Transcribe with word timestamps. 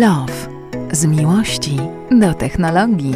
Love. 0.00 0.48
Z 0.92 1.04
miłości 1.04 1.76
do 2.20 2.34
technologii. 2.34 3.14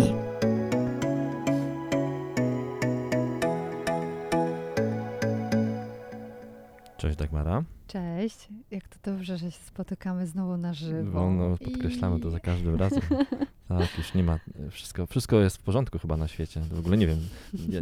Cześć 6.97 7.17
Dagmara. 7.17 7.65
Cześć, 7.87 8.49
jak 8.71 8.89
to 8.89 9.11
dobrze, 9.11 9.39
że 9.39 9.51
się 9.51 9.59
spotykamy 9.59 10.27
znowu 10.27 10.57
na 10.57 10.75
żywo. 10.75 11.11
Wolno 11.11 11.57
podkreślamy 11.59 12.21
to 12.21 12.31
za 12.31 12.41
każdym 12.41 12.75
razem. 12.75 13.01
Tak, 13.69 13.99
już 13.99 14.15
nie 14.15 14.23
ma, 14.23 14.39
wszystko, 14.71 15.07
wszystko 15.07 15.41
jest 15.41 15.57
w 15.57 15.63
porządku 15.63 15.99
chyba 15.99 16.17
na 16.17 16.29
świecie. 16.29 16.61
W 16.61 16.79
ogóle 16.79 16.97
nie 16.97 17.07
wiem, 17.07 17.19
ja 17.69 17.81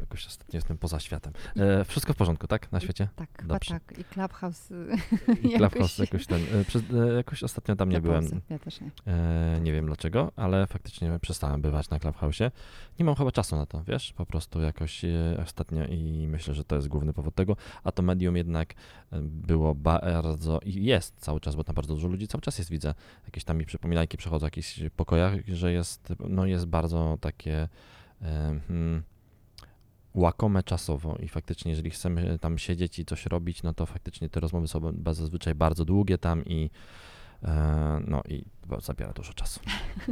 jakoś 0.00 0.26
ostatnio 0.26 0.56
jestem 0.56 0.78
poza 0.78 1.00
światem. 1.00 1.32
E, 1.56 1.84
wszystko 1.84 2.12
w 2.12 2.16
porządku, 2.16 2.46
tak? 2.46 2.72
Na 2.72 2.80
świecie? 2.80 3.08
Tak, 3.16 3.46
Dobrze. 3.46 3.70
tak. 3.70 3.98
I 3.98 4.04
Clubhouse. 4.04 4.72
I 5.44 5.56
Clubhouse 5.56 5.98
jakoś 5.98 6.26
ten, 6.26 6.40
przez, 6.66 6.82
e, 6.92 7.12
jakoś 7.12 7.42
ostatnio 7.42 7.76
tam 7.76 7.88
nie 7.88 8.00
byłem. 8.00 8.40
Ja 8.50 8.58
też 8.58 8.80
nie. 8.80 8.90
E, 9.06 9.60
nie 9.60 9.72
wiem 9.72 9.86
dlaczego, 9.86 10.32
ale 10.36 10.66
faktycznie 10.66 11.18
przestałem 11.18 11.62
bywać 11.62 11.90
na 11.90 11.98
Clubhouse'ie. 11.98 12.50
Nie 12.98 13.04
mam 13.04 13.14
chyba 13.14 13.32
czasu 13.32 13.56
na 13.56 13.66
to, 13.66 13.84
wiesz, 13.84 14.12
po 14.12 14.26
prostu 14.26 14.60
jakoś 14.60 15.04
e, 15.04 15.08
ostatnio 15.42 15.86
i 15.86 16.26
myślę, 16.28 16.54
że 16.54 16.64
to 16.64 16.76
jest 16.76 16.88
główny 16.88 17.12
powód 17.12 17.34
tego, 17.34 17.56
a 17.84 17.92
to 17.92 18.02
medium 18.02 18.36
jednak 18.36 18.74
e, 19.12 19.20
było 19.22 19.74
bardzo 19.74 20.60
i 20.64 20.84
jest 20.84 21.20
cały 21.20 21.40
czas, 21.40 21.54
bo 21.54 21.64
tam 21.64 21.74
bardzo 21.74 21.94
dużo 21.94 22.08
ludzi 22.08 22.28
cały 22.28 22.42
czas 22.42 22.58
jest, 22.58 22.70
widzę, 22.70 22.94
jakieś 23.24 23.44
tam 23.44 23.58
mi 23.58 23.66
przypominajki 23.66 24.16
przechodzą 24.16 24.44
w 24.44 24.46
jakichś 24.46 24.80
pokojach, 24.96 25.34
że 25.48 25.72
jest, 25.72 26.14
no 26.28 26.46
jest 26.46 26.66
bardzo 26.66 27.18
takie 27.20 27.68
hmm, 28.30 29.02
łakome 30.18 30.62
czasowo 30.62 31.16
i 31.16 31.28
faktycznie, 31.28 31.70
jeżeli 31.70 31.90
chcemy 31.90 32.38
tam 32.38 32.58
siedzieć 32.58 32.98
i 32.98 33.04
coś 33.04 33.26
robić, 33.26 33.62
no 33.62 33.74
to 33.74 33.86
faktycznie 33.86 34.28
te 34.28 34.40
rozmowy 34.40 34.68
są 34.68 34.80
zazwyczaj 35.12 35.54
bardzo 35.54 35.84
długie 35.84 36.18
tam 36.18 36.44
i 36.44 36.70
e, 37.42 38.00
no 38.06 38.22
i 38.28 38.44
zabiera 38.78 39.12
dużo 39.12 39.32
czasu. 39.32 39.60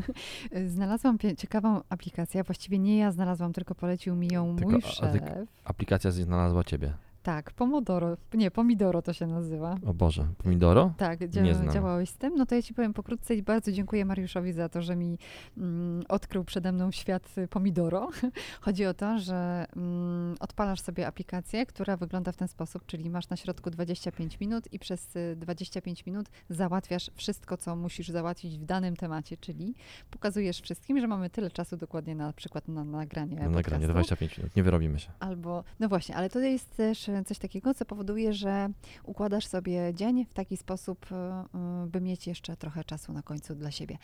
Znalazłam 0.75 1.19
ciekawą 1.39 1.81
aplikację. 1.89 2.45
Właściwie 2.45 2.79
nie 2.79 2.99
ja 2.99 3.13
znalazłam, 3.13 3.53
tylko 3.53 3.75
polecił 3.75 4.17
mi 4.17 4.29
ją 4.29 4.57
Tylko, 4.57 4.73
mój 4.73 4.83
szef. 4.83 5.17
Aplikacja 5.65 6.11
znalazła 6.11 6.65
ciebie. 6.65 6.95
Tak, 7.27 7.53
Pomodoro. 7.53 8.17
Nie, 8.35 8.51
Pomidoro 8.51 9.03
to 9.03 9.13
się 9.13 9.27
nazywa. 9.27 9.77
O 9.87 9.95
Boże, 9.95 10.27
pomidoro? 10.39 10.95
Tak, 10.97 11.21
Nie 11.21 11.29
dzia- 11.29 11.55
znam. 11.55 11.71
działałeś 11.75 12.11
z 12.11 12.17
tym. 12.17 12.35
No 12.37 12.47
to 12.47 12.55
ja 12.55 12.63
ci 12.63 12.75
powiem 12.75 12.93
pokrótce 12.95 13.35
i 13.35 13.43
bardzo 13.43 13.73
dziękuję 13.73 14.05
Mariuszowi 14.05 14.53
za 14.53 14.69
to, 14.69 14.83
że 14.83 14.97
mi 14.97 15.19
mm, 15.57 16.03
odkrył 16.09 16.45
przede 16.45 16.73
mną 16.73 16.91
świat 16.91 17.39
y, 17.39 17.49
Pomidoro. 17.49 18.09
Chodzi 18.61 18.87
o 18.87 18.95
to, 18.95 19.19
że 19.19 19.67
mm, 19.77 20.35
odpalasz 20.41 20.81
sobie 20.81 21.07
aplikację, 21.07 21.67
która 21.67 21.97
wygląda 21.97 22.33
w 22.33 22.37
ten 22.37 22.49
sposób, 22.49 22.87
czyli 22.87 23.11
masz 23.11 23.29
na 23.29 23.37
środku 23.37 23.71
25 23.71 24.41
minut 24.41 24.73
i 24.73 24.79
przez 24.79 25.17
y, 25.17 25.37
25 25.37 26.07
minut 26.07 26.27
załatwiasz 26.51 27.11
wszystko, 27.15 27.57
co 27.57 27.77
musisz 27.77 28.09
załatwić 28.09 28.59
w 28.59 28.65
danym 28.65 28.97
temacie, 28.97 29.37
czyli 29.37 29.75
pokazujesz 30.11 30.61
wszystkim, 30.61 31.01
że 31.01 31.07
mamy 31.07 31.31
tyle 31.31 31.51
czasu 31.51 31.77
dokładnie 31.77 32.15
na 32.15 32.33
przykład 32.33 32.69
na 32.69 32.85
nagranie 32.85 33.37
Na 33.37 33.43
nagranie 33.49 33.87
podcastu. 33.87 33.93
25 33.93 34.39
minut, 34.39 34.57
nie 34.57 34.63
wyrobimy 34.63 34.99
się. 34.99 35.11
Albo, 35.21 35.65
no 35.81 35.89
właśnie, 35.89 36.17
ale 36.17 36.31
to 36.31 36.41
jest 36.41 36.77
też 36.77 37.09
e, 37.09 37.16
coś 37.25 37.39
takiego, 37.39 37.75
co 37.75 37.85
powoduje, 37.85 38.33
że 38.33 38.69
układasz 39.05 39.47
sobie 39.47 39.95
dzień 39.95 40.25
w 40.25 40.35
taki 40.35 40.57
sposób, 40.57 41.07
e, 41.13 41.45
by 41.87 42.01
mieć 42.01 42.27
jeszcze 42.27 42.57
trochę 42.57 42.85
czasu 42.85 43.13
na 43.13 43.23
końcu 43.23 43.55
dla 43.55 43.71
siebie. 43.71 43.99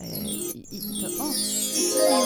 E, 0.00 0.06
I, 0.24 0.76
i 0.76 1.00
to, 1.00 1.24
o, 1.24 1.28
miłe. 1.28 2.24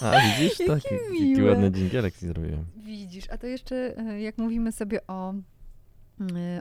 A 0.00 0.20
widzisz, 0.20 0.58
taki, 0.66 0.88
taki 1.18 1.42
ładny 1.42 1.70
dżingielek 1.70 2.16
ci 2.16 2.26
zrobiłem. 2.26 2.64
Widzisz, 2.76 3.30
a 3.30 3.38
to 3.38 3.46
jeszcze, 3.46 3.98
e, 3.98 4.20
jak 4.20 4.38
mówimy 4.38 4.72
sobie 4.72 5.06
o 5.06 5.34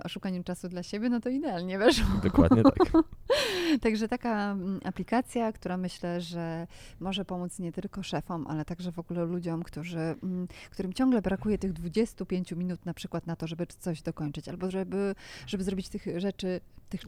o 0.04 0.10
szukaniu 0.10 0.44
czasu 0.44 0.70
dla 0.70 0.84
siebie, 0.84 1.10
no 1.10 1.20
to 1.20 1.30
idealnie 1.30 1.80
weszło. 1.80 2.06
Dokładnie 2.24 2.64
tak. 2.64 2.76
Także 3.82 4.08
taka 4.08 4.52
mm, 4.52 4.80
aplikacja, 4.84 5.52
która 5.52 5.78
myślę, 5.78 6.22
że 6.22 6.68
może 7.00 7.26
pomóc 7.26 7.60
nie 7.60 7.72
tylko 7.72 8.04
szefom, 8.04 8.48
ale 8.48 8.66
także 8.66 8.92
w 8.92 9.00
ogóle 9.00 9.26
ludziom, 9.26 9.64
którzy, 9.64 10.00
mm, 10.00 10.48
którym 10.72 10.94
ciągle 10.94 11.22
brakuje 11.22 11.58
tych 11.58 11.74
25 11.74 12.52
minut 12.52 12.86
na 12.86 12.94
przykład 12.94 13.28
na 13.28 13.36
to, 13.36 13.48
żeby 13.48 13.68
coś 13.68 14.02
dokończyć, 14.02 14.50
albo 14.50 14.72
żeby, 14.72 15.16
żeby 15.48 15.64
zrobić 15.64 15.90
tych 15.90 16.06
rzeczy, 16.20 16.62
tych 16.90 17.02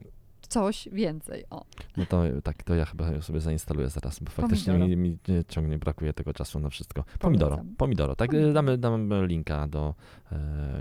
coś 0.50 0.90
więcej. 0.92 1.46
O. 1.50 1.66
No 1.98 2.06
to 2.06 2.24
tak, 2.44 2.64
to 2.64 2.76
ja 2.76 2.86
chyba 2.86 3.22
sobie 3.22 3.40
zainstaluję 3.40 3.90
zaraz, 3.90 4.20
bo 4.20 4.32
faktycznie 4.32 4.74
Pomidoro. 4.74 4.90
mi, 4.90 4.98
mi 4.98 5.18
e, 5.40 5.46
ciągle 5.48 5.78
brakuje 5.78 6.14
tego 6.14 6.34
czasu 6.34 6.60
na 6.60 6.70
wszystko. 6.70 7.04
Pomidoro, 7.20 7.56
Polecam. 7.56 7.76
pomidoro. 7.76 8.16
Tak, 8.16 8.30
e, 8.30 8.32
Pomidoro. 8.32 8.54
damy, 8.54 8.78
damy 8.78 9.28
linka 9.28 9.68
do, 9.68 9.96
e, 10.32 10.38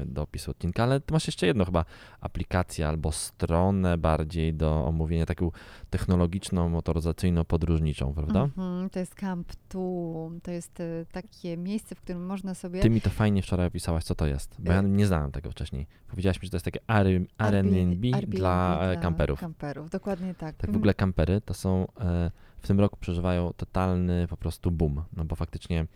do 0.06 0.22
opisu 0.22 0.50
odcinka, 0.50 0.82
ale 0.82 1.00
ty 1.00 1.12
masz 1.12 1.26
jeszcze 1.26 1.46
jedno 1.46 1.64
chyba 1.64 1.84
aplikację 2.20 2.88
albo 2.88 3.12
stronę 3.12 3.98
bardziej 3.98 4.54
do 4.54 4.84
omówienia, 4.86 5.26
taką 5.26 5.50
technologiczną, 5.90 6.68
motoryzacyjną, 6.68 7.44
podróżniczą, 7.44 8.14
prawda? 8.14 8.42
Mhm, 8.42 8.90
to 8.90 8.98
jest 8.98 9.14
Camp 9.14 9.52
Tu, 9.68 10.32
to 10.42 10.50
jest 10.50 10.80
e, 10.80 11.06
takie 11.12 11.56
miejsce, 11.56 11.94
w 11.94 12.00
którym 12.00 12.26
można 12.26 12.54
sobie... 12.54 12.80
Ty 12.80 12.90
mi 12.90 13.00
to 13.00 13.10
fajnie 13.10 13.42
wczoraj 13.42 13.66
opisałaś, 13.66 14.04
co 14.04 14.14
to 14.14 14.26
jest, 14.26 14.56
bo 14.58 14.72
ja 14.72 14.80
Y- 14.80 14.88
nie 14.88 15.06
znałem 15.06 15.30
tego 15.32 15.50
wcześniej. 15.50 15.86
Powiedziałaś 16.08 16.42
mi, 16.42 16.46
że 16.46 16.50
to 16.50 16.56
jest 16.56 16.64
takie 16.64 16.80
Airbnb 16.86 17.26
Airbnb 17.38 18.08
dla 18.26 18.80
e, 18.80 18.96
kamperów. 18.96 19.40
Kamperów, 19.56 19.90
dokładnie 19.90 20.34
tak. 20.34 20.56
Tak 20.56 20.72
w 20.72 20.76
ogóle 20.76 20.94
kampery 20.94 21.40
to 21.40 21.54
są, 21.54 21.86
e, 22.00 22.30
w 22.58 22.66
tym 22.68 22.80
roku 22.80 22.96
przeżywają 23.00 23.52
totalny 23.56 24.26
po 24.28 24.36
prostu 24.36 24.70
boom, 24.70 25.02
no 25.16 25.24
bo 25.24 25.36
faktycznie 25.36 25.86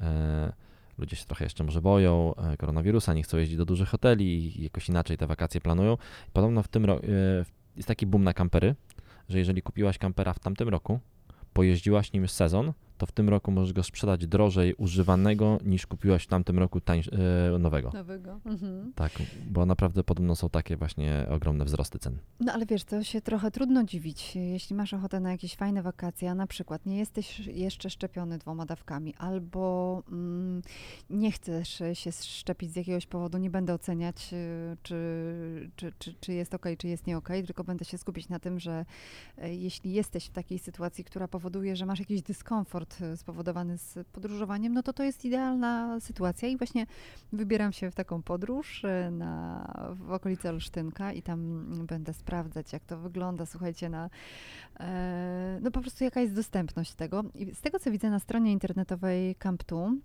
e, 0.00 0.52
ludzie 0.98 1.16
się 1.16 1.24
trochę 1.24 1.44
jeszcze 1.44 1.64
może 1.64 1.80
boją 1.80 2.34
e, 2.34 2.56
koronawirusa, 2.56 3.14
nie 3.14 3.22
chcą 3.22 3.36
jeździć 3.36 3.56
do 3.56 3.64
dużych 3.64 3.88
hoteli 3.88 4.58
i 4.60 4.62
jakoś 4.62 4.88
inaczej 4.88 5.16
te 5.16 5.26
wakacje 5.26 5.60
planują. 5.60 5.96
Podobno 6.32 6.62
w 6.62 6.68
tym 6.68 6.84
roku 6.84 7.06
jest 7.76 7.88
taki 7.88 8.06
boom 8.06 8.24
na 8.24 8.34
kampery, 8.34 8.74
że 9.28 9.38
jeżeli 9.38 9.62
kupiłaś 9.62 9.98
kampera 9.98 10.32
w 10.32 10.38
tamtym 10.38 10.68
roku, 10.68 11.00
pojeździłaś 11.52 12.12
nim 12.12 12.28
sezon, 12.28 12.72
to 12.98 13.06
w 13.06 13.12
tym 13.12 13.28
roku 13.28 13.50
możesz 13.50 13.72
go 13.72 13.82
sprzedać 13.82 14.26
drożej 14.26 14.74
używanego 14.74 15.58
niż 15.64 15.86
kupiłaś 15.86 16.24
w 16.24 16.26
tamtym 16.26 16.58
roku 16.58 16.80
tańsz, 16.80 17.10
e, 17.54 17.58
nowego. 17.58 17.90
Nowego. 17.94 18.40
Mhm. 18.44 18.92
Tak, 18.94 19.12
bo 19.50 19.66
naprawdę 19.66 20.04
podobno 20.04 20.36
są 20.36 20.50
takie 20.50 20.76
właśnie 20.76 21.26
ogromne 21.30 21.64
wzrosty 21.64 21.98
cen. 21.98 22.18
No 22.40 22.52
ale 22.52 22.66
wiesz, 22.66 22.84
to 22.84 23.02
się 23.02 23.20
trochę 23.20 23.50
trudno 23.50 23.84
dziwić, 23.84 24.36
jeśli 24.36 24.76
masz 24.76 24.94
ochotę 24.94 25.20
na 25.20 25.30
jakieś 25.30 25.56
fajne 25.56 25.82
wakacje, 25.82 26.30
a 26.30 26.34
na 26.34 26.46
przykład 26.46 26.86
nie 26.86 26.98
jesteś 26.98 27.38
jeszcze 27.38 27.90
szczepiony 27.90 28.38
dwoma 28.38 28.66
dawkami, 28.66 29.14
albo 29.14 30.02
mm, 30.08 30.62
nie 31.10 31.32
chcesz 31.32 31.82
się 31.92 32.12
szczepić 32.12 32.72
z 32.72 32.76
jakiegoś 32.76 33.06
powodu, 33.06 33.38
nie 33.38 33.50
będę 33.50 33.74
oceniać, 33.74 34.30
y, 34.32 34.76
czy, 34.82 35.70
czy, 35.76 35.92
czy, 35.98 36.14
czy 36.20 36.32
jest 36.32 36.54
ok, 36.54 36.66
czy 36.78 36.88
jest 36.88 37.06
nie 37.06 37.16
ok, 37.16 37.28
tylko 37.46 37.64
będę 37.64 37.84
się 37.84 37.98
skupić 37.98 38.28
na 38.28 38.38
tym, 38.38 38.60
że 38.60 38.84
e, 39.38 39.54
jeśli 39.54 39.92
jesteś 39.92 40.26
w 40.26 40.32
takiej 40.32 40.58
sytuacji, 40.58 41.04
która 41.04 41.28
powoduje, 41.28 41.76
że 41.76 41.86
masz 41.86 41.98
jakiś 41.98 42.22
dyskomfort 42.22 42.87
e, 43.02 43.16
spowodowany 43.16 43.78
z 43.78 44.08
podróżowaniem, 44.12 44.72
no 44.72 44.82
to 44.82 44.92
to 44.92 45.02
jest 45.02 45.24
idealna 45.24 46.00
sytuacja 46.00 46.48
i 46.48 46.56
właśnie 46.56 46.86
wybieram 47.32 47.72
się 47.72 47.90
w 47.90 47.94
taką 47.94 48.22
podróż 48.22 48.84
e, 48.84 49.10
na, 49.10 49.94
w 49.94 50.12
okolice 50.12 50.50
Olsztynka 50.50 51.12
i 51.12 51.22
tam 51.22 51.40
mm, 51.40 51.86
będę 51.86 52.12
sprawdzać, 52.12 52.72
jak 52.72 52.84
to 52.84 52.98
wygląda, 52.98 53.46
słuchajcie, 53.46 53.88
na, 53.88 54.10
e, 54.80 55.58
no 55.62 55.70
po 55.70 55.80
prostu 55.80 56.04
jaka 56.04 56.20
jest 56.20 56.34
dostępność 56.34 56.94
tego. 56.94 57.24
I 57.34 57.54
z 57.54 57.60
tego, 57.60 57.78
co 57.78 57.90
widzę 57.90 58.10
na 58.10 58.18
stronie 58.18 58.52
internetowej 58.52 59.34
Camptu, 59.34 59.98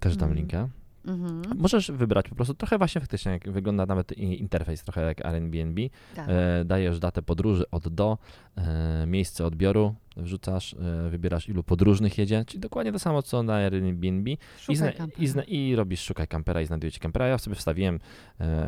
Też 0.00 0.16
dam 0.16 0.28
Mhm. 0.28 0.36
linka. 0.38 0.68
Mhm, 1.08 1.42
Możesz 1.58 1.90
wybrać 1.90 2.28
po 2.28 2.34
prostu 2.34 2.54
trochę 2.54 2.78
właśnie 2.78 3.00
faktycznie, 3.00 3.32
jak 3.32 3.50
wygląda 3.50 3.86
nawet 3.86 4.12
i- 4.18 4.40
interfejs, 4.40 4.82
trochę 4.84 5.00
jak 5.02 5.26
Airbnb. 5.26 5.80
tak. 6.16 6.28
E, 6.28 6.64
dajesz 6.64 6.98
datę 6.98 7.22
podróży 7.22 7.64
od 7.70 7.88
do, 7.88 8.18
e, 8.56 9.04
miejsce 9.06 9.44
odbioru, 9.46 9.94
wrzucasz, 10.16 10.74
e, 10.74 11.08
wybierasz 11.10 11.48
ilu 11.48 11.62
podróżnych 11.62 12.18
jedzie, 12.18 12.44
czyli 12.44 12.60
dokładnie 12.60 12.92
to 12.92 12.98
samo 12.98 13.22
co 13.22 13.42
na 13.42 13.54
Airbnb 13.54 14.28
i, 14.30 14.38
Szukaj 14.58 14.76
zna, 14.76 14.92
kampera. 14.92 15.22
i, 15.22 15.26
zna, 15.26 15.42
i 15.42 15.74
robisz 15.76 16.00
szukaj 16.00 16.26
kampera 16.28 16.60
i 16.60 16.66
znajdujecie 16.66 17.00
kampera. 17.00 17.26
Ja 17.26 17.38
sobie 17.38 17.56
wstawiłem 17.56 18.00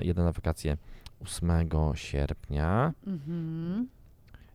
jeden 0.03 0.25
na 0.25 0.33
wakacje 0.33 0.77
8 1.21 1.51
sierpnia. 1.95 2.93
Mhm. 3.07 3.89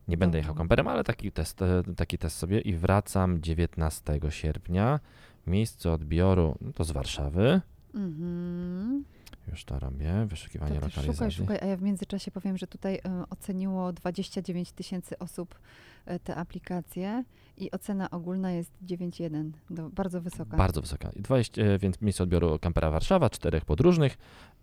Nie 0.08 0.16
będę 0.16 0.30
Dobra. 0.32 0.38
jechał 0.38 0.54
kamperem, 0.54 0.88
ale 0.88 1.04
taki 1.04 1.32
test, 1.32 1.60
taki 1.96 2.18
test 2.18 2.36
sobie 2.38 2.60
i 2.60 2.74
wracam 2.74 3.42
19 3.42 4.20
sierpnia. 4.30 5.00
Miejsce 5.46 5.92
odbioru 5.92 6.56
no 6.60 6.72
to 6.72 6.84
z 6.84 6.90
Warszawy. 6.90 7.60
Mhm. 7.96 9.04
Już 9.50 9.64
to 9.64 9.78
robię, 9.78 10.12
wyszukiwanie 10.26 10.74
To 10.74 10.80
ty 10.80 10.90
szukaj, 10.90 11.04
lokalizacji. 11.06 11.36
szukaj, 11.38 11.58
a 11.62 11.66
ja 11.66 11.76
w 11.76 11.82
międzyczasie 11.82 12.30
powiem, 12.30 12.56
że 12.58 12.66
tutaj 12.66 12.94
e, 12.94 13.24
oceniło 13.30 13.92
29 13.92 14.72
tysięcy 14.72 15.18
osób 15.18 15.58
e, 16.06 16.18
te 16.18 16.36
aplikacje 16.36 17.24
i 17.56 17.70
ocena 17.70 18.10
ogólna 18.10 18.52
jest 18.52 18.72
9,1, 18.86 19.50
do- 19.70 19.90
bardzo 19.90 20.20
wysoka. 20.20 20.56
Bardzo 20.56 20.80
wysoka. 20.80 21.10
I 21.16 21.22
20, 21.22 21.62
e, 21.62 21.78
więc 21.78 22.00
miejsce 22.00 22.22
odbioru 22.22 22.58
kampera 22.58 22.90
Warszawa, 22.90 23.30
czterech 23.30 23.64
podróżnych 23.64 24.18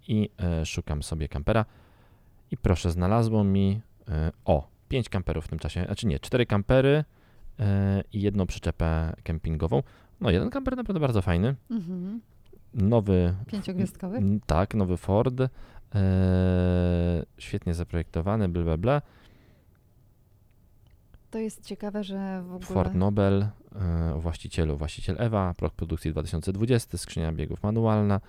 i 0.07 0.29
szukam 0.65 1.03
sobie 1.03 1.27
kampera 1.27 1.65
i 2.51 2.57
proszę, 2.57 2.91
znalazło 2.91 3.43
mi 3.43 3.81
o, 4.45 4.67
pięć 4.89 5.09
kamperów 5.09 5.45
w 5.45 5.47
tym 5.47 5.59
czasie, 5.59 5.83
znaczy 5.85 6.07
nie, 6.07 6.19
cztery 6.19 6.45
kampery 6.45 7.03
i 8.13 8.21
jedną 8.21 8.45
przyczepę 8.45 9.13
kempingową. 9.23 9.83
No 10.21 10.29
jeden 10.31 10.49
kamper 10.49 10.75
naprawdę 10.77 10.99
bardzo 10.99 11.21
fajny, 11.21 11.55
Mhm. 11.71 12.21
Nowy, 12.73 13.33
Pięciogwiazdkowy? 13.47 14.21
tak, 14.45 14.73
nowy 14.73 14.97
Ford, 14.97 15.41
e, 15.41 15.49
świetnie 17.37 17.73
zaprojektowany, 17.73 18.49
bla 18.49 18.63
bla 18.63 18.77
bla. 18.77 19.01
To 21.31 21.39
jest 21.39 21.65
ciekawe, 21.65 22.03
że 22.03 22.41
w 22.41 22.53
ogóle... 22.53 22.67
Ford 22.67 22.93
Nobel, 22.93 23.41
e, 23.75 24.13
właścicielu, 24.19 24.77
właściciel 24.77 25.15
Ewa, 25.19 25.53
rok 25.61 25.73
produkcji 25.73 26.11
2020, 26.11 26.97
skrzynia 26.97 27.31
biegów 27.31 27.63
manualna. 27.63 28.21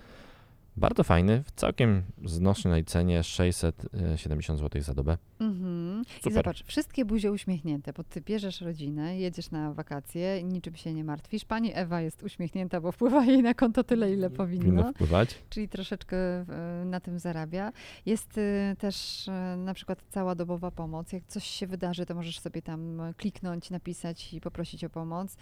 Bardzo 0.77 1.03
fajny, 1.03 1.43
w 1.43 1.51
całkiem 1.51 2.03
znośnej 2.25 2.85
cenie 2.85 3.23
670 3.23 4.59
zł 4.59 4.81
za 4.81 4.93
dobę. 4.93 5.17
Mhm. 5.39 6.03
I 6.25 6.31
zobacz, 6.31 6.63
wszystkie 6.63 7.05
buzie 7.05 7.31
uśmiechnięte, 7.31 7.93
bo 7.93 8.03
ty 8.03 8.21
bierzesz 8.21 8.61
rodzinę, 8.61 9.17
jedziesz 9.17 9.51
na 9.51 9.73
wakacje, 9.73 10.43
niczym 10.43 10.75
się 10.75 10.93
nie 10.93 11.03
martwisz. 11.03 11.45
Pani 11.45 11.71
Ewa 11.73 12.01
jest 12.01 12.23
uśmiechnięta, 12.23 12.81
bo 12.81 12.91
wpływa 12.91 13.25
jej 13.25 13.43
na 13.43 13.53
konto 13.53 13.83
tyle, 13.83 14.13
ile 14.13 14.29
Powinno 14.29 14.63
powinno, 14.65 14.93
wpływać. 14.93 15.35
czyli 15.49 15.69
troszeczkę 15.69 16.17
e, 16.17 16.45
na 16.85 16.99
tym 16.99 17.19
zarabia. 17.19 17.71
Jest 18.05 18.37
e, 18.37 18.75
też 18.79 19.27
e, 19.27 19.57
na 19.57 19.73
przykład 19.73 20.03
cała 20.09 20.35
dobowa 20.35 20.71
pomoc. 20.71 21.13
Jak 21.13 21.23
coś 21.27 21.43
się 21.43 21.67
wydarzy, 21.67 22.05
to 22.05 22.15
możesz 22.15 22.39
sobie 22.39 22.61
tam 22.61 23.01
kliknąć, 23.17 23.69
napisać 23.69 24.33
i 24.33 24.41
poprosić 24.41 24.83
o 24.83 24.89
pomoc. 24.89 25.37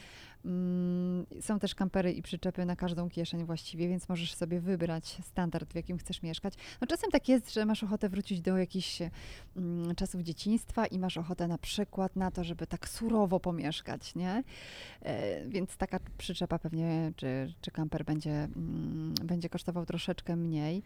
Mm, 0.46 1.26
Są 1.42 1.60
też 1.60 1.76
kampery 1.76 2.12
i 2.12 2.22
przyczepy 2.22 2.66
na 2.66 2.76
każdą 2.76 3.10
kieszeń 3.10 3.46
właściwie, 3.46 3.88
więc 3.88 4.10
możesz 4.10 4.34
sobie 4.36 4.60
wybrać 4.60 5.18
standard, 5.24 5.74
w 5.74 5.76
jakim 5.76 5.98
chcesz 5.98 6.22
mieszkać. 6.22 6.54
No 6.82 6.88
czasem 6.88 7.12
tak 7.12 7.30
jest, 7.30 7.54
że 7.54 7.66
masz 7.66 7.84
ochotę 7.84 8.10
wrócić 8.10 8.42
do 8.42 8.58
jakichś 8.58 9.02
mm, 9.58 9.96
czasów 9.96 10.22
dzieciństwa 10.22 10.86
i 10.86 11.00
masz 11.00 11.18
ochotę 11.18 11.48
na 11.48 11.58
przykład 11.58 12.16
na 12.16 12.32
to, 12.32 12.44
żeby 12.44 12.68
tak 12.68 12.90
surowo 12.90 13.40
pomieszkać, 13.40 14.16
nie? 14.16 14.44
E, 15.02 15.46
więc 15.48 15.78
taka 15.78 16.00
przyczepa 16.18 16.60
pewnie, 16.60 17.12
czy, 17.16 17.54
czy 17.62 17.72
kamper 17.72 18.06
będzie, 18.06 18.32
mm, 18.44 19.14
będzie 19.24 19.50
kosztował 19.50 19.86
troszeczkę 19.86 20.36
mniej. 20.36 20.84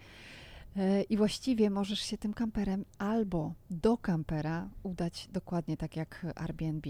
E, 0.77 1.01
I 1.01 1.18
właściwie 1.18 1.69
możesz 1.69 2.00
się 2.00 2.18
tym 2.18 2.33
kamperem 2.33 2.86
albo 2.98 3.53
do 3.69 3.98
kampera 3.98 4.69
udać 4.83 5.30
dokładnie 5.33 5.77
tak 5.77 5.95
jak 5.95 6.25
Airbnb, 6.36 6.88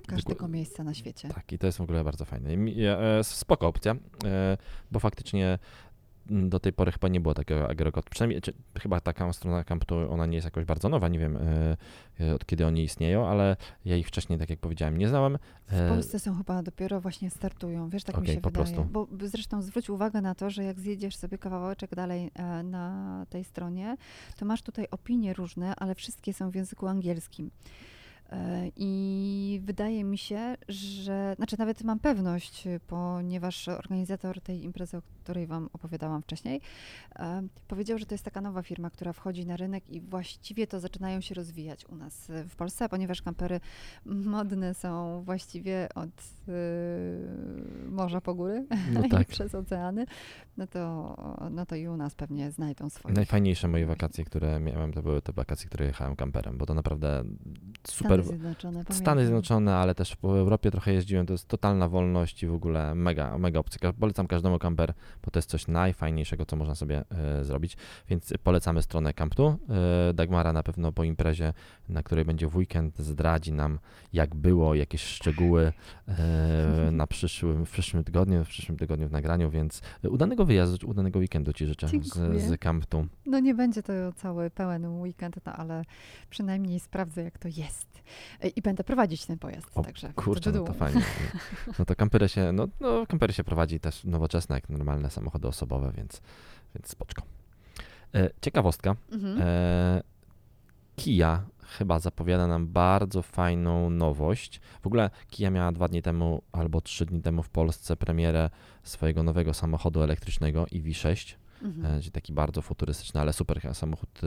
do 0.00 0.06
każdego 0.06 0.48
miejsca 0.48 0.84
na 0.84 0.94
świecie. 0.94 1.28
Tak, 1.28 1.52
i 1.52 1.58
to 1.58 1.66
jest 1.66 1.78
w 1.78 1.82
ogóle 1.82 2.04
bardzo 2.04 2.24
fajne. 2.24 2.56
Mi- 2.56 2.84
e, 2.84 3.24
Spoko 3.24 3.66
opcja, 3.66 3.96
e, 4.24 4.56
bo 4.90 5.00
faktycznie 5.00 5.58
m, 6.30 6.48
do 6.48 6.60
tej 6.60 6.72
pory 6.72 6.92
chyba 6.92 7.08
nie 7.08 7.20
było 7.20 7.34
takiego 7.34 7.68
agregat. 7.70 8.10
Przynajmniej 8.10 8.40
czy, 8.40 8.52
chyba 8.80 9.00
taka 9.00 9.32
strona 9.32 9.64
Camptu, 9.64 10.12
ona 10.12 10.26
nie 10.26 10.34
jest 10.36 10.44
jakoś 10.44 10.64
bardzo 10.64 10.88
nowa, 10.88 11.08
nie 11.08 11.18
wiem 11.18 11.38
e, 12.20 12.34
od 12.34 12.46
kiedy 12.46 12.66
oni 12.66 12.82
istnieją, 12.84 13.26
ale 13.28 13.56
ja 13.84 13.96
ich 13.96 14.08
wcześniej, 14.08 14.38
tak 14.38 14.50
jak 14.50 14.58
powiedziałem, 14.58 14.98
nie 14.98 15.08
znałem. 15.08 15.38
W 15.68 15.88
Polsce 15.88 16.18
są 16.18 16.36
chyba 16.36 16.62
dopiero 16.62 17.00
właśnie 17.00 17.30
startują, 17.30 17.88
wiesz, 17.88 18.04
tak 18.04 18.16
mi 18.16 18.22
Okej, 18.22 18.34
się 18.34 18.40
po 18.40 18.50
wydaje. 18.50 18.64
prostu. 18.74 18.84
Bo 18.92 19.08
zresztą 19.26 19.62
zwróć 19.62 19.90
uwagę 19.90 20.20
na 20.20 20.34
to, 20.34 20.50
że 20.50 20.64
jak 20.64 20.80
zjedziesz 20.80 21.16
sobie 21.16 21.38
kawałeczek 21.38 21.94
dalej 21.94 22.30
e, 22.34 22.62
na 22.62 23.26
tej 23.30 23.44
stronie, 23.44 23.96
to 24.38 24.44
masz 24.44 24.62
tutaj 24.62 24.86
opinie 24.90 25.34
różne, 25.34 25.76
ale 25.76 25.94
wszystkie 25.94 26.32
są 26.34 26.50
w 26.50 26.54
języku 26.54 26.86
angielskim. 26.86 27.50
E, 28.32 28.70
I 28.76 29.60
wydaje 29.64 30.04
mi 30.04 30.18
się, 30.18 30.56
że, 30.68 31.34
znaczy 31.36 31.56
nawet 31.58 31.82
mam 31.82 31.98
pewność, 31.98 32.64
ponieważ 32.86 33.68
organizator 33.68 34.40
tej 34.40 34.64
imprezy, 34.64 34.96
o 34.96 35.02
której 35.24 35.46
Wam 35.46 35.68
opowiadałam 35.72 36.22
wcześniej, 36.22 36.60
e, 37.16 37.42
powiedział, 37.68 37.98
że 37.98 38.06
to 38.06 38.14
jest 38.14 38.24
taka 38.24 38.40
nowa 38.40 38.62
firma, 38.62 38.90
która 38.90 39.12
wchodzi 39.12 39.46
na 39.46 39.56
rynek 39.56 39.90
i 39.90 40.00
właściwie 40.00 40.66
to 40.66 40.80
zaczynają 40.80 41.20
się 41.20 41.34
rozwijać 41.34 41.86
u 41.88 41.96
nas 41.96 42.32
w 42.48 42.56
Polsce, 42.56 42.88
ponieważ 42.88 43.22
kampery 43.22 43.60
modne 44.06 44.74
są 44.74 45.22
właściwie 45.22 45.88
od 45.94 46.08
y, 46.48 47.90
morza 47.90 48.20
po 48.20 48.34
góry 48.34 48.66
No 48.92 49.02
i 49.06 49.08
tak. 49.08 49.26
przez 49.28 49.54
oceany, 49.54 50.06
no 50.56 50.66
to, 50.66 51.16
no 51.50 51.66
to 51.66 51.76
i 51.76 51.88
u 51.88 51.96
nas 51.96 52.14
pewnie 52.14 52.50
znajdą 52.50 52.90
swoje. 52.90 53.14
Najfajniejsze 53.14 53.68
moje 53.68 53.86
wakacje, 53.86 54.24
które 54.24 54.60
miałem, 54.60 54.92
to 54.92 55.02
były 55.02 55.22
te 55.22 55.32
wakacje, 55.32 55.66
które 55.66 55.86
jechałem 55.86 56.16
kamperem, 56.16 56.58
bo 56.58 56.66
to 56.66 56.74
naprawdę 56.74 57.24
super. 57.88 58.15
Stany 58.22 58.38
Zjednoczone, 58.38 58.84
Stany. 58.90 59.22
Zjednoczone, 59.22 59.76
ale 59.76 59.94
też 59.94 60.16
po 60.16 60.38
Europie 60.38 60.70
trochę 60.70 60.92
jeździłem, 60.92 61.26
to 61.26 61.34
jest 61.34 61.48
totalna 61.48 61.88
wolność 61.88 62.42
i 62.42 62.46
w 62.46 62.54
ogóle 62.54 62.94
mega, 62.94 63.38
mega 63.38 63.60
opcja. 63.60 63.92
Polecam 63.92 64.26
każdemu 64.26 64.58
kamper, 64.58 64.94
bo 65.24 65.30
to 65.30 65.38
jest 65.38 65.50
coś 65.50 65.68
najfajniejszego, 65.68 66.46
co 66.46 66.56
można 66.56 66.74
sobie 66.74 67.04
e, 67.10 67.44
zrobić, 67.44 67.76
więc 68.08 68.32
polecamy 68.42 68.82
stronę 68.82 69.12
Camptu. 69.12 69.58
E, 70.08 70.14
Dagmara 70.14 70.52
na 70.52 70.62
pewno 70.62 70.92
po 70.92 71.04
imprezie, 71.04 71.52
na 71.88 72.02
której 72.02 72.24
będzie 72.24 72.48
w 72.48 72.56
weekend, 72.56 72.98
zdradzi 72.98 73.52
nam, 73.52 73.78
jak 74.12 74.34
było, 74.34 74.74
jakieś 74.74 75.04
szczegóły 75.04 75.72
e, 76.08 76.90
na 76.92 77.06
przyszłym, 77.06 77.66
w 77.66 77.70
przyszłym 77.70 78.04
tygodniu, 78.04 78.44
w 78.44 78.48
przyszłym 78.48 78.78
tygodniu 78.78 79.08
w 79.08 79.12
nagraniu, 79.12 79.50
więc 79.50 79.82
udanego 80.10 80.44
wyjazdu, 80.44 80.88
udanego 80.88 81.18
weekendu 81.18 81.52
Ci 81.52 81.66
życzę 81.66 81.86
Dziękuję. 81.86 82.40
z, 82.40 82.48
z 82.48 82.60
Camptu. 82.60 83.06
No 83.26 83.40
nie 83.40 83.54
będzie 83.54 83.82
to 83.82 83.92
cały 84.16 84.50
pełen 84.50 85.00
weekend, 85.00 85.36
no 85.46 85.52
ale 85.52 85.84
przynajmniej 86.30 86.80
sprawdzę, 86.80 87.22
jak 87.22 87.38
to 87.38 87.48
jest. 87.48 88.02
E, 88.42 88.48
I 88.48 88.62
będę 88.62 88.84
prowadzić 88.84 89.26
ten 89.26 89.38
pojazd, 89.38 89.66
O, 89.74 89.82
także. 89.82 90.12
Kurczę, 90.12 90.52
no 90.52 90.58
to 90.58 90.64
du-du-du. 90.64 90.78
fajnie. 90.78 91.02
No 91.78 91.84
to 91.84 91.96
kampery 91.96 92.28
się, 92.28 92.52
no, 92.52 92.68
no 92.80 93.06
kampery 93.06 93.32
się 93.32 93.44
prowadzi 93.44 93.80
też 93.80 94.04
nowoczesne, 94.04 94.54
jak 94.54 94.68
normalne 94.68 95.10
samochody 95.10 95.48
osobowe, 95.48 95.92
więc, 95.96 96.20
więc 96.74 96.88
spoczko. 96.88 97.22
E, 98.14 98.30
ciekawostka. 98.40 98.96
Mhm. 99.12 99.38
E, 99.42 100.02
Kia 100.96 101.44
chyba 101.66 101.98
zapowiada 101.98 102.46
nam 102.46 102.66
bardzo 102.68 103.22
fajną 103.22 103.90
nowość. 103.90 104.60
W 104.82 104.86
ogóle 104.86 105.10
Kia 105.30 105.50
miała 105.50 105.72
dwa 105.72 105.88
dni 105.88 106.02
temu 106.02 106.42
albo 106.52 106.80
trzy 106.80 107.06
dni 107.06 107.22
temu 107.22 107.42
w 107.42 107.48
Polsce 107.48 107.96
premierę 107.96 108.50
swojego 108.82 109.22
nowego 109.22 109.54
samochodu 109.54 110.02
elektrycznego 110.02 110.64
EV6, 110.64 111.34
Mhm. 111.62 112.00
e, 112.06 112.10
taki 112.10 112.32
bardzo 112.32 112.62
futurystyczny, 112.62 113.20
ale 113.20 113.32
super 113.32 113.74
samochód 113.74 114.20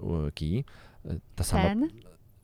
u 0.00 0.30
Kii. 0.34 0.64
Ta 1.36 1.44
sama, 1.44 1.62
Ten? 1.62 1.88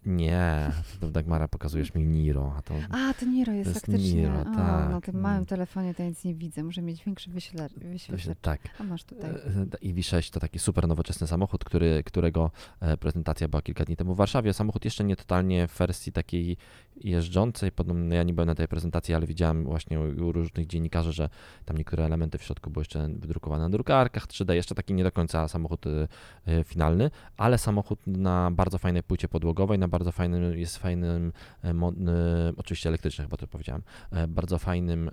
Nie, 0.09 0.73
to 1.01 1.11
Dagmara 1.11 1.49
pokazujesz 1.49 1.95
mi 1.95 2.05
Niro, 2.05 2.55
a 2.59 2.63
to 2.63 2.75
A, 2.91 3.15
to 3.15 3.27
Niro 3.27 3.53
jest, 3.53 3.65
To 3.65 3.75
jest 3.75 3.87
faktycznie. 3.87 4.15
Niro, 4.23 4.41
o, 4.41 4.45
tak, 4.45 4.91
Na 4.91 5.01
tym 5.01 5.15
mm. 5.15 5.23
małym 5.23 5.47
telefonie 5.47 5.95
to 5.95 6.03
nic 6.03 6.25
nie 6.25 6.35
widzę. 6.35 6.63
Muszę 6.63 6.83
mieć 6.83 7.05
większy 7.05 7.31
wyśle- 7.31 7.69
to 7.69 7.99
się, 7.99 8.13
wyświetlacz. 8.13 8.39
tak. 8.41 8.61
A 8.81 8.85
masz 8.85 9.05
tutaj. 9.05 9.31
E, 9.31 9.67
EV6 9.93 10.33
to 10.33 10.41
taki 10.41 10.59
super 10.59 10.89
nowoczesny 10.89 11.27
samochód, 11.27 11.65
który, 11.65 12.03
którego 12.05 12.51
e, 12.81 12.97
prezentacja 12.97 13.49
była 13.49 13.63
kilka 13.63 13.85
dni 13.85 13.97
temu 13.97 14.15
w 14.15 14.17
Warszawie. 14.17 14.53
Samochód 14.53 14.85
jeszcze 14.85 15.05
nie 15.05 15.17
totalnie 15.17 15.69
w 15.69 15.79
wersji 15.79 16.13
takiej 16.13 16.57
jeżdżącej. 17.05 17.73
Podobno 17.73 18.15
ja 18.15 18.23
nie 18.23 18.35
byłem 18.35 18.47
na 18.47 18.55
tej 18.55 18.69
prezentacji, 18.69 19.15
ale 19.15 19.27
widziałem 19.27 19.65
właśnie 19.65 20.01
u, 20.01 20.33
różnych 20.33 20.67
dziennikarzy, 20.67 21.13
że 21.13 21.29
tam 21.65 21.77
niektóre 21.77 22.05
elementy 22.05 22.39
w 22.39 22.43
środku 22.43 22.71
były 22.71 22.81
jeszcze 22.81 23.09
wydrukowane 23.09 23.63
na 23.63 23.71
drukarkach 23.71 24.27
3D. 24.27 24.53
Jeszcze 24.53 24.75
taki 24.75 24.95
nie 24.95 25.05
do 25.05 25.13
końca 25.13 25.49
samochód 25.49 25.87
e, 25.87 26.09
e, 26.47 26.65
finalny, 26.65 27.11
ale 27.37 27.59
samochód 27.59 28.07
na 28.07 28.51
bardzo 28.51 28.79
fajnej 28.79 29.03
płycie 29.03 29.29
podłogowej, 29.29 29.79
na 29.79 29.89
bardzo 29.89 30.13
fajnym, 30.13 30.59
jest 30.59 30.79
fajnym, 30.79 31.33
e, 31.65 31.73
oczywiście 32.57 32.89
elektryczny 32.89 33.25
chyba 33.25 33.37
to 33.37 33.47
powiedziałem, 33.47 33.83
bardzo 34.29 34.59
fajnym 34.59 35.11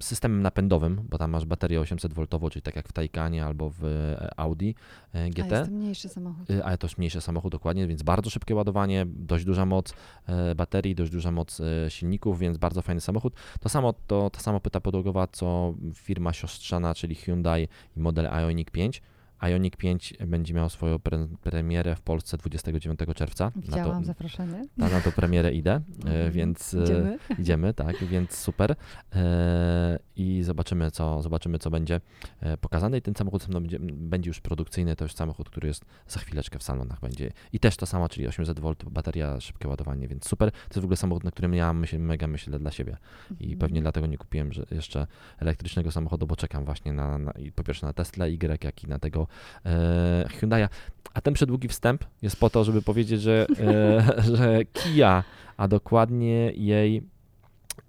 systemem 0.00 0.42
napędowym, 0.42 1.00
bo 1.10 1.18
tam 1.18 1.30
masz 1.30 1.44
baterię 1.44 1.80
800V, 1.80 2.50
czyli 2.50 2.62
tak 2.62 2.76
jak 2.76 2.88
w 2.88 2.92
Taycanie 2.92 3.44
albo 3.44 3.70
w 3.70 3.84
e, 3.84 4.30
Audi 4.36 4.74
e, 5.14 5.18
A, 5.18 5.24
jest 5.24 5.36
GT. 5.36 5.64
to 5.64 5.70
mniejszy 5.70 6.08
samochód. 6.08 6.48
Ale 6.64 6.78
to 6.78 6.86
już 6.86 6.98
mniejszy 6.98 7.20
samochód 7.20 7.52
dokładnie, 7.52 7.86
więc 7.86 8.02
bardzo 8.02 8.30
szybkie 8.30 8.54
ładowanie, 8.54 9.06
dość 9.06 9.44
duża 9.44 9.66
moc 9.66 9.94
e, 10.26 10.54
baterii, 10.54 10.94
dość 10.94 11.12
duża 11.12 11.30
moc 11.30 11.60
silników, 11.88 12.38
więc 12.38 12.58
bardzo 12.58 12.82
fajny 12.82 13.00
samochód. 13.00 13.34
To 13.60 13.68
samo, 13.68 13.94
to 14.06 14.30
ta 14.30 14.40
sama 14.40 14.60
płyta 14.60 14.80
podłogowa, 14.80 15.26
co 15.26 15.74
firma 15.94 16.32
siostrzana, 16.32 16.94
czyli 16.94 17.14
Hyundai 17.14 17.68
i 17.96 18.00
model 18.00 18.26
Ioniq 18.26 18.70
5. 18.70 19.02
Ioniq 19.42 19.76
5 19.76 20.14
będzie 20.26 20.54
miał 20.54 20.68
swoją 20.70 20.98
pre 20.98 21.28
premierę 21.42 21.96
w 21.96 22.00
Polsce 22.00 22.36
29 22.36 23.00
czerwca. 23.14 23.44
Na 23.44 23.50
to, 23.50 23.60
Widziałam 23.60 24.04
zaproszenie. 24.04 24.64
na, 24.76 24.88
na 24.88 25.00
to 25.00 25.12
premierę 25.12 25.52
idę, 25.52 25.70
e, 25.72 25.82
Mhm. 26.06 26.32
więc 26.32 26.74
e, 26.74 26.82
Idziemy. 26.84 27.18
Idziemy, 27.38 27.74
tak, 27.74 28.04
więc 28.04 28.36
super. 28.38 28.76
E, 29.14 29.98
I 30.16 30.42
zobaczymy 30.42 30.90
co, 30.90 31.22
zobaczymy, 31.22 31.58
co 31.58 31.70
będzie 31.70 32.00
e, 32.40 32.56
pokazane. 32.56 32.98
I 32.98 33.02
ten 33.02 33.14
samochód 33.14 33.48
no, 33.48 33.60
będzie, 33.60 33.78
będzie 33.80 34.30
już 34.30 34.40
produkcyjny, 34.40 34.96
to 34.96 35.04
już 35.04 35.14
samochód, 35.14 35.50
który 35.50 35.68
jest 35.68 35.84
za 36.08 36.20
chwileczkę 36.20 36.58
w 36.58 36.62
salonach 36.62 37.00
będzie. 37.00 37.32
I 37.52 37.60
też 37.60 37.76
to 37.76 37.86
samo, 37.86 38.08
czyli 38.08 38.28
800V, 38.28 38.90
bateria, 38.90 39.40
szybkie 39.40 39.68
ładowanie, 39.68 40.08
więc 40.08 40.28
super. 40.28 40.50
To 40.50 40.58
jest 40.68 40.80
w 40.80 40.84
ogóle 40.84 40.96
samochód, 40.96 41.24
na 41.24 41.30
którym 41.30 41.54
ja 41.54 41.72
myślę, 41.72 41.98
mega 41.98 42.26
myślę 42.26 42.58
dla 42.58 42.70
siebie. 42.70 42.96
I 43.30 43.44
Mhm. 43.44 43.58
pewnie 43.58 43.80
dlatego 43.82 44.06
nie 44.06 44.18
kupiłem 44.18 44.50
jeszcze 44.70 45.06
elektrycznego 45.38 45.90
samochodu, 45.92 46.26
bo 46.26 46.36
czekam 46.36 46.64
właśnie 46.64 46.92
na, 46.92 47.18
na 47.18 47.32
po 47.54 47.64
pierwsze 47.64 47.86
na 47.86 47.92
Tesla 47.92 48.26
Y, 48.26 48.64
jak 48.64 48.84
i 48.84 48.88
na 48.88 48.98
tego 48.98 49.25
e, 49.64 50.24
Hyundai'a. 50.40 50.68
A 51.14 51.20
ten 51.20 51.34
przedługi 51.34 51.68
wstęp 51.68 52.04
jest 52.22 52.36
po 52.36 52.50
to, 52.50 52.64
żeby 52.64 52.82
powiedzieć, 52.82 53.20
że, 53.20 53.46
e, 53.60 54.22
że 54.36 54.64
Kia, 54.64 55.24
a 55.56 55.68
dokładnie 55.68 56.52
jej 56.52 57.02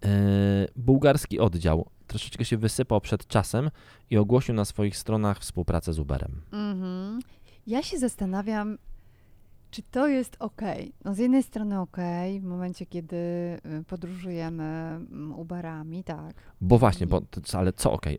e, 0.04 0.10
bułgarski 0.76 1.40
oddział 1.40 1.90
troszeczkę 2.08 2.46
się 2.46 2.58
wysypał 2.58 3.02
przed 3.02 3.28
czasem 3.28 3.72
i 4.10 4.18
ogłosił 4.18 4.56
na 4.56 4.66
swoich 4.66 4.98
stronach 4.98 5.40
współpracę 5.40 5.94
z 5.94 6.00
Uberem. 6.00 6.42
Mhm. 6.52 7.20
Ja 7.68 7.84
się 7.84 7.98
zastanawiam, 7.98 8.78
Czy 9.72 9.82
to 9.82 10.08
jest 10.08 10.38
ok? 10.40 10.62
No 11.06 11.14
z 11.14 11.18
jednej 11.18 11.44
strony 11.44 11.80
ok, 11.80 11.98
w 12.40 12.44
momencie, 12.44 12.86
kiedy 12.86 13.16
y, 13.16 13.84
podróżujemy 13.88 14.64
mm, 14.64 15.40
Uberami, 15.40 16.04
tak. 16.04 16.36
Bo 16.62 16.78
właśnie, 16.78 17.08
bo, 17.08 17.22
ale 17.54 17.74
co 17.74 17.92
ok, 17.92 18.06
e, 18.08 18.18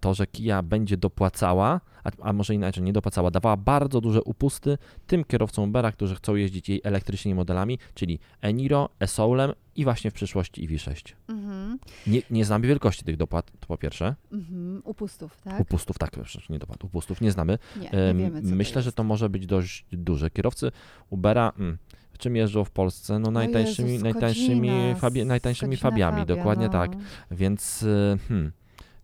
to, 0.00 0.14
że 0.14 0.26
Kia 0.26 0.62
będzie 0.62 0.96
dopłacała, 0.96 1.80
a, 2.04 2.10
a 2.22 2.32
może 2.32 2.54
inaczej, 2.54 2.82
nie 2.82 2.92
dopłacała, 2.92 3.30
dawała 3.30 3.56
bardzo 3.56 4.00
duże 4.00 4.22
upusty 4.22 4.78
tym 5.06 5.24
kierowcom 5.24 5.68
Ubera, 5.68 5.92
którzy 5.92 6.14
chcą 6.14 6.34
jeździć 6.34 6.68
jej 6.68 6.80
elektrycznymi 6.84 7.34
modelami, 7.34 7.78
czyli 7.94 8.18
Eniro, 8.40 8.88
e-Soulem 9.00 9.52
i 9.80 9.84
właśnie 9.84 10.10
w 10.10 10.14
przyszłości 10.14 10.68
EV6. 10.68 11.12
Mhm. 11.28 11.78
Nie, 12.06 12.22
nie 12.30 12.44
znamy 12.44 12.66
wielkości 12.66 13.04
tych 13.04 13.16
dopłat, 13.16 13.50
to 13.60 13.66
po 13.66 13.78
pierwsze. 13.78 14.14
Mhm. 14.32 14.82
Upustów, 14.84 15.40
tak? 15.44 15.60
Upustów, 15.60 15.98
tak, 15.98 16.16
nie 16.50 16.58
dopłat, 16.58 16.84
upustów 16.84 17.20
nie 17.20 17.32
znamy. 17.32 17.58
Nie, 17.76 17.82
nie 17.82 17.90
Em, 17.92 18.18
wiemy, 18.18 18.42
Myślę, 18.42 18.82
że 18.82 18.92
to 18.92 19.04
może 19.04 19.28
być 19.28 19.46
dość 19.46 19.86
duże. 19.92 20.30
Kierowcy 20.30 20.72
Ubera, 21.10 21.52
mm, 21.58 21.78
w 22.12 22.18
czym 22.18 22.36
jeżdżą 22.36 22.64
w 22.64 22.70
Polsce? 22.70 23.18
No 23.18 23.30
najtańszymi, 23.30 23.92
Jezus, 23.92 24.04
najtańszymi, 24.04 24.68
Skodzina, 24.68 24.94
fabi, 24.94 25.26
najtańszymi 25.26 25.76
fabiami, 25.76 26.20
Fabia, 26.20 26.36
dokładnie 26.36 26.66
no. 26.66 26.72
tak. 26.72 26.90
Więc 27.30 27.82
y, 27.82 28.18
hmm, 28.28 28.52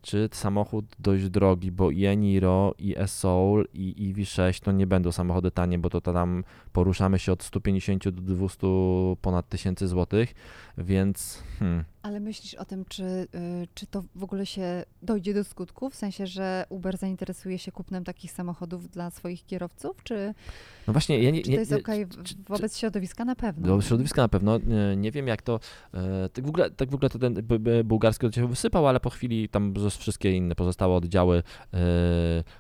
czy 0.07 0.29
samochód 0.33 0.85
dość 0.99 1.29
drogi, 1.29 1.73
bo 1.73 1.91
i 1.91 2.05
Eniro, 2.05 2.75
i 2.79 2.99
e-Soul, 2.99 3.69
i 3.75 4.15
EV6 4.15 4.63
to 4.65 4.73
nie 4.73 4.87
będą 4.87 5.13
samochody 5.13 5.51
tanie, 5.51 5.79
bo 5.79 5.91
to 5.91 6.01
tam 6.01 6.45
poruszamy 6.73 7.19
się 7.19 7.33
od 7.33 7.43
150 7.43 8.09
do 8.09 8.23
200 8.23 8.67
ponad 9.23 9.49
tysięcy 9.49 9.89
złotych, 9.89 10.35
więc 10.79 11.43
hmm, 11.59 11.85
Ale 12.03 12.21
myślisz 12.21 12.55
o 12.55 12.65
tym, 12.65 12.85
czy, 12.89 13.03
y, 13.03 13.29
czy 13.75 13.87
to 13.87 14.03
w 14.15 14.25
ogóle 14.25 14.47
się 14.47 14.85
dojdzie 15.03 15.35
do 15.35 15.45
skutku? 15.45 15.91
W 15.91 15.95
sensie, 15.95 16.27
że 16.27 16.65
Uber 16.69 16.97
zainteresuje 16.97 17.59
się 17.59 17.73
kupnem 17.73 18.05
takich 18.05 18.33
samochodów 18.33 18.89
dla 18.91 19.11
swoich 19.11 19.47
kierowców? 19.47 20.05
Czy, 20.05 20.35
no 20.87 20.93
właśnie, 20.93 21.23
ja 21.23 21.31
nie, 21.31 21.43
czy 21.43 21.51
to 21.51 21.57
jest 21.57 21.73
okej 21.73 22.07
czy- 22.09 22.23
czy- 22.23 22.35
wobec 22.49 22.79
środowiska? 22.79 23.25
Na 23.25 23.37
pewno. 23.37 23.67
Do 23.67 23.83
środowiska 23.83 24.23
na 24.23 24.29
pewno. 24.29 24.59
Nie, 24.59 24.97
nie 24.97 25.13
wiem 25.13 25.27
jak 25.27 25.43
to. 25.43 25.61
E, 25.95 26.29
tak, 26.29 26.47
w 26.47 26.49
ogóle, 26.49 26.71
tak 26.71 26.91
w 26.91 26.95
ogóle 26.95 27.11
to 27.11 27.19
ten 27.19 27.35
bułgarski 27.85 28.33
się 28.33 28.49
wysypał, 28.49 28.87
ale 28.87 29.01
po 29.01 29.11
chwili 29.11 29.49
tam 29.49 29.73
wszystkie 29.97 30.33
inne 30.33 30.55
pozostałe 30.55 30.95
oddziały 30.95 31.43
e, 31.75 31.79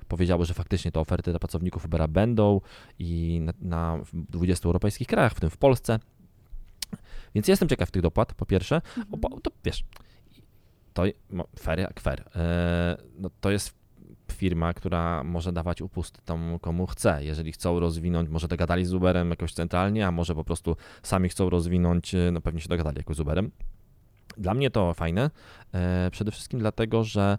powiedziały, 0.08 0.44
że 0.44 0.54
faktycznie 0.54 0.92
te 0.92 1.00
oferty 1.00 1.30
dla 1.30 1.38
pracowników 1.38 1.84
Ubera 1.84 2.08
będą 2.08 2.60
i 2.98 3.40
na, 3.42 3.52
na 3.60 3.96
w 4.04 4.30
20 4.30 4.66
europejskich 4.68 5.08
krajach, 5.08 5.34
w 5.34 5.40
tym 5.40 5.50
w 5.50 5.56
Polsce. 5.56 5.98
Więc 7.34 7.48
jestem 7.48 7.68
ciekaw 7.68 7.90
tych 7.90 8.02
dopłat, 8.02 8.34
po 8.34 8.46
pierwsze. 8.46 8.76
Mhm. 8.76 9.20
Bo 9.20 9.40
to 9.40 9.50
wiesz, 9.64 9.84
to 10.94 11.04
fair 11.58 11.78
jak 11.78 12.00
fair. 12.00 12.24
E, 12.36 12.96
no, 13.18 13.30
to 13.40 13.50
jest 13.50 13.74
firma, 14.32 14.74
która 14.74 15.24
może 15.24 15.52
dawać 15.52 15.82
upusty 15.82 16.20
tam 16.24 16.58
komu 16.58 16.86
chce. 16.86 17.24
Jeżeli 17.24 17.52
chcą 17.52 17.80
rozwinąć, 17.80 18.28
może 18.28 18.48
dogadali 18.48 18.84
z 18.84 18.94
Uberem 18.94 19.30
jakoś 19.30 19.52
centralnie, 19.52 20.06
a 20.06 20.10
może 20.12 20.34
po 20.34 20.44
prostu 20.44 20.76
sami 21.02 21.28
chcą 21.28 21.50
rozwinąć, 21.50 22.14
e, 22.14 22.30
no 22.32 22.40
pewnie 22.40 22.60
się 22.60 22.68
dogadali 22.68 22.96
jakoś 22.96 23.16
z 23.16 23.20
Uberem. 23.20 23.50
Dla 24.36 24.54
mnie 24.54 24.70
to 24.70 24.94
fajne, 24.94 25.30
e, 25.72 26.10
przede 26.10 26.30
wszystkim 26.30 26.58
dlatego, 26.60 27.04
że 27.04 27.38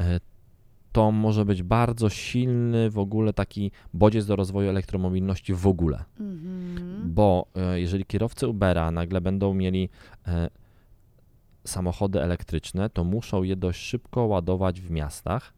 e, 0.00 0.20
to 0.92 1.12
może 1.12 1.44
być 1.44 1.62
bardzo 1.62 2.08
silny 2.08 2.90
w 2.90 2.98
ogóle 2.98 3.32
taki 3.32 3.70
bodziec 3.94 4.26
do 4.26 4.36
rozwoju 4.36 4.68
elektromobilności 4.68 5.54
w 5.54 5.66
ogóle 5.66 6.04
Mhm. 6.20 7.14
bo 7.14 7.46
e, 7.56 7.80
jeżeli 7.80 8.04
kierowcy 8.04 8.48
Ubera 8.48 8.90
nagle 8.90 9.20
będą 9.20 9.54
mieli 9.54 9.88
samochody 11.64 12.22
elektryczne, 12.22 12.90
to 12.90 13.04
muszą 13.04 13.42
je 13.42 13.56
dość 13.56 13.80
szybko 13.80 14.24
ładować 14.24 14.80
w 14.80 14.90
miastach. 14.90 15.52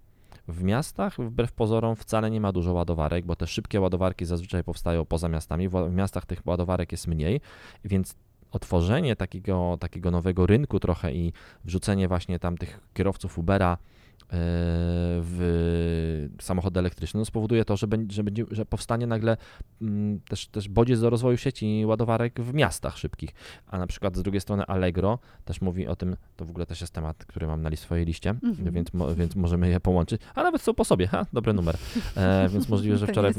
W 0.48 0.62
miastach, 0.62 1.16
wbrew 1.16 1.52
pozorom, 1.52 1.96
wcale 1.96 2.30
nie 2.30 2.40
ma 2.40 2.52
dużo 2.52 2.72
ładowarek, 2.72 3.26
bo 3.26 3.36
te 3.36 3.46
szybkie 3.46 3.80
ładowarki 3.80 4.24
zazwyczaj 4.24 4.64
powstają 4.64 5.04
poza 5.04 5.28
miastami. 5.28 5.68
W 5.68 5.90
miastach 5.90 6.26
tych 6.26 6.46
ładowarek 6.46 6.92
jest 6.92 7.06
mniej, 7.06 7.40
więc 7.84 8.14
otworzenie 8.52 9.16
takiego, 9.16 9.76
takiego 9.80 10.10
nowego 10.10 10.46
rynku 10.46 10.80
trochę 10.80 11.12
i 11.12 11.32
wrzucenie 11.64 12.08
właśnie 12.08 12.38
tam 12.38 12.58
tych 12.58 12.80
kierowców 12.94 13.38
Ubera 13.38 13.78
w 14.34 16.28
samochody 16.40 16.80
elektryczne 16.80 17.18
no 17.20 17.24
spowoduje 17.24 17.64
to, 17.64 17.76
że, 17.76 17.86
będzie, 17.86 18.14
że, 18.14 18.24
będzie, 18.24 18.44
że 18.50 18.66
powstanie 18.66 19.06
nagle 19.06 19.36
mm, 19.82 20.20
też, 20.20 20.46
też 20.46 20.68
bodziec 20.68 21.00
do 21.00 21.10
rozwoju 21.10 21.36
sieci 21.36 21.82
ładowarek 21.86 22.40
w 22.40 22.54
miastach 22.54 22.98
szybkich. 22.98 23.30
A 23.66 23.78
na 23.78 23.86
przykład 23.86 24.16
z 24.16 24.22
drugiej 24.22 24.40
strony 24.40 24.64
Allegro 24.66 25.18
też 25.44 25.60
mówi 25.60 25.86
o 25.86 25.96
tym, 25.96 26.16
to 26.36 26.44
w 26.44 26.50
ogóle 26.50 26.66
też 26.66 26.80
jest 26.80 26.92
temat, 26.92 27.24
który 27.24 27.46
mam 27.46 27.62
na 27.62 27.68
li- 27.68 27.76
swojej 27.76 28.04
liście, 28.06 28.30
Mhm. 28.30 28.72
więc, 28.72 28.92
mo, 28.94 29.14
więc 29.14 29.36
możemy 29.36 29.68
je 29.68 29.80
połączyć, 29.80 30.22
a 30.34 30.42
nawet 30.42 30.62
są 30.62 30.74
po 30.74 30.84
sobie, 30.84 31.06
ha, 31.06 31.26
dobry 31.32 31.52
numer. 31.52 31.76
E, 32.16 32.48
więc 32.48 32.68
możliwe, 32.68 32.96
że 32.98 33.06
wczoraj, 33.12 33.32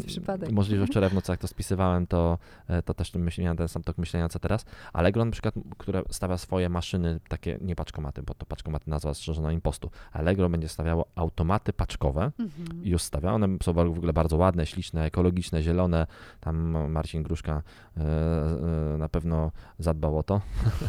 możliwe, 0.51 0.81
że 0.81 0.88
wczoraj 0.88 1.09
w 1.09 1.13
nocy 1.15 1.31
jak 1.31 1.39
to 1.39 1.47
spisywałem, 1.47 2.07
to, 2.07 2.38
e, 2.67 2.81
to 2.81 2.93
też 2.93 3.12
tym 3.12 3.25
myśl- 3.25 3.41
miałem 3.41 3.57
ten 3.57 3.67
sam 3.67 3.83
tok 3.83 3.97
myślenia 3.97 4.29
co 4.29 4.39
teraz. 4.39 4.65
Allegro 4.93 5.25
na 5.25 5.31
przykład, 5.31 5.55
które 5.77 6.03
stawia 6.09 6.38
swoje 6.38 6.69
maszyny, 6.69 7.19
takie 7.27 7.57
nie 7.62 7.75
paczkomaty, 7.75 8.23
bo 8.23 8.33
to 8.33 8.45
paczkomaty 8.45 8.89
nazwa 8.89 9.13
strzeżona 9.13 9.51
impostu. 9.51 9.91
Allegro 10.12 10.50
będzie 10.50 10.69
stawiało 10.84 11.06
automaty 11.16 11.74
paczkowe, 11.74 12.32
Mhm. 12.40 12.84
i 12.84 12.90
już 12.90 13.02
stawia. 13.02 13.34
One 13.34 13.48
są 13.63 13.74
w 13.74 13.78
ogóle 13.78 14.13
bardzo 14.13 14.38
ładne, 14.38 14.66
śliczne, 14.66 15.06
ekologiczne, 15.06 15.62
zielone. 15.63 16.08
Tam 16.40 16.90
Marcin 16.92 17.24
Gruszka 17.24 17.62
e, 17.98 18.02
e, 18.02 18.98
na 18.98 19.10
pewno 19.10 19.52
zadbał 19.80 20.18
o 20.18 20.24
to. 20.24 20.42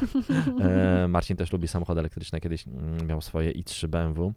e, 0.61 1.09
Marcin 1.09 1.37
też 1.37 1.53
lubi 1.53 1.69
samochody 1.69 2.01
elektryczne. 2.01 2.41
Kiedyś 2.41 2.67
mm, 2.69 3.07
miał 3.07 3.21
swoje 3.21 3.53
i3 3.53 3.87
BMW. 3.89 4.33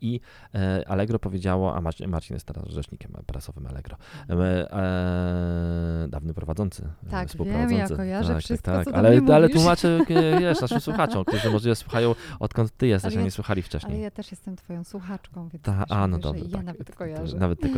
I 0.00 0.20
e, 0.54 0.84
Allegro 0.88 1.18
powiedziało, 1.18 1.76
a 1.76 1.80
Marcin, 1.80 2.08
Marcin 2.08 2.34
jest 2.36 2.46
teraz 2.46 2.68
rzecznikiem 2.68 3.12
prasowym 3.26 3.66
Allegro, 3.66 3.96
e, 4.30 4.34
e, 4.72 6.08
dawny 6.08 6.34
prowadzący, 6.34 6.88
e, 7.06 7.10
Tak, 7.10 7.28
współprowadzący. 7.28 7.74
wiem, 7.76 7.86
ja 7.90 7.96
kojarzę 7.96 8.38
wszystko, 8.38 8.84
co 8.84 8.90
do 8.90 8.96
ale, 8.96 9.20
mnie 9.20 9.34
ale 9.34 9.46
mówisz. 9.46 9.56
tłumaczę, 9.60 9.88
e, 10.10 10.40
wiesz, 10.40 10.60
naszym 10.60 10.80
słuchaczom, 10.88 11.24
którzy 11.24 11.50
może 11.50 11.76
słuchają 11.76 12.14
odkąd 12.40 12.76
ty 12.76 12.86
jesteś, 12.86 13.12
Ale 13.12 13.16
a 13.16 13.20
ja- 13.20 13.24
nie 13.24 13.30
słuchali 13.30 13.62
wcześniej. 13.62 13.92
Ale 13.92 14.00
ja 14.02 14.10
też 14.10 14.30
jestem 14.30 14.56
twoją 14.56 14.84
słuchaczką, 14.84 15.48
więc 15.48 15.64
Ta, 15.64 15.84
a, 15.88 16.06
no 16.06 16.18
dobrze. 16.18 16.44
ja 16.44 16.56
tak. 16.56 16.64
nawet 16.66 16.94
kojarzę. 16.94 17.36
Nawet 17.36 17.60
ty 17.60 17.68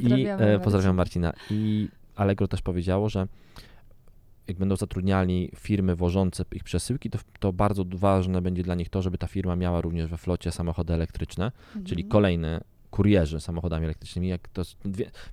I 0.00 0.26
pozdrawiam 0.64 0.96
Marcin. 0.96 1.22
Marcina. 1.22 1.32
I 1.50 1.88
Allegro 2.16 2.48
też 2.48 2.62
powiedziało, 2.62 3.08
że 3.08 3.26
jak 4.50 4.58
będą 4.58 4.76
zatrudniali 4.76 5.50
firmy 5.56 5.96
wożące 5.96 6.44
ich 6.52 6.64
przesyłki, 6.64 7.10
to, 7.10 7.18
to 7.40 7.52
bardzo 7.52 7.84
ważne 7.94 8.42
będzie 8.42 8.62
dla 8.62 8.74
nich 8.74 8.88
to, 8.88 9.02
żeby 9.02 9.18
ta 9.18 9.26
firma 9.26 9.56
miała 9.56 9.80
również 9.80 10.10
we 10.10 10.16
flocie 10.16 10.50
samochody 10.52 10.94
elektryczne, 10.94 11.52
czyli 11.72 12.02
Mhm. 12.02 12.08
kolejne 12.08 12.60
kurierzy 12.90 13.40
samochodami 13.40 13.84
elektrycznymi. 13.84 14.28
Jak 14.28 14.48
to 14.48 14.62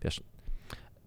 wiesz, 0.03 0.21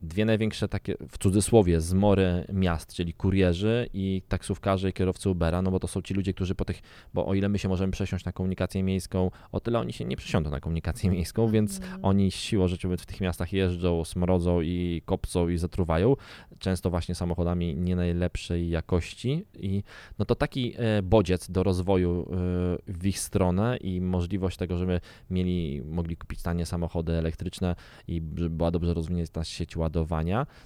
dwie 0.02 0.24
największe 0.24 0.68
takie, 0.68 0.94
w 1.08 1.18
cudzysłowie, 1.18 1.80
zmory 1.80 2.44
miast, 2.52 2.94
czyli 2.94 3.14
kurierzy 3.14 3.88
i 3.94 4.22
taksówkarze 4.28 4.90
i 4.90 4.92
kierowcy 4.92 5.30
Ubera, 5.30 5.62
no 5.62 5.70
bo 5.70 5.80
to 5.80 5.88
są 5.88 6.02
ci 6.02 6.14
ludzie, 6.14 6.34
którzy 6.34 6.54
po 6.54 6.64
tych, 6.64 6.80
bo 7.14 7.26
o 7.26 7.34
ile 7.34 7.48
my 7.48 7.58
się 7.58 7.68
możemy 7.68 7.92
przesiąść 7.92 8.24
na 8.24 8.32
komunikację 8.32 8.82
miejską, 8.82 9.30
o 9.52 9.60
tyle 9.60 9.78
oni 9.78 9.92
się 9.92 10.04
nie 10.04 10.16
przesiądą 10.16 10.50
na 10.50 10.60
komunikację 10.60 11.10
miejską, 11.10 11.48
więc 11.48 11.80
Mhm. 11.80 12.04
oni 12.04 12.30
siłą 12.30 12.68
rzeczy 12.68 12.88
w 12.88 13.06
tych 13.06 13.20
miastach 13.20 13.52
jeżdżą, 13.52 14.04
smrodzą 14.04 14.60
i 14.60 15.02
kopcą 15.04 15.48
i 15.48 15.58
zatruwają, 15.58 16.16
często 16.58 16.90
właśnie 16.90 17.14
samochodami 17.14 17.76
nie 17.76 17.96
najlepszej 17.96 18.70
jakości 18.70 19.44
i 19.58 19.82
no 20.18 20.24
to 20.24 20.34
taki 20.34 20.74
e, 20.76 21.02
bodziec 21.02 21.50
do 21.50 21.62
rozwoju 21.62 22.22
e, 22.22 22.92
w 22.92 23.06
ich 23.06 23.18
stronę 23.18 23.76
i 23.76 24.00
możliwość 24.00 24.56
tego, 24.56 24.76
żeby 24.76 25.00
mieli, 25.30 25.82
mogli 25.84 26.16
kupić 26.16 26.42
tanie 26.42 26.66
samochody 26.66 27.12
elektryczne 27.12 27.76
i 28.08 28.22
żeby 28.36 28.56
była 28.56 28.70
dobrze 28.70 28.94
rozwinięta 28.94 29.44
sieć 29.44 29.76
ładowania, 29.76 29.89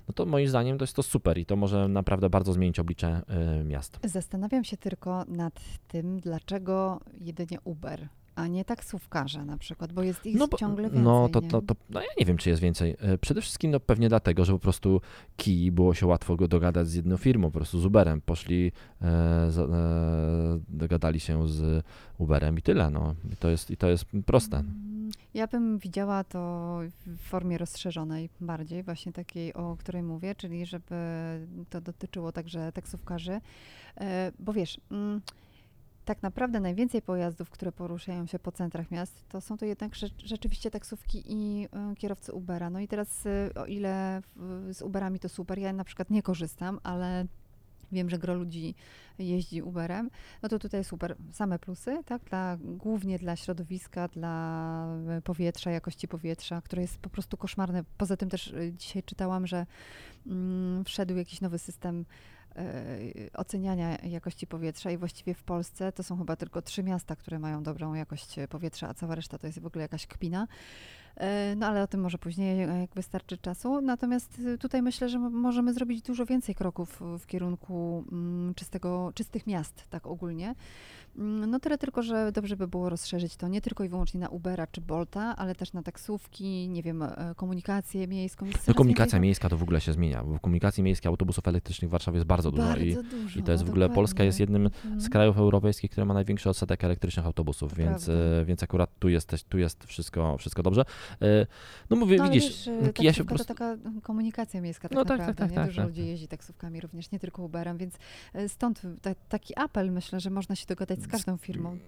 no 0.09 0.15
to 0.15 0.27
moim 0.27 0.49
zdaniem 0.49 0.79
to 0.79 0.83
jest 0.83 0.97
to 0.97 1.03
super 1.03 1.39
i 1.39 1.47
to 1.47 1.57
może 1.57 1.89
naprawdę 1.89 2.31
bardzo 2.31 2.53
zmienić 2.53 2.79
oblicze 2.79 3.23
e, 3.29 3.65
miast. 3.65 3.99
Zastanawiam 4.05 4.65
się 4.65 4.77
tylko 4.77 5.25
nad 5.29 5.61
tym, 5.89 6.21
dlaczego 6.21 7.01
jedynie 7.21 7.59
Uber, 7.65 8.09
a 8.35 8.47
nie 8.47 8.65
taksówkarze 8.65 9.45
na 9.45 9.59
przykład, 9.59 9.93
bo 9.93 10.03
jest 10.03 10.27
ich 10.27 10.39
bo- 10.39 10.59
ciągle 10.59 10.83
więcej. 10.85 11.03
No 11.03 11.29
to, 11.29 11.41
to, 11.41 11.63
to 11.63 11.75
no 11.91 12.01
ja 12.01 12.07
nie 12.19 12.27
wiem, 12.27 12.37
czy 12.37 12.51
jest 12.51 12.63
więcej. 12.63 12.97
E, 13.01 13.19
Przede 13.19 13.41
wszystkim 13.41 13.71
no 13.71 13.81
pewnie 13.81 14.09
dlatego, 14.09 14.45
że 14.45 14.53
po 14.53 14.59
prostu 14.59 15.01
Kii 15.37 15.73
było 15.73 15.95
się 15.95 16.07
łatwo 16.07 16.37
go 16.37 16.49
dogadać 16.49 16.89
z 16.89 16.95
jedną 16.95 17.17
firmą, 17.17 17.51
po 17.51 17.59
prostu 17.59 17.81
z 17.81 17.87
Uberem. 17.87 18.21
Poszli, 18.21 18.73
e, 19.03 19.07
e, 19.07 19.51
dogadali 20.69 21.21
się 21.21 21.49
z 21.49 21.85
Uberem 22.19 22.59
i 22.59 22.63
tyle. 22.63 22.91
No. 22.91 23.15
I, 23.33 23.37
to 23.37 23.49
jest, 23.49 23.71
I 23.71 23.77
to 23.77 23.89
jest 23.89 24.05
proste. 24.27 24.63
Ja 25.35 25.47
bym 25.47 25.79
widziała 25.79 26.25
to 26.25 26.81
w 27.07 27.19
formie 27.19 27.59
rozszerzonej 27.59 28.31
bardziej, 28.41 28.83
właśnie 28.83 29.13
takiej, 29.13 29.55
o 29.55 29.77
której 29.77 30.03
mówię, 30.03 30.35
czyli 30.35 30.67
żeby 30.67 30.97
to 31.71 31.81
dotyczyło 31.81 32.33
także 32.33 32.73
taksówkarzy, 32.73 33.41
E, 34.01 34.33
bo 34.39 34.53
wiesz, 34.53 34.81
mm, 34.91 35.21
tak 36.05 36.23
naprawdę 36.23 36.61
najwięcej 36.61 37.03
pojazdów, 37.03 37.51
które 37.51 37.73
poruszają 37.73 38.27
się 38.27 38.39
po 38.39 38.53
centrach 38.53 38.91
miast, 38.91 39.29
to 39.29 39.41
są 39.41 39.59
to 39.59 39.65
jednak 39.65 39.93
rze- 39.93 40.25
rzeczywiście 40.25 40.71
taksówki 40.71 41.23
i 41.27 41.69
e, 41.73 41.95
kierowcy 41.97 42.33
Ubera. 42.33 42.71
No 42.71 42.81
i 42.81 42.89
teraz 42.89 43.27
e, 43.27 43.51
o 43.55 43.67
ile 43.67 44.23
z 44.73 44.83
Uberami 44.83 45.19
to 45.21 45.29
super, 45.29 45.59
ja 45.59 45.73
na 45.73 45.85
przykład 45.85 46.11
nie 46.11 46.23
korzystam, 46.23 46.81
ale 46.83 47.27
Wiem, 47.93 48.11
że 48.11 48.19
gro 48.19 48.35
ludzi 48.35 48.75
jeździ 49.19 49.63
Uberem, 49.63 50.11
no 50.43 50.49
to 50.49 50.59
tutaj 50.59 50.85
super, 50.85 51.17
same 51.33 51.59
plusy, 51.59 51.99
tak, 52.07 52.25
dla, 52.25 52.57
głównie 52.61 53.19
dla 53.19 53.37
środowiska, 53.37 54.09
dla 54.09 54.87
e, 55.09 55.23
powietrza, 55.23 55.71
jakości 55.71 56.09
powietrza, 56.09 56.61
które 56.63 56.83
jest 56.83 56.99
po 56.99 57.11
prostu 57.11 57.37
koszmarne. 57.37 57.85
Poza 57.99 58.17
tym 58.17 58.31
też 58.31 58.53
e, 58.53 58.73
dzisiaj 58.73 59.03
czytałam, 59.03 59.47
że 59.47 59.67
mm, 60.27 60.85
wszedł 60.85 61.17
jakiś 61.17 61.41
nowy 61.41 61.59
system 61.59 62.05
e, 62.57 63.33
oceniania 63.35 63.99
jakości 63.99 64.47
powietrza 64.47 64.91
i 64.91 64.97
właściwie 64.97 65.35
w 65.35 65.43
Polsce 65.43 65.93
to 65.93 66.03
są 66.03 66.19
chyba 66.19 66.37
tylko 66.37 66.63
trzy 66.63 66.83
miasta, 66.83 67.17
które 67.17 67.39
mają 67.39 67.63
dobrą 67.63 67.95
jakość 67.95 68.37
powietrza, 68.49 68.89
a 68.89 68.95
cała 68.95 69.15
reszta 69.15 69.39
to 69.39 69.47
jest 69.47 69.59
w 69.59 69.67
ogóle 69.67 69.83
jakaś 69.83 70.07
kpina. 70.07 70.47
E, 71.17 71.55
no 71.57 71.67
ale 71.67 71.83
o 71.83 71.87
tym 71.87 72.01
może 72.01 72.19
później, 72.19 72.59
jak 72.59 72.95
wystarczy 72.95 73.39
czasu. 73.39 73.81
Natomiast 73.81 74.39
y, 74.39 74.59
tutaj 74.59 74.83
myślę, 74.83 75.09
że 75.09 75.19
możemy 75.19 75.73
zrobić 75.73 76.03
dużo 76.03 76.27
więcej 76.27 76.55
kroków 76.55 77.01
w 77.19 77.27
kierunku 77.27 78.05
mm, 78.13 78.55
czystego, 78.55 79.13
czystych 79.15 79.47
miast, 79.47 79.85
tak 79.91 80.07
ogólnie. 80.07 80.55
Mm, 81.19 81.51
no 81.51 81.61
tyle 81.61 81.79
tylko, 81.79 82.03
że 82.03 82.33
dobrze 82.33 82.57
by 82.57 82.69
było 82.69 82.89
rozszerzyć 82.89 83.37
to 83.37 83.49
nie 83.49 83.61
tylko 83.61 83.85
i 83.85 83.89
wyłącznie 83.89 84.21
na 84.21 84.29
Ubera 84.29 84.67
czy 84.67 84.81
Bolta, 84.81 85.37
ale 85.37 85.55
też 85.55 85.73
na 85.73 85.83
taksówki, 85.83 86.69
nie 86.69 86.83
wiem, 86.83 87.03
e, 87.03 87.35
komunikację 87.37 88.09
miejską. 88.09 88.47
No, 88.69 88.75
komunikacja 88.75 89.19
miejska 89.21 89.49
to 89.49 89.57
w 89.57 89.63
ogóle 89.63 89.81
się 89.81 89.93
zmienia. 89.93 90.23
W 90.23 90.41
komunikacji 90.41 90.83
miejskiej 90.83 91.09
autobusów 91.09 91.49
elektrycznych 91.49 91.89
w 91.89 91.93
Warszawie 91.93 92.17
jest 92.17 92.27
bardzo 92.27 92.51
dużo. 92.51 92.63
Bardzo 92.63 92.85
i, 92.85 92.95
dużo, 92.95 93.41
I 93.41 93.43
to 93.43 93.53
jest 93.53 93.65
w 93.65 93.69
ogóle, 93.69 93.85
dokładnie. 93.85 93.95
Polska 93.95 94.25
jest 94.25 94.41
jednym 94.41 94.69
z 94.83 94.85
Mhm. 94.87 95.11
krajów 95.11 95.39
europejskich, 95.39 95.91
który 95.91 96.05
ma 96.05 96.15
największy 96.15 96.51
odsetek 96.51 96.85
elektrycznych 96.85 97.27
autobusów, 97.27 97.71
To 97.71 97.77
więc, 97.77 98.05
prawda. 98.05 98.25
e, 98.25 98.45
więc 98.45 98.63
akurat 98.63 98.91
tu 98.99 99.09
jest, 99.09 99.35
tu 99.49 99.59
jest 99.59 99.85
wszystko, 99.85 100.39
wszystko 100.39 100.63
dobrze. 100.63 100.85
E, 101.23 101.47
No 101.91 101.97
mówię, 101.97 102.17
No, 102.17 102.25
widzisz, 102.25 102.67
wiesz, 102.83 102.93
ja 103.01 103.13
się 103.13 103.25
po 103.25 103.29
prostu... 103.29 103.45
to 103.45 103.55
taka 103.55 103.65
mm, 103.73 104.01
komunikacja 104.01 104.61
miejska 104.61 104.89
tak 104.89 104.97
No 104.97 105.05
tak, 105.05 105.09
tak, 105.09 105.19
naprawdę, 105.19 105.41
tak, 105.43 105.51
nie? 105.51 105.57
tak, 105.57 105.67
Dużo 105.67 105.77
tak, 105.83 105.89
ludzi 105.89 106.01
tak. 106.01 106.09
jeździ 106.09 106.29
taksówkami 106.29 106.81
również, 106.81 107.11
nie 107.11 107.19
tylko 107.19 107.43
Uberem, 107.43 107.79
więc 107.79 107.95
stąd 108.49 108.83
ta, 109.03 109.15
taki 109.29 109.59
apel 109.59 109.93
myślę, 109.93 110.21
że 110.21 110.31
można 110.31 110.55
się 110.57 110.67
dogadać 110.67 111.04
z 111.05 111.09
każdą 111.09 111.37
firmą. 111.37 111.79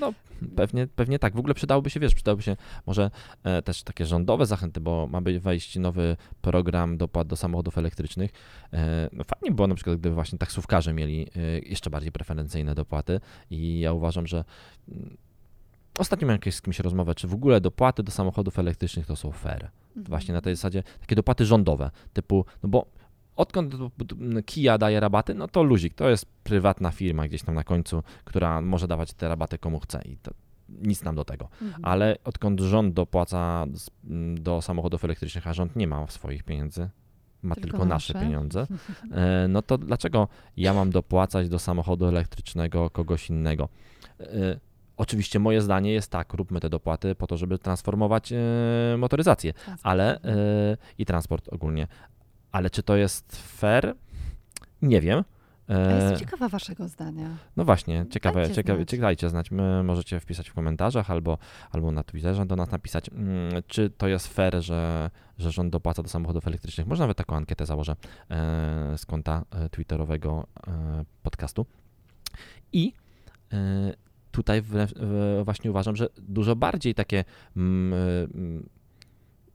No, 0.00 0.12
pewnie, 0.56 0.86
pewnie 0.86 1.18
tak. 1.18 1.34
W 1.34 1.38
ogóle 1.38 1.54
przydałoby 1.54 1.90
się, 1.90 2.00
wiesz, 2.00 2.14
przydałoby 2.14 2.42
się 2.42 2.56
może 2.86 3.10
e, 3.44 3.62
też 3.62 3.82
takie 3.82 4.06
rządowe 4.06 4.46
zachęty, 4.46 4.80
bo 4.80 5.06
ma 5.06 5.20
być 5.20 5.38
wejść 5.38 5.76
nowy 5.76 6.16
program 6.40 6.96
dopłat 6.96 7.26
do 7.26 7.36
samochodów 7.36 7.78
elektrycznych. 7.78 8.30
E, 8.72 9.08
no 9.12 9.24
fajnie 9.24 9.50
by 9.50 9.54
było 9.54 9.68
na 9.68 9.74
przykład, 9.74 9.96
gdyby 9.96 10.14
właśnie 10.14 10.38
taksówkarze 10.38 10.92
mieli 10.92 11.26
e, 11.36 11.58
jeszcze 11.58 11.90
bardziej 11.90 12.12
preferencyjne 12.12 12.74
dopłaty 12.74 13.20
i 13.50 13.80
ja 13.80 13.92
uważam, 13.92 14.26
że 14.26 14.44
mm, 14.88 15.16
ostatnio 15.98 16.26
miałem 16.26 16.38
jakieś 16.38 16.54
z 16.54 16.62
kimś 16.62 16.80
rozmowę, 16.80 17.14
czy 17.14 17.28
w 17.28 17.34
ogóle 17.34 17.60
dopłaty 17.60 18.02
do 18.02 18.12
samochodów 18.12 18.58
elektrycznych 18.58 19.06
to 19.06 19.16
są 19.16 19.32
fair. 19.32 19.70
Właśnie 19.96 20.34
na 20.34 20.40
tej 20.40 20.56
zasadzie 20.56 20.82
takie 21.00 21.16
dopłaty 21.16 21.44
rządowe, 21.44 21.90
typu, 22.12 22.44
no 22.62 22.68
bo 22.68 22.86
odkąd 23.36 23.74
Kia 24.46 24.78
daje 24.78 25.00
rabaty, 25.00 25.34
no 25.34 25.48
to 25.48 25.62
luzik, 25.62 25.94
to 25.94 26.08
jest 26.08 26.26
prywatna 26.44 26.90
firma 26.90 27.28
gdzieś 27.28 27.42
tam 27.42 27.54
na 27.54 27.64
końcu, 27.64 28.02
która 28.24 28.60
może 28.60 28.88
dawać 28.88 29.12
te 29.12 29.28
rabaty 29.28 29.58
komu 29.58 29.80
chce 29.80 30.02
i 30.04 30.16
to 30.16 30.30
nic 30.68 31.04
nam 31.04 31.14
do 31.16 31.24
tego. 31.24 31.48
Mhm. 31.62 31.84
Ale 31.84 32.16
odkąd 32.24 32.60
rząd 32.60 32.94
dopłaca 32.94 33.66
do 34.34 34.62
samochodów 34.62 35.04
elektrycznych, 35.04 35.46
a 35.46 35.54
rząd 35.54 35.76
nie 35.76 35.86
ma 35.86 36.06
swoich 36.06 36.42
pieniędzy, 36.42 36.88
ma 37.42 37.54
Tylko 37.54 37.68
tylko, 37.70 37.84
nasze 37.84 38.12
nasze. 38.14 38.26
pieniądze, 38.26 38.66
e, 39.12 39.48
no 39.48 39.62
to 39.62 39.78
dlaczego 39.78 40.28
ja 40.56 40.74
mam 40.74 40.90
dopłacać 40.90 41.48
do 41.48 41.58
samochodu 41.58 42.06
elektrycznego 42.06 42.90
kogoś 42.90 43.30
innego? 43.30 43.68
E, 44.20 44.26
Oczywiście 44.98 45.38
moje 45.38 45.60
zdanie 45.62 45.92
jest 45.92 46.10
tak, 46.10 46.34
róbmy 46.34 46.60
te 46.60 46.70
dopłaty 46.70 47.14
po 47.14 47.26
to, 47.26 47.36
żeby 47.36 47.58
transformować 47.58 48.32
e, 48.32 48.36
motoryzację, 48.98 49.52
Transport. 49.52 49.80
ale 49.86 50.20
i 50.98 51.06
transport 51.06 51.48
ogólnie. 51.48 51.86
Ale 52.56 52.70
czy 52.70 52.82
to 52.82 52.96
jest 52.96 53.36
fair? 53.36 53.94
Nie 54.82 55.00
wiem. 55.00 55.24
A 55.68 55.72
E, 55.72 55.94
jestem 55.94 56.18
ciekawa 56.18 56.48
waszego 56.48 56.88
zdania. 56.88 57.36
no 57.56 57.64
właśnie, 57.64 58.06
ciekawe, 58.10 58.40
Dajcie 58.40 58.54
ciekawe, 58.54 58.84
znać. 58.84 59.00
dajcie 59.00 59.28
znać. 59.30 59.50
My 59.50 59.82
możecie 59.82 60.20
wpisać 60.20 60.50
w 60.50 60.54
komentarzach 60.54 61.10
albo, 61.10 61.38
albo 61.70 61.92
na 61.92 62.02
Twitterze 62.02 62.46
do 62.46 62.56
nas 62.56 62.70
napisać, 62.70 63.08
mm, 63.08 63.62
czy 63.66 63.90
to 63.90 64.08
jest 64.08 64.28
fair, 64.28 64.62
że, 64.62 65.10
że 65.38 65.50
rząd 65.50 65.72
dopłaca 65.72 66.02
do 66.02 66.08
samochodów 66.08 66.46
elektrycznych. 66.46 66.86
Może 66.86 67.02
nawet 67.02 67.16
taką 67.16 67.36
ankietę 67.36 67.66
założę 67.66 67.96
e, 68.30 68.98
z 68.98 69.06
konta 69.06 69.44
e, 69.50 69.68
twitterowego 69.68 70.46
e, 70.66 71.04
podcastu. 71.22 71.66
I 72.72 72.92
e, 73.52 73.56
tutaj 74.30 74.62
właśnie 75.44 75.70
uważam, 75.70 75.96
że 75.96 76.08
dużo 76.18 76.56
bardziej 76.56 76.94
takie 76.94 77.24
mm, 77.56 77.92
mm, 78.34 78.68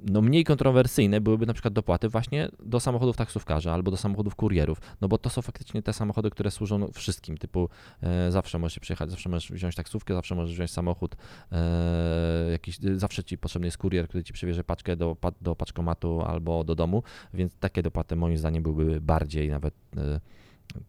no 0.10 0.22
mniej 0.22 0.44
kontrowersyjne 0.44 1.22
byłyby 1.22 1.46
na 1.46 1.54
przykład 1.54 1.74
dopłaty 1.74 2.10
właśnie 2.10 2.50
do 2.64 2.80
samochodów 2.80 3.18
taksówkarzy 3.18 3.72
albo 3.72 3.92
do 3.92 3.98
samochodów 3.98 4.36
kurierów, 4.36 4.82
no 5.02 5.08
bo 5.08 5.18
to 5.18 5.30
są 5.30 5.42
faktycznie 5.42 5.82
te 5.82 5.94
samochody, 5.94 6.30
które 6.30 6.52
służą 6.52 6.88
wszystkim, 6.94 7.38
typu 7.38 7.70
e, 8.02 8.32
zawsze 8.32 8.60
możesz 8.60 8.80
przyjechać, 8.80 9.10
zawsze 9.10 9.30
możesz 9.30 9.52
wziąć 9.52 9.76
taksówkę, 9.76 10.14
zawsze 10.14 10.36
możesz 10.36 10.56
wziąć 10.56 10.72
samochód, 10.72 11.16
e, 11.52 12.52
jakiś, 12.52 12.80
zawsze 12.96 13.24
ci 13.24 13.38
potrzebny 13.38 13.68
jest 13.68 13.78
kurier, 13.78 14.08
który 14.08 14.24
ci 14.24 14.34
przywiezie 14.34 14.64
paczkę 14.64 14.96
do, 14.96 15.18
do 15.42 15.56
paczkomatu 15.56 16.22
albo 16.22 16.64
do 16.64 16.76
domu, 16.76 17.04
więc 17.34 17.58
takie 17.60 17.84
dopłaty 17.84 18.16
moim 18.16 18.38
zdaniem 18.38 18.64
byłyby 18.64 19.02
bardziej 19.02 19.50
nawet 19.50 19.74
e, 19.98 20.20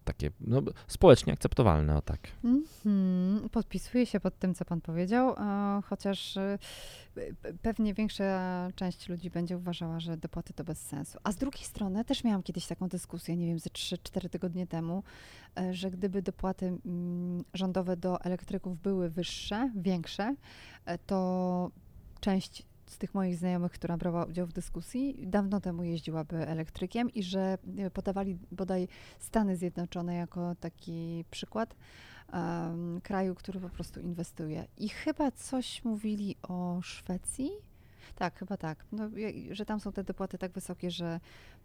takie 0.04 0.30
no, 0.40 0.62
społecznie 0.86 1.32
akceptowalne, 1.32 1.96
o 1.96 2.02
tak. 2.02 2.20
Mhm, 2.44 3.48
Podpisuję 3.48 4.06
się 4.06 4.20
pod 4.20 4.38
tym, 4.38 4.54
co 4.54 4.64
pan 4.64 4.80
powiedział, 4.80 5.30
e, 5.30 5.82
chociaż 5.84 6.36
e, 6.36 6.58
pewnie 7.62 7.94
większa 7.94 8.68
część 8.74 9.08
ludzi 9.08 9.30
będzie 9.30 9.56
uważała, 9.56 10.00
że 10.00 10.16
dopłaty 10.16 10.52
to 10.52 10.64
bez 10.64 10.86
sensu. 10.86 11.18
A 11.24 11.32
z 11.32 11.36
drugiej 11.36 11.64
strony 11.64 12.04
też 12.04 12.24
miałam 12.24 12.42
kiedyś 12.42 12.66
taką 12.66 12.88
dyskusję, 12.88 13.36
nie 13.36 13.46
wiem, 13.46 13.58
ze 13.58 13.70
3-4 13.70 14.28
tygodnie 14.28 14.66
temu, 14.66 15.02
e, 15.58 15.74
że 15.74 15.90
gdyby 15.90 16.22
dopłaty 16.22 16.66
mm, 16.66 17.44
rządowe 17.54 17.96
do 17.96 18.20
elektryków 18.20 18.82
były 18.82 19.10
wyższe, 19.10 19.72
większe, 19.76 20.34
to 21.06 21.70
część 22.20 22.66
z 22.92 22.98
tych 22.98 23.14
moich 23.14 23.36
znajomych, 23.36 23.72
która 23.72 23.96
brała 23.96 24.24
udział 24.24 24.46
w 24.46 24.52
dyskusji, 24.52 25.26
dawno 25.26 25.60
temu 25.60 25.84
jeździłaby 25.84 26.36
elektrykiem 26.36 27.10
i 27.10 27.22
że 27.22 27.58
e, 27.78 27.90
podawali 27.90 28.38
bodaj 28.50 28.88
Stany 29.18 29.56
Zjednoczone 29.56 30.14
jako 30.14 30.54
taki 30.54 31.24
przykład 31.30 31.76
em, 32.32 33.00
kraju, 33.00 33.34
który 33.34 33.60
po 33.60 33.68
prostu 33.68 34.00
inwestuje. 34.00 34.66
I 34.78 34.88
chyba 34.88 35.30
coś 35.30 35.84
mówili 35.84 36.36
o 36.42 36.78
Szwecji. 36.82 37.50
Tak, 38.14 38.38
chyba 38.38 38.56
tak. 38.56 38.84
No, 38.92 39.10
że 39.50 39.64
tam 39.64 39.80
są 39.80 39.92
te 39.92 40.04
dopłaty 40.04 40.38
tak 40.38 40.52
wysokie, 40.52 40.90
że 40.90 41.20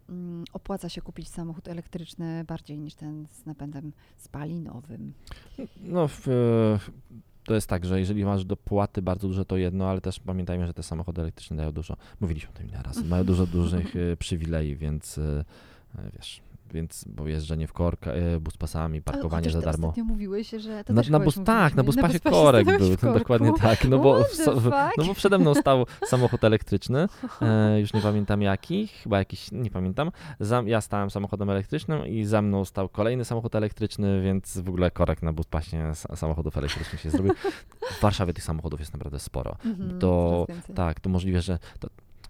mm, 0.08 0.44
opłaca 0.52 0.88
się 0.88 1.02
kupić 1.02 1.28
samochód 1.28 1.68
elektryczny 1.68 2.44
bardziej 2.44 2.78
niż 2.78 2.94
ten 2.94 3.26
z 3.30 3.46
napędem 3.46 3.92
spalinowym. 4.16 5.12
No, 5.80 6.08
w, 6.08 6.26
to 7.48 7.54
jest 7.54 7.68
tak, 7.68 7.84
że 7.84 7.98
jeżeli 7.98 8.24
masz 8.24 8.44
dopłaty 8.44 9.02
bardzo 9.02 9.28
duże, 9.28 9.44
to 9.44 9.56
jedno, 9.56 9.90
ale 9.90 10.00
też 10.00 10.20
pamiętajmy, 10.20 10.66
że 10.66 10.74
te 10.74 10.82
samochody 10.82 11.22
elektryczne 11.22 11.56
dają 11.56 11.72
dużo. 11.72 11.96
Mówiliśmy 12.20 12.50
o 12.50 12.52
tym 12.52 12.68
ile 12.68 12.82
razy. 12.82 13.04
Mają 13.04 13.24
dużo 13.24 13.46
dużych 13.46 13.96
e, 13.96 14.16
przywilei, 14.24 14.76
więc 14.76 15.18
e, 15.18 15.44
e, 15.98 16.10
wiesz, 16.16 16.40
więc 16.72 17.04
bo 17.08 17.28
jeżdżenie 17.28 17.66
w 17.66 17.72
korka, 17.72 18.10
e, 18.12 18.40
buspasami, 18.40 19.02
parkowanie 19.02 19.50
za 19.50 19.60
darmo. 19.60 19.86
Ostatnio 19.88 20.04
mówiłeś, 20.04 20.50
że 20.50 20.84
to 20.84 20.92
Na, 20.92 21.02
na 21.10 21.20
bus, 21.20 21.38
tak, 21.44 21.74
na 21.74 21.82
buspasie 21.82 22.20
korek 22.20 22.66
był, 22.78 22.90
korku? 23.00 23.18
dokładnie 23.18 23.52
tak, 23.60 23.84
no 23.84 23.98
bo, 23.98 24.24
w, 24.24 24.70
no 24.98 25.04
bo 25.04 25.14
przede 25.14 25.38
mną 25.38 25.54
stał 25.54 25.86
samochód 26.06 26.44
elektryczny, 26.44 27.06
e, 27.42 27.80
już 27.80 27.92
nie 27.94 28.00
pamiętam 28.00 28.42
jaki, 28.42 28.86
chyba 28.86 29.18
jakiś, 29.18 29.52
nie 29.52 29.70
pamiętam, 29.70 30.10
za, 30.40 30.62
ja 30.66 30.80
stałem 30.80 31.10
samochodem 31.10 31.50
elektrycznym 31.50 32.06
i 32.06 32.24
za 32.24 32.42
mną 32.42 32.64
stał 32.64 32.88
kolejny 32.88 33.24
samochód 33.24 33.54
elektryczny, 33.54 34.22
więc 34.22 34.58
w 34.58 34.68
ogóle 34.68 34.90
korek 34.90 35.22
na 35.22 35.32
buspasie 35.32 35.92
samochodów 36.14 36.56
elektrycznych 36.56 37.00
się 37.00 37.10
zrobił. 37.10 37.32
W 37.98 38.00
Warszawie 38.00 38.32
tych 38.34 38.44
samochodów 38.44 38.80
jest 38.80 38.92
naprawdę 38.92 39.18
sporo. 39.18 39.56
Mhm, 39.64 39.98
to- 39.98 40.44
coraz 40.46 40.56
więcej. 40.56 40.74
Tak, 40.76 41.00
to 41.00 41.10
możliwe, 41.10 41.40
że 41.40 41.58
to, 41.80 41.88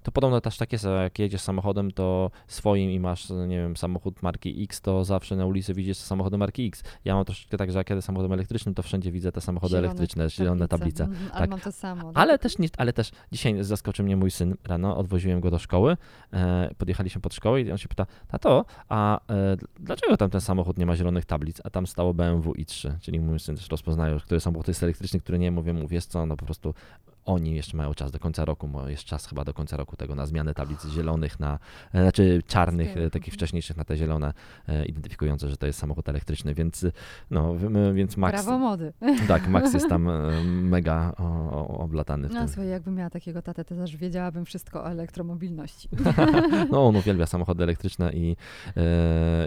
to 0.08 0.12
podobno 0.12 0.40
też 0.40 0.56
tak 0.56 0.72
jest, 0.72 0.84
że 0.84 1.02
jak 1.02 1.18
jedziesz 1.18 1.40
samochodem, 1.40 1.90
to 1.90 2.30
swoim 2.46 2.90
i 2.90 3.00
masz, 3.00 3.30
nie 3.30 3.56
wiem, 3.56 3.76
samochód 3.76 4.22
marki 4.22 4.64
X, 4.64 4.80
to 4.80 5.04
zawsze 5.04 5.36
na 5.36 5.46
ulicy 5.46 5.74
widzisz 5.74 5.96
samochody 5.96 6.38
marki 6.38 6.66
X. 6.66 6.82
Ja 7.04 7.14
mam 7.14 7.24
troszeczkę 7.24 7.56
tak, 7.56 7.72
że 7.72 7.78
jak 7.78 7.90
jadę 7.90 8.02
samochodem 8.02 8.32
elektrycznym, 8.32 8.74
to 8.74 8.82
wszędzie 8.82 9.12
widzę 9.12 9.32
te 9.32 9.40
samochody 9.40 9.70
Zielone 9.70 9.88
elektryczne, 9.88 10.30
zielone 10.30 10.68
tablice. 10.68 11.04
Mhm, 11.04 11.30
ale 11.32 11.40
tak. 11.40 11.50
mam 11.50 11.60
to 11.60 11.72
samo. 11.72 12.12
Ale 12.14 12.38
też, 12.38 12.58
nie, 12.58 12.68
ale 12.76 12.92
też 12.92 13.10
dzisiaj 13.32 13.64
zaskoczył 13.64 14.04
mnie 14.04 14.16
mój 14.16 14.30
syn 14.30 14.56
rano, 14.64 14.96
odwoziłem 14.96 15.40
go 15.40 15.50
do 15.50 15.58
szkoły, 15.58 15.96
e, 16.32 16.70
podjechaliśmy 16.78 17.20
pod 17.20 17.34
szkołę 17.34 17.60
i 17.60 17.72
on 17.72 17.78
się 17.78 17.88
pyta, 17.88 18.06
tato, 18.28 18.64
a 18.88 19.20
e, 19.32 19.56
dlaczego 19.80 20.16
tam 20.16 20.30
ten 20.30 20.40
samochód 20.40 20.78
nie 20.78 20.86
ma 20.86 20.96
zielonych 20.96 21.24
tablic, 21.24 21.60
a 21.64 21.70
tam 21.70 21.86
stało 21.86 22.14
BMW 22.14 22.52
i3, 22.52 22.90
czyli 23.00 23.20
mój 23.20 23.38
syn 23.40 23.56
też 23.56 23.68
rozpoznaje, 23.68 24.20
który 24.20 24.40
samochód 24.40 24.68
jest 24.68 24.82
elektryczny, 24.82 25.20
który 25.20 25.38
nie, 25.38 25.50
mówię 25.50 25.72
mu, 25.72 25.88
wiesz 25.88 26.06
co, 26.06 26.26
no 26.26 26.36
po 26.36 26.44
prostu 26.44 26.74
oni 27.28 27.54
jeszcze 27.54 27.76
mają 27.76 27.94
czas 27.94 28.10
do 28.10 28.18
końca 28.18 28.44
roku, 28.44 28.68
bo 28.68 28.88
jest 28.88 29.04
czas 29.04 29.26
chyba 29.26 29.44
do 29.44 29.54
końca 29.54 29.76
roku 29.76 29.96
tego 29.96 30.14
na 30.14 30.26
zmianę 30.26 30.54
tablic 30.54 30.86
zielonych 30.86 31.40
na, 31.40 31.58
e, 31.92 32.02
znaczy 32.02 32.42
czarnych, 32.46 32.96
e, 32.96 33.10
takich 33.10 33.34
wcześniejszych 33.34 33.76
na 33.76 33.84
te 33.84 33.96
zielone, 33.96 34.32
e, 34.68 34.84
identyfikujące, 34.84 35.48
że 35.48 35.56
to 35.56 35.66
jest 35.66 35.78
samochód 35.78 36.08
elektryczny, 36.08 36.54
więc 36.54 36.86
no, 37.30 37.54
więc 37.94 38.16
Max, 38.16 38.32
Prawo 38.44 38.58
mody. 38.58 38.92
tak, 39.28 39.48
Max 39.48 39.74
jest 39.74 39.88
tam 39.88 40.08
mega 40.74 41.12
oblatany 41.68 42.28
w 42.28 42.32
No 42.32 42.38
tym. 42.40 42.48
słuchaj, 42.48 42.68
jakbym 42.68 42.94
miała 42.94 43.10
takiego 43.10 43.42
tatę, 43.42 43.64
to 43.64 43.74
też 43.74 43.96
wiedziałabym 43.96 44.44
wszystko 44.44 44.84
o 44.84 44.90
elektromobilności. 44.90 45.88
No, 46.70 46.86
on 46.86 46.96
uwielbia 46.96 47.26
samochody 47.26 47.62
elektryczne 47.62 48.12
i, 48.12 48.36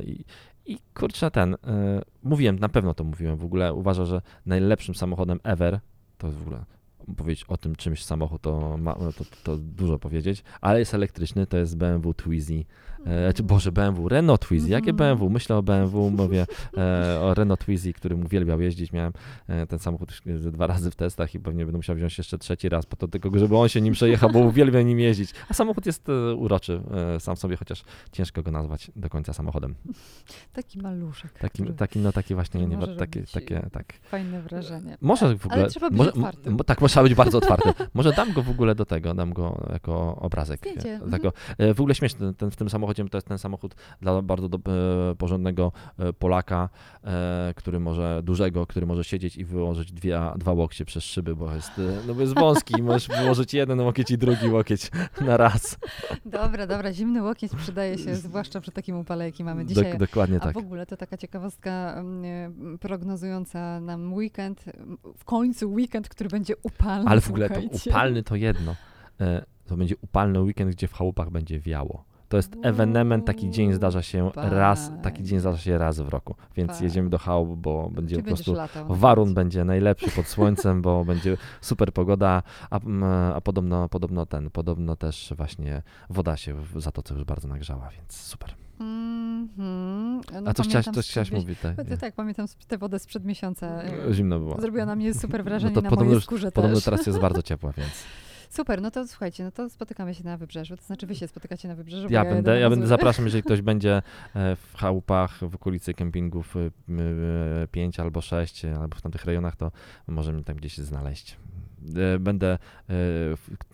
i, 0.06 0.26
I 0.66 0.78
kurczę, 0.94 1.32
ten, 1.32 1.54
y, 1.54 1.58
mówiłem, 2.24 2.60
na 2.60 2.70
pewno 2.70 2.94
to 2.94 3.04
mówiłem, 3.04 3.38
w 3.38 3.46
ogóle 3.46 3.74
uważam, 3.74 4.06
że 4.06 4.22
najlepszym 4.46 4.96
samochodem 4.96 5.40
ever, 5.44 5.80
to 6.18 6.28
jest 6.28 6.40
w 6.40 6.42
ogóle 6.42 6.66
powiedzieć 7.18 7.46
o 7.48 7.58
tym 7.58 7.76
czymś 7.76 8.06
samochód, 8.06 8.42
to, 8.42 8.78
ma, 8.78 8.96
to, 8.96 9.26
to 9.44 9.58
dużo 9.58 10.00
powiedzieć, 10.00 10.44
ale 10.62 10.80
jest 10.80 10.94
elektryczny, 10.94 11.48
to 11.48 11.58
jest 11.58 11.78
BMW 11.78 12.14
Twizy 12.14 12.66
E, 13.06 13.34
czy 13.34 13.44
Boże, 13.44 13.72
BMW, 13.72 14.10
Renault 14.10 14.42
Twizy. 14.42 14.70
Jakie 14.70 14.90
Mhm. 14.90 14.98
BMW? 14.98 15.30
Myślę 15.30 15.56
o 15.56 15.64
BMW, 15.64 16.10
mówię 16.18 16.46
e, 16.78 17.20
o 17.22 17.34
Renault 17.34 17.60
Twizy, 17.60 17.94
którym 17.94 18.26
uwielbiał 18.26 18.62
jeździć. 18.62 18.92
Miałem 18.92 19.14
e, 19.48 19.68
ten 19.68 19.80
samochód 19.80 20.12
dwa 20.52 20.68
razy 20.68 20.92
w 20.92 20.96
testach 20.96 21.36
i 21.36 21.40
pewnie 21.40 21.66
będę 21.66 21.78
musiał 21.78 21.96
wziąć 21.96 22.18
jeszcze 22.18 22.38
trzeci 22.38 22.70
raz 22.70 22.86
po 22.86 22.96
to 22.96 23.08
tylko, 23.08 23.40
żeby 23.40 23.58
on 23.58 23.70
się 23.70 23.82
nim 23.82 23.94
przejechał, 23.94 24.30
bo 24.30 24.40
uwielbiam 24.40 24.86
nim 24.86 25.00
jeździć. 25.00 25.34
A 25.50 25.54
samochód 25.54 25.86
jest 25.86 26.10
e, 26.10 26.36
uroczy 26.36 26.82
e, 27.16 27.20
sam 27.20 27.38
sobie, 27.38 27.56
chociaż 27.56 27.84
ciężko 28.12 28.44
go 28.44 28.52
nazwać 28.52 28.92
do 28.96 29.10
końca 29.10 29.34
samochodem. 29.34 29.76
Taki 30.54 30.80
maluszek. 30.80 31.40
Taki, 31.40 31.64
taki 31.66 32.00
no 32.00 32.12
taki 32.12 32.36
właśnie, 32.36 32.68
nie, 32.68 32.78
takie, 32.98 33.24
takie, 33.34 33.70
tak. 33.72 33.94
Fajne 34.04 34.42
wrażenie. 34.42 34.98
Może 35.02 35.38
w 35.38 35.46
ogóle. 35.46 35.62
Ale 35.62 35.70
trzeba 35.70 35.90
być 35.90 35.98
może, 35.98 36.14
otwartym. 36.14 36.58
Tak, 36.58 36.82
trzeba 36.92 37.04
być 37.04 37.16
bardzo 37.16 37.38
otwarty. 37.38 37.74
Może 37.94 38.12
dam 38.12 38.34
go 38.34 38.44
w 38.44 38.50
ogóle 38.50 38.76
do 38.76 38.86
tego, 38.86 39.14
dam 39.14 39.34
go 39.34 39.68
jako 39.74 40.16
obrazek. 40.16 40.60
Zdjęcie, 40.60 40.90
e, 40.90 40.94
mhm. 40.94 41.12
Tego. 41.12 41.34
E, 41.58 41.74
W 41.74 41.80
ogóle 41.80 41.96
śmieszny 41.96 42.34
ten, 42.34 42.52
w 42.52 42.56
tym 42.56 42.70
samochodzie 42.70 43.10
to 43.10 43.18
jest 43.18 43.28
ten 43.28 43.38
samochód 43.38 43.76
dla 44.02 44.22
bardzo 44.22 44.50
do, 44.50 44.58
e, 44.58 45.16
porządnego 45.16 45.72
Polaka, 46.20 46.70
który 47.56 47.80
może, 47.80 48.22
dużego, 48.24 48.68
który 48.68 48.86
może 48.86 49.04
siedzieć 49.04 49.38
i 49.38 49.46
wyłożyć 49.46 49.92
dwie, 49.92 50.20
dwa 50.38 50.54
łokcie 50.54 50.86
przez 50.86 51.04
szyby, 51.04 51.36
bo 51.36 51.54
jest, 51.54 51.72
no 52.08 52.14
bo 52.14 52.22
jest 52.22 52.36
wąski 52.36 52.80
i 52.80 52.84
możesz 52.84 53.08
wyłożyć 53.08 53.54
jeden 53.54 53.80
łokieć 53.80 54.12
i 54.12 54.18
drugi 54.18 54.50
łokieć 54.50 54.92
na 55.22 55.38
raz. 55.38 55.78
Dobra, 56.26 56.68
dobra, 56.68 56.94
zimny 56.94 57.24
łokieć 57.24 57.52
przydaje 57.56 57.98
się, 57.98 58.16
zwłaszcza 58.16 58.62
przy 58.62 58.72
takim 58.72 58.98
upale, 58.98 59.26
jaki 59.26 59.44
mamy 59.44 59.66
dzisiaj. 59.66 59.98
dokładnie 59.98 60.38
A 60.38 60.40
tak. 60.40 60.54
w 60.54 60.58
ogóle 60.58 60.86
to 60.86 60.98
taka 60.98 61.18
ciekawostka 61.18 61.94
mm, 61.98 62.78
prognozująca 62.80 63.80
nam 63.80 64.14
weekend, 64.14 64.66
w 65.18 65.26
końcu 65.26 65.72
weekend, 65.74 66.10
który 66.10 66.30
będzie 66.30 66.54
upalny. 66.82 67.10
Ale 67.10 67.22
w 67.22 67.30
ogóle 67.30 67.50
to 67.50 67.60
upalny 67.88 68.24
to 68.24 68.36
jedno. 68.36 68.76
E, 69.22 69.46
To 69.68 69.78
będzie 69.78 69.96
upalny 70.02 70.42
weekend, 70.42 70.72
gdzie 70.72 70.88
w 70.88 70.94
chałupach 70.94 71.30
będzie 71.30 71.60
wiało. 71.60 72.04
To 72.30 72.38
jest 72.38 72.56
ewenement, 72.64 73.26
taki 73.26 73.50
dzień 73.50 73.74
zdarza 73.74 74.02
się 74.02 74.32
raz, 74.36 74.92
taki 75.04 75.24
dzień 75.24 75.40
zdarza 75.40 75.58
się 75.58 75.78
raz 75.78 76.00
w 76.00 76.10
roku. 76.10 76.36
Więc 76.56 76.72
Fajnie. 76.72 76.86
jedziemy 76.88 77.10
do 77.10 77.18
chałup, 77.18 77.60
bo 77.60 77.90
będzie 77.90 78.16
Czy 78.16 78.22
po 78.22 78.28
prostu 78.28 78.54
latał 78.54 78.86
warun 78.90 79.34
będzie 79.34 79.66
najlepszy 79.66 80.12
pod 80.12 80.28
słońcem, 80.28 80.82
bo 80.82 81.06
będzie 81.12 81.38
super 81.62 81.94
pogoda, 81.94 82.44
a, 82.70 82.80
a 83.36 83.42
podobno, 83.42 83.90
podobno 83.90 84.26
ten, 84.26 84.50
podobno 84.50 84.96
też 84.96 85.34
właśnie 85.38 85.82
woda 86.10 86.38
się 86.38 86.54
w 86.54 86.82
zatoce 86.82 87.14
już 87.14 87.24
bardzo 87.24 87.48
nagrzała, 87.48 87.90
więc 87.90 88.14
super. 88.16 88.56
Mhm. 88.80 90.11
No, 90.42 90.42
A 90.50 90.54
co 90.54 90.64
chciałaś, 90.64 90.86
coś 90.86 91.08
chciałaś 91.10 91.28
sprzed 91.28 91.42
mówić? 91.44 91.60
Tak, 91.60 91.72
miesiąca- 91.78 91.90
Tak, 91.90 92.00
tak, 92.00 92.14
pamiętam 92.16 92.46
tę 92.68 92.78
wodę 92.78 93.00
sprzed 93.00 93.26
miesiąca. 93.26 93.82
Zimno 94.12 94.40
było. 94.40 94.62
Zrobiła 94.62 94.86
na 94.86 94.96
mnie 94.96 95.14
super 95.24 95.44
wrażenie 95.44 95.76
to 95.76 95.82
na 95.82 95.90
podobno 95.90 96.06
mojej 96.06 96.16
już- 96.16 96.24
skórze 96.24 96.52
Podobno 96.52 96.76
też. 96.78 96.86
teraz 96.86 97.08
jest 97.08 97.20
bardzo 97.28 97.42
ciepła, 97.42 97.72
więc 97.78 97.90
Super, 98.50 98.82
no 98.82 98.92
to 98.92 99.08
słuchajcie, 99.08 99.44
no 99.44 99.52
to 99.52 99.70
spotykamy 99.70 100.16
się 100.16 100.24
na 100.24 100.38
wybrzeżu. 100.38 100.78
To 100.78 100.84
znaczy 100.84 101.08
wy 101.08 101.16
się 101.16 101.28
spotykacie 101.28 101.68
na 101.68 101.76
wybrzeżu. 101.76 102.08
ja 102.10 102.20
jadę 102.24 102.36
będę, 102.36 102.60
ja 102.60 102.70
będę, 102.70 102.88
zapraszam, 102.88 103.26
jeżeli 103.26 103.44
ktoś 103.48 103.62
będzie 103.62 104.02
e, 104.36 104.56
w 104.56 104.78
chałupach, 104.78 105.38
w 105.50 105.56
okolicy 105.56 105.94
kempingów 105.94 106.56
5 107.72 108.00
albo 108.00 108.22
6, 108.22 108.66
albo 108.66 108.96
w 108.98 109.02
tamtych 109.02 109.26
rejonach, 109.26 109.56
to 109.56 109.72
może 110.08 110.34
mnie 110.34 110.44
tam 110.44 110.56
gdzieś 110.56 110.78
znaleźć. 110.78 111.38
E, 112.16 112.20
Będę, 112.20 112.58
e, 112.90 112.94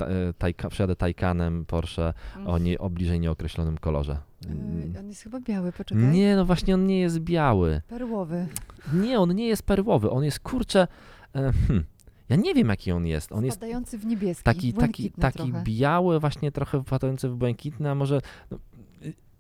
e, 0.02 0.34
tajka, 0.38 0.70
przejadę 0.70 0.96
Taycanem 0.96 1.65
Porsche 1.65 2.13
o, 2.46 2.58
nie, 2.58 2.80
o 2.80 2.89
bliżej 2.89 3.20
nieokreślonym 3.20 3.78
kolorze. 3.78 4.17
Mm. 4.48 4.93
On 5.00 5.10
jest 5.10 5.22
chyba 5.22 5.39
biały, 5.39 5.72
poczekaj. 5.72 6.04
Nie, 6.08 6.36
no 6.36 6.46
właśnie 6.46 6.74
on 6.74 6.86
nie 6.86 7.00
jest 7.00 7.20
biały. 7.20 7.82
Perłowy. 7.88 8.48
Nie, 8.93 9.20
on 9.20 9.36
nie 9.36 9.48
jest 9.48 9.63
perłowy, 9.63 10.10
on 10.10 10.24
jest 10.24 10.39
kurczę. 10.39 10.88
E, 11.36 11.52
hm, 11.67 11.84
ja 12.30 12.36
nie 12.36 12.54
wiem 12.54 12.70
jaki 12.70 12.91
on 12.91 13.06
jest. 13.06 13.32
On 13.32 13.46
jest 13.46 13.58
Spadający 13.58 13.98
w 13.98 14.06
niebieski, 14.06 14.43
taki, 14.43 14.74
taki, 14.74 15.12
taki 15.12 15.38
trochę. 15.38 15.63
biały, 15.63 16.20
właśnie 16.20 16.52
trochę 16.52 16.84
wpadający 16.84 17.30
w 17.30 17.36
błękitny, 17.36 17.89
a 17.89 17.96
może. 17.96 18.22
No, 18.52 18.58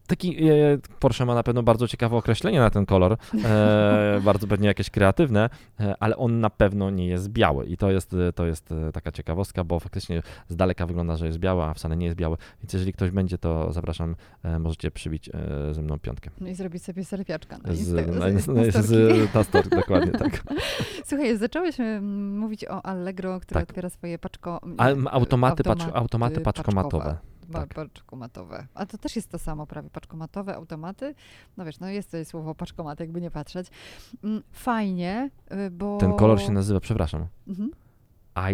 taki 0.07 0.49
e, 0.49 0.77
Porsche 0.99 1.25
ma 1.25 1.35
na 1.35 1.43
pewno 1.43 1.63
bardzo 1.63 1.87
ciekawe 1.87 2.17
określenie 2.17 2.59
na 2.59 2.69
ten 2.69 2.85
kolor, 2.85 3.17
e, 3.45 4.21
bardzo 4.25 4.47
pewnie 4.47 4.67
jakieś 4.67 4.89
kreatywne, 4.89 5.49
e, 5.79 5.95
ale 5.99 6.17
on 6.17 6.39
na 6.39 6.49
pewno 6.49 6.89
nie 6.89 7.07
jest 7.07 7.29
biały 7.29 7.65
i 7.65 7.77
to 7.77 7.91
jest, 7.91 8.15
to 8.35 8.45
jest 8.45 8.73
taka 8.93 9.11
ciekawostka, 9.11 9.63
bo 9.63 9.79
faktycznie 9.79 10.23
z 10.49 10.55
daleka 10.55 10.85
wygląda, 10.85 11.15
że 11.15 11.25
jest 11.25 11.37
biały, 11.37 11.63
a 11.63 11.73
wcale 11.73 11.97
nie 11.97 12.05
jest 12.05 12.17
biały, 12.17 12.37
więc 12.63 12.73
jeżeli 12.73 12.93
ktoś 12.93 13.11
będzie, 13.11 13.37
to 13.37 13.73
zapraszam, 13.73 14.15
możecie 14.59 14.91
przybić 14.91 15.29
ze 15.71 15.81
mną 15.81 15.99
piątkę. 15.99 16.29
No 16.41 16.47
i 16.47 16.55
zrobić 16.55 16.83
sobie 16.83 17.03
na, 17.63 17.73
Z, 17.73 17.81
Insta- 17.81 18.19
na, 18.19 18.81
z, 18.81 19.33
na, 19.53 19.61
z, 19.61 19.69
dokładnie 19.69 20.11
tak. 20.11 20.43
Słuchaj, 21.07 21.37
zacząłeś 21.37 21.79
mm, 21.79 22.37
mówić 22.37 22.65
o 22.65 22.85
Allegro, 22.85 23.39
które 23.39 23.59
Tak. 23.59 23.69
otwiera 23.69 23.89
swoje 23.89 24.19
paczko... 24.19 24.61
A, 24.77 24.87
automaty, 25.11 25.63
automaty 25.69 25.93
automaty 25.93 26.41
paczkomatowe. 26.41 27.17
Tak. 27.53 27.73
Paczkomatowe. 27.73 28.67
A 28.73 28.85
to 28.85 28.97
też 28.97 29.15
jest 29.15 29.29
to 29.29 29.39
samo 29.39 29.67
prawie, 29.67 29.89
paczkomatowe, 29.89 30.55
automaty. 30.55 31.15
No 31.57 31.65
wiesz, 31.65 31.79
no 31.79 31.89
jest 31.89 32.11
to 32.11 32.25
słowo 32.25 32.55
paczkomat, 32.55 32.99
jakby 32.99 33.21
nie 33.21 33.31
patrzeć. 33.31 33.67
Mm, 34.23 34.43
Fajnie, 34.51 35.29
y, 35.67 35.71
bo... 35.71 35.97
Ten 35.97 36.13
kolor 36.13 36.41
się 36.41 36.51
nazywa, 36.51 36.79
przepraszam, 36.79 37.27
Mhm. 37.47 37.71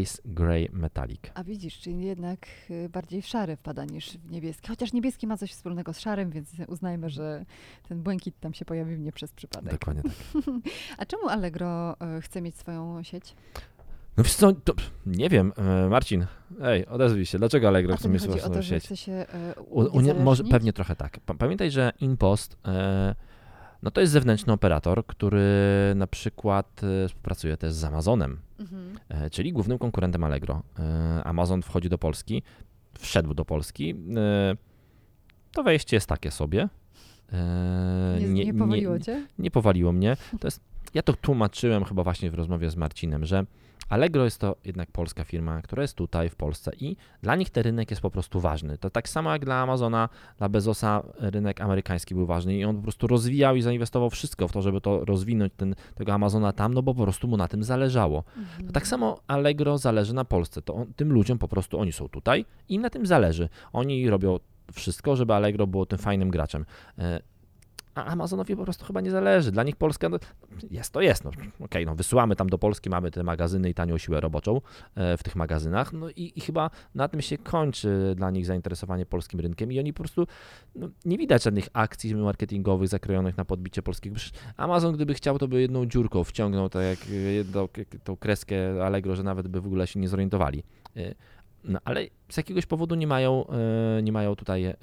Ice 0.02 0.22
Grey 0.26 0.70
Metallic. 0.74 1.22
A 1.34 1.44
widzisz, 1.44 1.80
czyli 1.80 2.04
jednak 2.06 2.48
y, 2.70 2.90
bardziej 2.90 3.22
w 3.22 3.28
szary 3.28 3.56
wpada 3.56 3.86
niż 3.86 4.18
w 4.18 4.32
niebieski. 4.32 4.68
Chociaż 4.68 4.94
niebieski 4.94 5.28
ma 5.28 5.38
coś 5.38 5.52
wspólnego 5.52 5.94
z 5.94 6.00
szarym, 6.00 6.32
więc 6.32 6.50
uznajmy, 6.68 7.10
że 7.10 7.46
ten 7.90 8.04
błękit 8.04 8.40
tam 8.40 8.54
się 8.54 8.66
pojawił 8.66 8.98
nie 9.00 9.12
przez 9.12 9.34
przypadek. 9.34 9.72
Dokładnie 9.72 10.04
tak. 10.04 10.14
A 10.98 11.06
czemu 11.06 11.28
Allegro 11.30 11.96
y, 12.18 12.22
chce 12.22 12.42
mieć 12.42 12.58
swoją 12.58 13.04
sieć? 13.04 13.36
No 14.18 14.24
wiesz 14.24 14.34
co, 14.34 14.54
to, 14.54 14.74
nie 15.06 15.30
wiem, 15.30 15.54
e, 15.58 15.90
Marcin, 15.90 16.26
ej, 16.62 16.86
odezwij 16.88 17.26
się, 17.26 17.38
dlaczego 17.38 17.68
Allegro 17.68 17.98
chce 17.98 18.10
nie 18.10 18.20
chodzi 18.20 18.32
swoją 18.40 18.46
o 18.46 18.50
to, 18.50 18.62
sieć? 18.62 18.84
chce 18.86 18.98
się 18.98 19.26
nie, 20.02 20.14
może, 20.14 20.44
pewnie 20.44 20.74
trochę 20.74 20.96
tak. 20.96 21.20
Pa- 21.26 21.34
Pamiętaj, 21.34 21.72
że 21.72 21.92
InPost 22.00 22.58
e, 22.68 23.16
no 23.84 23.92
to 23.92 24.02
jest 24.02 24.14
zewnętrzny 24.14 24.54
operator, 24.54 25.06
który 25.06 25.42
na 25.96 26.08
przykład 26.08 26.82
e, 27.04 27.08
współpracuje 27.08 27.58
też 27.58 27.74
z 27.74 27.84
Amazonem, 27.84 28.40
Mhm. 28.60 29.00
e, 29.10 29.30
czyli 29.30 29.54
głównym 29.54 29.78
konkurentem 29.78 30.24
Allegro. 30.24 30.62
E, 30.80 31.24
Amazon 31.24 31.62
wchodzi 31.62 31.90
do 31.90 31.98
Polski, 31.98 32.44
wszedł 33.00 33.34
do 33.34 33.46
Polski. 33.46 33.96
E, 34.18 34.56
to 35.52 35.64
wejście 35.64 35.96
jest 35.98 36.08
takie 36.08 36.32
sobie. 36.32 36.70
E, 37.34 38.18
Nie, 38.20 38.46
nie, 38.46 38.54
powoliło 38.54 39.00
cię? 39.00 39.28
nie 39.40 39.52
powaliło 39.52 39.92
mnie. 39.92 40.18
To 40.40 40.48
jest, 40.48 40.62
ja 40.94 41.02
to 41.02 41.14
tłumaczyłem 41.14 41.84
chyba 41.84 42.04
właśnie 42.04 42.32
w 42.32 42.34
rozmowie 42.34 42.70
z 42.70 42.76
Marcinem, 42.76 43.26
że 43.26 43.46
Allegro 43.94 44.24
jest 44.24 44.40
to 44.40 44.56
jednak 44.66 44.92
polska 44.92 45.24
firma, 45.24 45.62
która 45.62 45.82
jest 45.82 45.98
tutaj 45.98 46.30
w 46.30 46.36
Polsce 46.36 46.72
i 46.80 46.96
dla 47.22 47.36
nich 47.36 47.50
ten 47.50 47.64
rynek 47.64 47.90
jest 47.90 48.02
po 48.02 48.12
prostu 48.12 48.40
ważny. 48.40 48.78
To 48.78 48.90
tak 48.90 49.10
samo 49.10 49.32
jak 49.32 49.46
dla 49.46 49.56
Amazona, 49.56 50.10
dla 50.38 50.50
Bezosa 50.50 51.04
rynek 51.20 51.62
amerykański 51.62 52.16
był 52.16 52.26
ważny 52.26 52.56
i 52.56 52.66
on 52.66 52.76
po 52.76 52.82
prostu 52.82 53.08
rozwijał 53.08 53.56
i 53.56 53.62
zainwestował 53.62 54.10
wszystko 54.10 54.48
w 54.48 54.52
to, 54.52 54.62
żeby 54.62 54.82
to 54.82 55.06
rozwinąć 55.06 55.54
ten, 55.58 55.76
tego 55.96 56.14
Amazona 56.14 56.54
tam, 56.54 56.74
no 56.74 56.84
bo 56.84 56.96
po 56.96 57.04
prostu 57.04 57.28
mu 57.28 57.38
na 57.38 57.48
tym 57.48 57.64
zależało. 57.64 58.24
Mhm. 58.38 58.68
To 58.68 58.74
tak 58.74 58.88
samo 58.88 59.20
Allegro 59.28 59.78
zależy 59.78 60.14
na 60.14 60.26
Polsce. 60.26 60.62
To 60.62 60.74
on, 60.74 60.94
tym 60.94 61.14
ludziom 61.14 61.38
po 61.38 61.48
prostu 61.48 61.80
oni 61.80 61.92
są 61.92 62.10
tutaj 62.10 62.46
i 62.70 62.80
na 62.80 62.90
tym 62.90 63.06
zależy. 63.06 63.50
Oni 63.74 64.10
robią 64.10 64.40
wszystko, 64.72 65.16
żeby 65.16 65.34
Allegro 65.34 65.68
było 65.68 65.86
tym 65.86 66.00
fajnym 66.00 66.30
graczem. 66.30 66.66
A 67.96 68.06
Amazonowi 68.06 68.56
po 68.56 68.64
prostu 68.64 68.86
chyba 68.86 69.02
nie 69.02 69.12
zależy. 69.12 69.52
Dla 69.52 69.64
nich 69.64 69.76
Polska 69.76 70.10
no, 70.10 70.18
jest 70.72 70.94
to 70.94 71.02
jest. 71.02 71.24
No, 71.24 71.32
Okej, 71.60 71.86
no 71.86 71.96
wysyłamy 71.96 72.36
tam 72.36 72.50
do 72.50 72.58
Polski, 72.58 72.90
mamy 72.90 73.12
te 73.12 73.24
magazyny 73.24 73.70
i 73.70 73.74
tanią 73.74 73.98
siłę 73.98 74.22
roboczą 74.22 74.62
e, 74.96 75.18
w 75.18 75.24
tych 75.24 75.36
magazynach. 75.36 75.94
No 75.94 76.10
i, 76.10 76.34
i 76.36 76.42
chyba 76.42 76.70
na 76.96 77.08
tym 77.08 77.22
się 77.22 77.38
kończy 77.38 78.14
dla 78.16 78.32
nich 78.32 78.46
zainteresowanie 78.46 79.06
polskim 79.06 79.40
rynkiem 79.40 79.72
i 79.72 79.80
oni 79.80 79.94
po 79.94 80.04
prostu 80.04 80.28
no, 80.76 80.90
nie 81.06 81.18
widać 81.18 81.44
żadnych 81.44 81.68
akcji 81.74 82.16
marketingowych 82.16 82.88
zakrojonych 82.88 83.38
na 83.38 83.46
podbicie 83.46 83.82
polskich. 83.82 84.14
Przecież 84.14 84.40
Amazon, 84.58 84.96
gdyby 84.96 85.14
chciał, 85.14 85.40
to 85.40 85.48
by 85.48 85.62
jedną 85.62 85.86
dziurką 85.86 86.24
wciągnął 86.24 86.70
tak 86.70 86.84
jak 86.84 87.00
e, 87.10 87.14
jedną, 87.14 87.68
tą 88.04 88.18
kreskę 88.18 88.86
Allegro, 88.86 89.16
że 89.16 89.24
nawet 89.24 89.48
by 89.48 89.62
w 89.62 89.66
ogóle 89.66 89.88
się 89.88 90.00
nie 90.00 90.10
zorientowali. 90.10 90.64
E, 90.96 91.16
No 91.64 91.80
ale 91.86 92.08
z 92.30 92.38
jakiegoś 92.38 92.66
powodu 92.66 92.96
nie 92.96 93.08
mają, 93.08 93.46
nie 94.04 94.12
mają 94.12 94.36
tutaj 94.36 94.74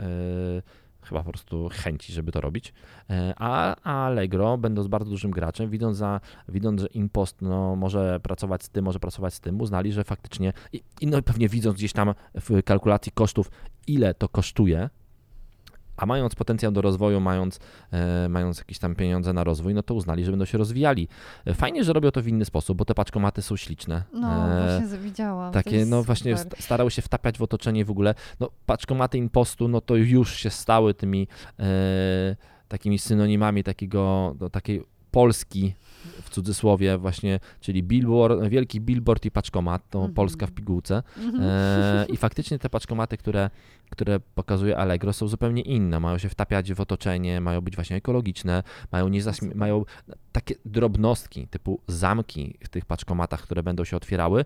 chyba 1.02 1.22
po 1.22 1.30
prostu 1.30 1.68
chęci, 1.72 2.12
żeby 2.12 2.32
to 2.32 2.40
robić. 2.40 2.72
E, 3.10 3.34
A 3.36 3.76
Allegro, 4.06 4.58
będąc 4.58 4.88
bardzo 4.88 5.10
dużym 5.10 5.30
graczem, 5.30 5.70
widząc, 5.70 5.96
za, 5.96 6.20
widząc 6.48 6.80
że 6.80 6.86
Impost 6.86 7.42
no, 7.42 7.76
może 7.76 8.20
pracować 8.20 8.64
z 8.64 8.68
tym, 8.68 8.84
może 8.84 9.00
pracować 9.00 9.34
z 9.34 9.40
tym, 9.40 9.60
uznali, 9.60 9.92
że 9.92 10.04
faktycznie, 10.04 10.52
i, 10.72 10.82
i 11.00 11.06
no 11.06 11.22
pewnie 11.22 11.48
widząc 11.48 11.76
gdzieś 11.76 11.92
tam 11.92 12.14
w 12.34 12.62
kalkulacji 12.62 13.12
kosztów, 13.12 13.50
ile 13.86 14.14
to 14.14 14.28
kosztuje, 14.28 14.90
a 16.00 16.06
mając 16.06 16.34
potencjał 16.34 16.72
do 16.72 16.80
rozwoju, 16.82 17.20
mając, 17.20 17.58
e, 17.92 18.28
mając 18.28 18.58
jakieś 18.58 18.78
tam 18.78 18.94
pieniądze 18.94 19.32
na 19.32 19.44
rozwój, 19.44 19.74
no 19.74 19.82
to 19.82 19.94
uznali, 19.94 20.24
że 20.24 20.30
będą 20.32 20.44
się 20.44 20.58
rozwijali. 20.58 21.08
E, 21.46 21.54
Fajnie, 21.54 21.84
że 21.84 21.92
robią 21.92 22.10
to 22.10 22.22
w 22.22 22.28
inny 22.28 22.44
sposób, 22.44 22.78
bo 22.78 22.84
te 22.84 22.94
paczkomaty 22.94 23.42
są 23.42 23.56
śliczne. 23.56 24.02
No, 24.12 24.28
E, 24.48 24.78
właśnie 24.80 24.98
widziałam. 24.98 25.52
takie, 25.52 25.86
no 25.86 26.02
właśnie 26.02 26.36
super. 26.38 26.52
st- 26.52 26.64
starały 26.64 26.90
się 26.90 27.02
wtapiać 27.02 27.38
w 27.38 27.42
otoczenie 27.42 27.84
w 27.84 27.90
ogóle. 27.90 28.14
No, 28.40 28.50
paczkomaty 28.66 29.18
impostu, 29.18 29.68
no 29.68 29.80
to 29.80 29.96
już 29.96 30.34
się 30.36 30.50
stały 30.50 30.94
tymi, 30.94 31.28
e, 31.58 31.64
takimi 32.68 32.98
synonimami 32.98 33.64
takiego, 33.64 34.34
do 34.38 34.50
takiej 34.50 34.82
Polski 35.10 35.74
w 36.22 36.30
cudzysłowie 36.30 36.98
właśnie, 36.98 37.40
czyli 37.60 37.82
billboard, 37.82 38.48
wielki 38.48 38.80
billboard 38.80 39.24
i 39.24 39.30
paczkomat, 39.30 39.82
to 39.90 39.98
Mhm. 39.98 40.14
Polska 40.14 40.46
w 40.46 40.52
pigułce. 40.52 41.02
Mhm. 41.18 41.44
E, 41.46 42.06
I 42.08 42.16
faktycznie 42.16 42.58
te 42.58 42.70
paczkomaty, 42.70 43.16
które, 43.16 43.50
które 43.90 44.20
pokazuje 44.20 44.76
Allegro 44.76 45.12
są 45.12 45.28
zupełnie 45.28 45.62
inne, 45.62 46.00
mają 46.00 46.18
się 46.18 46.28
wtapiać 46.28 46.72
w 46.72 46.80
otoczenie, 46.80 47.40
mają 47.40 47.60
być 47.60 47.74
właśnie 47.74 47.96
ekologiczne, 47.96 48.62
mają, 48.92 49.08
nie 49.08 49.20
mają 49.54 49.84
takie 50.32 50.54
drobnostki 50.64 51.48
typu 51.48 51.80
zamki 51.86 52.58
w 52.64 52.68
tych 52.68 52.84
paczkomatach, 52.84 53.42
które 53.42 53.62
będą 53.62 53.84
się 53.84 53.96
otwierały, 53.96 54.44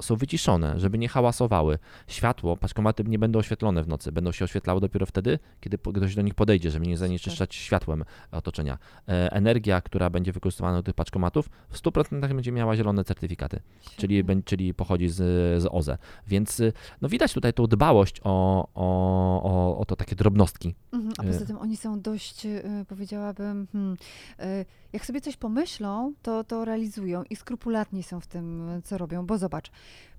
są, 0.00 0.16
wyciszone, 0.16 0.80
żeby 0.80 0.98
nie 0.98 1.08
hałasowały. 1.08 1.78
Światło, 2.06 2.56
paczkomaty 2.56 3.04
nie 3.04 3.18
będą 3.18 3.38
oświetlone 3.38 3.84
w 3.84 3.88
nocy, 3.88 4.12
będą 4.12 4.32
się 4.32 4.44
oświetlały 4.44 4.80
dopiero 4.80 5.06
wtedy, 5.06 5.38
kiedy 5.60 5.78
ktoś 5.78 6.14
do 6.14 6.22
nich 6.22 6.34
podejdzie, 6.34 6.70
żeby 6.70 6.86
nie 6.86 6.96
zanieczyszczać 6.96 7.54
światłem 7.54 8.04
otoczenia. 8.30 8.78
E, 9.08 9.32
energia, 9.32 9.80
która 9.80 10.10
będzie 10.10 10.32
wykorzystywana 10.32 10.76
do 10.76 10.82
tych 10.82 10.94
paczkomatów, 10.94 11.50
w 11.70 11.78
100% 11.78 12.34
będzie 12.34 12.52
miała 12.52 12.76
zielone 12.76 13.04
certyfikaty 13.04 13.60
czyli, 13.96 14.24
czyli 14.44 14.74
pochodzi 14.74 15.08
z, 15.08 15.16
z 15.62 15.66
OZE. 15.70 15.98
Więc 16.26 16.60
y, 16.60 16.72
no 17.00 17.08
widać 17.08 17.32
tutaj 17.32 17.52
tą 17.52 17.66
dbałość 17.66 18.20
o, 18.24 18.68
o, 18.74 19.78
o, 19.78 19.84
to 19.84 19.96
takie 19.96 20.16
drobnostki. 20.16 20.74
Mhm, 20.92 21.12
A 21.18 21.22
poza 21.22 21.46
tym 21.46 21.58
oni 21.58 21.76
są 21.76 22.00
dość, 22.00 22.46
y, 22.46 22.62
powiedziałabym, 22.88 23.66
hmm, 23.72 23.96
y, 24.40 24.64
jak 24.92 25.06
sobie 25.06 25.20
coś 25.24 25.36
pomyślą, 25.36 26.12
to, 26.22 26.44
to 26.44 26.64
realizują 26.64 27.22
i 27.30 27.36
skrupulatni 27.36 28.02
są 28.02 28.20
w 28.20 28.26
tym, 28.26 28.70
co 28.84 28.98
robią. 28.98 29.26
Bo 29.26 29.38
zobacz, 29.38 29.70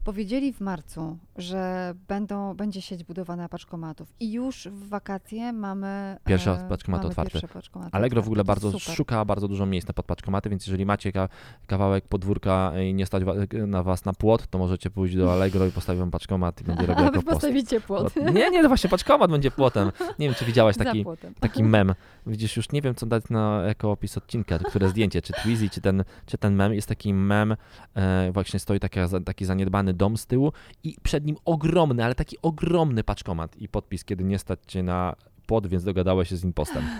powiedzieli 0.06 0.54
w 0.54 0.62
marcu, 0.62 1.18
że 1.38 1.94
będą, 2.08 2.54
będzie 2.54 2.82
sieć 2.82 3.04
budowana 3.04 3.50
paczkomatów 3.50 4.14
i 4.20 4.32
już 4.32 4.68
w 4.72 4.90
wakacje 4.90 5.54
mamy 5.54 6.18
Pierwsze 6.26 6.52
e, 6.52 6.70
paczkomaty 6.70 7.02
mamy 7.02 7.10
otwarte. 7.12 7.32
pierwsze 7.32 7.48
paczkomaty 7.48 7.90
Allegro 7.98 8.22
w 8.22 8.26
ogóle. 8.26 8.44
To 8.44 8.48
bardzo 8.48 8.72
super. 8.80 8.96
szuka 8.96 9.26
bardzo 9.26 9.48
dużo 9.48 9.66
miejsc 9.66 9.88
na 9.88 9.94
podpaczkomaty, 9.94 10.50
więc 10.50 10.68
jeżeli 10.68 10.86
macie 10.86 11.12
ka- 11.12 11.30
kawałek 11.68 12.08
podwórka 12.08 12.72
i 12.90 12.94
nie 12.94 13.06
stać 13.06 13.24
na 13.68 13.84
was 13.84 14.06
na 14.06 14.14
płot, 14.14 14.48
to 14.48 14.58
możecie 14.58 14.90
pójść 14.90 15.16
do 15.16 15.34
Allegro 15.34 15.66
i 15.66 15.72
postawić 15.72 16.00
wam 16.00 16.12
paczkomat 16.12 16.62
i 16.62 16.64
będzie 16.64 16.86
robił 16.92 17.04
jako 17.06 17.18
wy 17.18 17.24
post. 17.24 17.36
postawicie 17.36 17.82
płot. 17.82 18.14
Nie, 18.34 18.50
nie, 18.50 18.64
no 18.64 18.68
właśnie 18.68 18.90
paczkomat 18.90 19.32
będzie 19.32 19.52
płotem. 19.52 19.92
Nie 20.20 20.26
wiem, 20.28 20.36
czy 20.36 20.46
widziałaś 20.46 20.78
taki, 20.84 21.06
taki 21.40 21.64
mem. 21.74 21.94
Widzisz, 22.28 22.58
już 22.58 22.72
nie 22.72 22.82
wiem, 22.82 22.96
co 22.96 23.06
dać 23.06 23.24
na, 23.30 23.64
jako 23.68 23.92
opis 23.92 24.18
odcinka, 24.18 24.60
które 24.60 24.90
zdjęcie, 24.90 25.22
czy 25.22 25.34
Twizy, 25.34 25.70
czy 25.70 25.82
ten, 25.82 26.04
czy 26.26 26.38
ten 26.38 26.56
mem. 26.56 26.74
Jest 26.74 26.88
taki 26.88 27.14
mem, 27.14 27.56
e, 27.96 28.32
właśnie 28.32 28.60
stoi 28.60 28.80
taka, 28.80 29.08
taki 29.26 29.46
zaniedbany 29.46 29.94
dom 29.96 30.18
z 30.18 30.26
tyłu 30.26 30.52
i 30.84 30.96
przed 31.04 31.26
nim 31.26 31.36
ogromny, 31.46 32.06
ale 32.06 32.16
taki 32.16 32.38
ogromny 32.42 33.04
paczkomat 33.04 33.58
i 33.58 33.70
podpis, 33.70 34.06
kiedy 34.06 34.24
nie 34.24 34.40
stać 34.40 34.60
cię 34.68 34.84
na 34.84 35.16
płot, 35.46 35.68
więc 35.68 35.84
dogadałeś 35.84 36.30
się 36.30 36.38
z 36.38 36.44
impostem. 36.44 36.84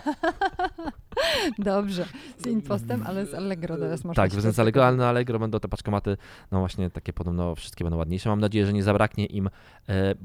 Dobrze, 1.60 2.06
z 2.38 2.48
impostem, 2.48 3.04
ale 3.06 3.26
z 3.26 3.34
Allegro 3.34 3.78
teraz 3.78 4.04
można 4.04 4.24
Tak, 4.24 4.42
więc 4.42 4.60
Allegro, 4.60 4.86
ale 4.86 4.98
na 4.98 5.10
Allegro 5.10 5.40
będą 5.40 5.60
te 5.60 5.68
paczkomaty, 5.68 6.18
no 6.52 6.60
właśnie 6.60 6.90
takie 6.90 7.14
podobno 7.14 7.56
wszystkie 7.56 7.84
będą 7.86 7.98
ładniejsze. 7.98 8.30
Mam 8.30 8.40
nadzieję, 8.40 8.66
że 8.66 8.74
nie 8.74 8.84
zabraknie 8.84 9.26
im, 9.26 9.50
e, 9.90 10.16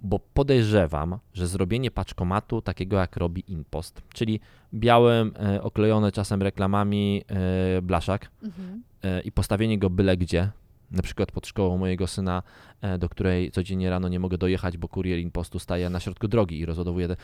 bo 0.00 0.18
podejrzewam, 0.34 1.18
że 1.34 1.46
zrobienie 1.46 1.90
paczkomatu 1.90 2.62
takiego 2.62 2.96
jak 2.96 3.16
robi 3.16 3.44
Impost, 3.52 4.02
czyli 4.14 4.40
białym, 4.74 5.32
e, 5.38 5.62
oklejone 5.62 6.12
czasem 6.12 6.42
reklamami 6.42 7.22
e, 7.28 7.82
blaszak 7.82 8.30
Mhm. 8.42 8.82
i 9.24 9.32
postawienie 9.32 9.78
go 9.78 9.90
byle 9.90 10.16
gdzie, 10.16 10.50
na 10.90 11.02
przykład 11.02 11.32
pod 11.32 11.46
szkołą 11.46 11.78
mojego 11.78 12.06
syna, 12.06 12.42
e, 12.80 12.98
do 12.98 13.08
której 13.08 13.50
codziennie 13.50 13.90
rano 13.90 14.08
nie 14.08 14.20
mogę 14.20 14.38
dojechać, 14.38 14.76
bo 14.78 14.88
kurier 14.88 15.18
Impostu 15.18 15.58
staje 15.58 15.90
na 15.90 16.00
środku 16.00 16.28
drogi 16.28 16.58
i 16.58 16.66
rozładowuje. 16.66 17.08
Te... 17.08 17.16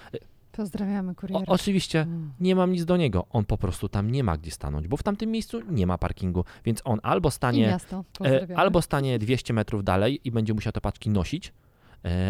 Pozdrawiamy 0.53 1.13
O, 1.13 1.15
kuriera. 1.15 1.45
oczywiście 1.47 2.01
Mm. 2.03 2.33
nie 2.41 2.55
mam 2.57 2.73
nic 2.73 2.85
do 2.85 2.97
niego. 2.97 3.27
On 3.31 3.45
po 3.45 3.59
prostu 3.59 3.89
tam 3.89 4.11
nie 4.11 4.25
ma 4.25 4.37
gdzie 4.37 4.51
stanąć, 4.51 4.89
bo 4.89 4.97
w 4.97 5.03
tamtym 5.03 5.31
miejscu 5.31 5.61
nie 5.71 5.87
ma 5.87 5.99
parkingu, 5.99 6.45
więc 6.65 6.83
on 6.85 7.01
albo 7.03 7.31
stanie, 7.31 7.79
e, 8.25 8.57
albo 8.57 8.83
stanie 8.83 9.19
200 9.19 9.53
metrów 9.53 9.85
dalej 9.85 10.21
i 10.25 10.31
będzie 10.31 10.55
musiał 10.55 10.73
te 10.73 10.81
paczki 10.81 11.11
nosić, 11.11 11.49
e, 11.49 11.53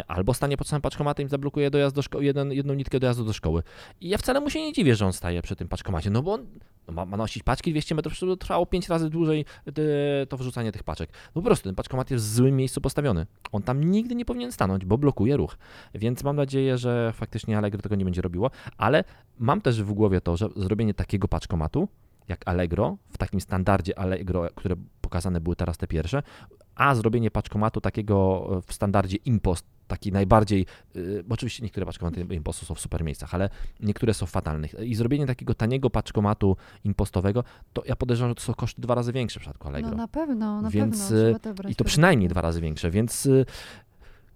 albo 0.08 0.34
stanie 0.34 0.56
pod 0.56 0.68
samym 0.68 0.82
paczkomatem 0.82 1.26
i 1.26 1.28
zablokuje 1.28 1.70
dojazd 1.70 1.96
do 1.96 2.02
szkoły, 2.02 2.24
jeden, 2.24 2.52
jedną 2.52 2.74
nitkę 2.74 3.00
dojazdu 3.00 3.24
do 3.24 3.32
szkoły. 3.32 3.62
I 4.00 4.08
ja 4.08 4.18
wcale 4.18 4.40
mu 4.40 4.50
się 4.50 4.60
nie 4.60 4.72
dziwię, 4.72 4.96
że 4.96 5.06
on 5.06 5.12
staje 5.12 5.42
przy 5.42 5.56
tym 5.56 5.68
paczkomacie, 5.68 6.10
no 6.10 6.22
bo 6.22 6.32
on 6.32 6.46
no 6.88 6.94
ma, 6.94 7.04
ma 7.04 7.16
nosić 7.16 7.42
paczki 7.42 7.70
200 7.70 7.94
metrów, 7.94 8.18
to 8.18 8.37
trwało 8.37 8.66
5 8.66 8.88
razy 8.88 9.10
dłużej 9.10 9.44
e, 9.66 10.26
to 10.26 10.37
wrzucanie 10.37 10.72
tych 10.72 10.82
paczek. 10.82 11.10
No 11.34 11.42
po 11.42 11.46
prostu 11.46 11.64
ten 11.64 11.74
paczkomat 11.74 12.10
jest 12.10 12.24
w 12.24 12.34
złym 12.34 12.56
miejscu 12.56 12.80
postawiony. 12.80 13.26
On 13.52 13.62
tam 13.62 13.84
nigdy 13.84 14.14
nie 14.14 14.24
powinien 14.24 14.52
stanąć, 14.52 14.84
bo 14.84 14.98
blokuje 14.98 15.37
ruch. 15.37 15.56
Więc 15.94 16.24
mam 16.24 16.37
nadzieję, 16.37 16.78
że 16.78 17.12
faktycznie 17.14 17.58
Allegro 17.58 17.82
tego 17.82 17.94
nie 17.94 18.04
będzie 18.04 18.22
robiło, 18.22 18.50
ale 18.78 19.04
mam 19.38 19.60
też 19.60 19.82
w 19.82 19.92
głowie 19.92 20.20
to, 20.20 20.37
że 20.37 20.48
zrobienie 20.56 20.94
takiego 20.94 21.28
paczkomatu 21.28 21.88
jak 22.28 22.48
Allegro, 22.48 22.96
w 23.10 23.18
takim 23.18 23.40
standardzie 23.40 23.98
Allegro, 23.98 24.48
które 24.54 24.76
pokazane 25.00 25.40
były 25.40 25.56
teraz 25.56 25.78
te 25.78 25.87
pierwsze, 25.87 26.22
a 26.76 26.94
zrobienie 26.94 27.30
paczkomatu 27.30 27.80
takiego 27.80 28.46
e, 28.58 28.62
w 28.66 28.72
standardzie 28.72 29.16
Impost, 29.16 29.66
taki 29.87 30.12
najbardziej, 30.12 30.66
bo 31.24 31.34
oczywiście 31.34 31.62
niektóre 31.62 31.87
paczkomaty 31.87 32.26
Impostu 32.30 32.66
są 32.66 32.74
w 32.74 32.80
super 32.80 33.04
miejscach, 33.04 33.34
ale 33.34 33.50
niektóre 33.80 34.14
są 34.14 34.26
w 34.26 34.30
fatalnych. 34.30 34.74
I 34.80 34.94
zrobienie 34.94 35.26
takiego 35.26 35.54
taniego 35.54 35.90
paczkomatu 35.90 36.56
impostowego, 36.84 37.44
to 37.72 37.82
ja 37.87 37.96
podejrzewam, 37.96 38.30
że 38.30 38.34
to 38.34 38.42
są 38.42 38.54
koszty 38.54 38.82
dwa 38.82 38.94
razy 38.94 39.12
większe 39.12 39.40
w 39.40 39.42
przypadku 39.42 39.68
Allegro. 39.68 39.90
No 39.90 39.96
na 39.96 40.08
pewno, 40.08 40.62
na 40.62 40.70
Więc, 40.70 41.08
pewno. 41.08 41.54
to 41.62 41.68
I 41.68 41.74
to 41.74 41.84
przynajmniej 41.84 42.28
dwa 42.28 42.40
razy 42.40 42.60
większe, 42.60 42.90
więc, 42.90 43.28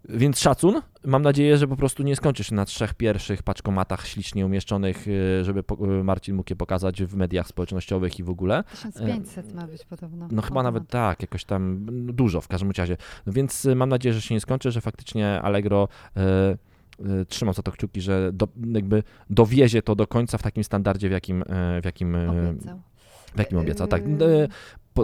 więc 0.08 0.40
szacun. 0.40 0.82
Mam 1.04 1.22
nadzieję, 1.22 1.56
że 1.56 1.68
po 1.68 1.76
prostu 1.76 2.02
nie 2.02 2.16
skończy 2.16 2.44
się 2.44 2.54
na 2.54 2.64
trzech 2.64 2.94
pierwszych 2.94 3.42
paczkomatach 3.42 4.06
ślicznie 4.06 4.46
umieszczonych, 4.46 5.08
y, 5.08 5.44
żeby 5.44 5.60
y, 6.00 6.04
Marcin 6.04 6.34
mógł 6.34 6.52
je 6.52 6.56
pokazać 6.56 7.02
w 7.02 7.16
mediach 7.16 7.48
społecznościowych 7.48 8.18
i 8.18 8.22
w 8.22 8.30
ogóle. 8.30 8.64
1500 8.64 9.54
ma 9.54 9.66
być 9.66 9.84
podobno. 9.84 10.28
No 10.30 10.42
chyba 10.42 10.62
nawet 10.62 10.88
tak, 10.88 11.22
jakoś 11.22 11.44
tam 11.44 11.86
no, 11.90 12.12
dużo 12.12 12.40
w 12.40 12.48
każdym 12.48 12.70
razie. 12.70 12.96
No 13.26 13.32
więc 13.32 13.64
y, 13.64 13.74
mam 13.74 13.88
nadzieję, 13.88 14.12
że 14.12 14.22
się 14.22 14.34
nie 14.34 14.40
skończy, 14.40 14.70
że 14.70 14.80
faktycznie 14.80 15.42
Allegro 15.42 15.88
trzymam 17.28 17.54
za 17.54 17.62
to 17.62 17.72
kciuki, 17.72 18.00
że 18.00 18.30
do, 18.32 18.48
jakby 18.72 19.02
dowiezie 19.30 19.82
to 19.82 19.94
do 19.94 20.06
końca 20.06 20.38
w 20.38 20.42
takim 20.42 20.64
standardzie, 20.64 21.08
w 21.08 21.12
jakim, 21.12 21.44
w 21.82 21.84
jakim, 21.84 22.14
Obiecał. 22.14 22.80
w 23.34 23.38
jakim 23.38 23.58
obiecał. 23.58 23.86
Tak, 23.86 24.02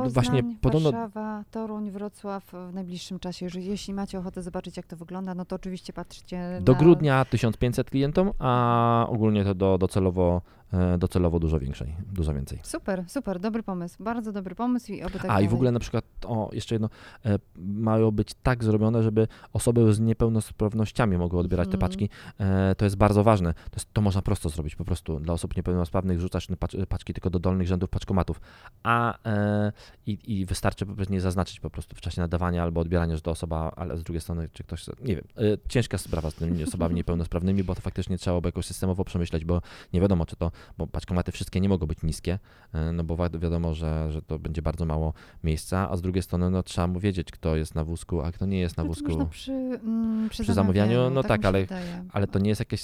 Poznań, 0.02 0.24
właśnie 0.24 0.42
podobno 0.60 0.92
Warszawa, 0.92 1.44
Toruń, 1.50 1.90
Wrocław 1.90 2.44
w 2.70 2.74
najbliższym 2.74 3.18
czasie. 3.18 3.46
Jeśli 3.54 3.94
macie 3.94 4.18
ochotę 4.18 4.42
zobaczyć, 4.42 4.76
jak 4.76 4.86
to 4.86 4.96
wygląda, 4.96 5.34
no 5.34 5.44
to 5.44 5.56
oczywiście 5.56 5.92
patrzcie 5.92 6.60
Do 6.62 6.72
na... 6.72 6.78
grudnia 6.78 7.24
1500 7.24 7.90
klientom, 7.90 8.30
a 8.38 9.06
ogólnie 9.08 9.44
to 9.44 9.54
do, 9.54 9.78
docelowo, 9.78 10.42
e, 10.58 10.63
docelowo 10.98 11.38
dużo 11.40 11.58
większej, 11.60 11.94
dużo 12.12 12.34
więcej. 12.34 12.58
Super, 12.62 13.04
super, 13.08 13.40
dobry 13.40 13.62
pomysł. 13.62 14.04
Bardzo 14.04 14.32
dobry 14.32 14.54
pomysł 14.54 14.92
i 14.92 15.02
oby 15.02 15.12
tak 15.12 15.24
A 15.24 15.28
dalej. 15.28 15.44
i 15.44 15.48
w 15.48 15.54
ogóle 15.54 15.72
na 15.72 15.80
przykład, 15.80 16.04
o 16.26 16.50
jeszcze 16.52 16.74
jedno, 16.74 16.88
e, 17.26 17.38
mają 17.56 18.10
być 18.10 18.34
tak 18.42 18.64
zrobione, 18.64 19.02
żeby 19.02 19.28
osoby 19.52 19.94
z 19.94 20.00
niepełnosprawnościami 20.00 21.16
mogły 21.18 21.38
odbierać 21.40 21.68
te 21.68 21.74
Mhm. 21.74 21.80
paczki. 21.90 22.08
E, 22.40 22.74
to 22.74 22.84
jest 22.84 22.96
bardzo 22.96 23.24
ważne. 23.24 23.54
To, 23.54 23.76
jest, 23.76 23.92
to 23.92 24.00
można 24.00 24.22
prosto 24.22 24.48
zrobić, 24.48 24.76
po 24.76 24.84
prostu 24.84 25.20
dla 25.20 25.34
osób 25.34 25.56
niepełnosprawnych 25.56 26.20
rzucasz 26.20 26.46
pacz, 26.58 26.72
paczki 26.88 27.14
tylko 27.14 27.30
do 27.30 27.38
dolnych 27.38 27.68
rzędów 27.68 27.90
paczkomatów, 27.90 28.40
a 28.82 29.18
e, 29.28 29.72
i, 30.06 30.18
i 30.40 30.46
wystarczy 30.46 30.86
po 30.86 30.94
prostu 30.94 31.12
nie 31.14 31.20
zaznaczyć 31.20 31.60
po 31.60 31.70
prostu 31.70 31.96
w 31.96 32.00
czasie 32.00 32.20
nadawania 32.20 32.62
albo 32.62 32.80
odbierania, 32.80 33.16
że 33.16 33.22
to 33.22 33.30
osoba, 33.30 33.72
ale 33.76 33.96
z 33.98 34.02
drugiej 34.02 34.20
strony, 34.20 34.48
czy 34.52 34.64
ktoś, 34.64 34.86
nie 35.04 35.16
wiem, 35.16 35.24
e, 35.36 35.40
ciężka 35.68 35.98
sprawa 35.98 36.30
z 36.30 36.34
tymi 36.34 36.62
osobami 36.64 36.94
niepełnosprawnymi, 37.00 37.64
bo 37.64 37.74
to 37.74 37.80
faktycznie 37.80 38.18
trzeba 38.18 38.40
by 38.40 38.48
jakoś 38.48 38.66
systemowo 38.66 39.04
przemyśleć, 39.04 39.44
bo 39.44 39.62
nie 39.92 40.00
wiadomo, 40.00 40.26
czy 40.26 40.36
to, 40.36 40.50
bo 40.78 40.86
paczkomaty 40.86 41.32
wszystkie 41.32 41.60
nie 41.60 41.68
mogą 41.68 41.86
być 41.86 42.02
niskie, 42.02 42.38
e, 42.72 42.92
no 42.92 43.04
bo 43.04 43.16
wi- 43.16 43.38
wiadomo, 43.38 43.74
że, 43.74 44.12
że 44.12 44.22
to 44.22 44.38
będzie 44.38 44.62
bardzo 44.62 44.84
mało 44.86 45.12
miejsca, 45.44 45.90
a 45.90 45.96
z 45.96 46.02
drugiej 46.02 46.22
strony, 46.22 46.50
no 46.50 46.62
trzeba 46.62 46.86
mu 46.86 47.00
wiedzieć, 47.00 47.30
kto 47.30 47.56
jest 47.56 47.74
na 47.74 47.84
wózku, 47.84 48.20
a 48.20 48.32
kto 48.32 48.46
nie 48.46 48.60
jest 48.60 48.76
na 48.76 48.82
No 48.84 48.88
wózku. 48.88 49.08
Można 49.08 49.26
przy, 49.26 49.52
mm, 49.52 50.28
przy, 50.28 50.42
Przy 50.42 50.54
zamawianiu, 50.54 51.10
no 51.10 51.22
tak, 51.22 51.28
tak, 51.30 51.44
ale- 51.44 51.60
wydaje. 51.60 52.04
ale 52.12 52.26
to 52.26 52.38
nie 52.38 52.48
jest 52.48 52.60
jakieś. 52.60 52.80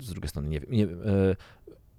Z 0.00 0.10
drugiej 0.10 0.28
strony, 0.28 0.48
nie 0.48 0.60
wiem. 0.60 0.70
Nie, 0.70 0.84
e, 0.84 0.88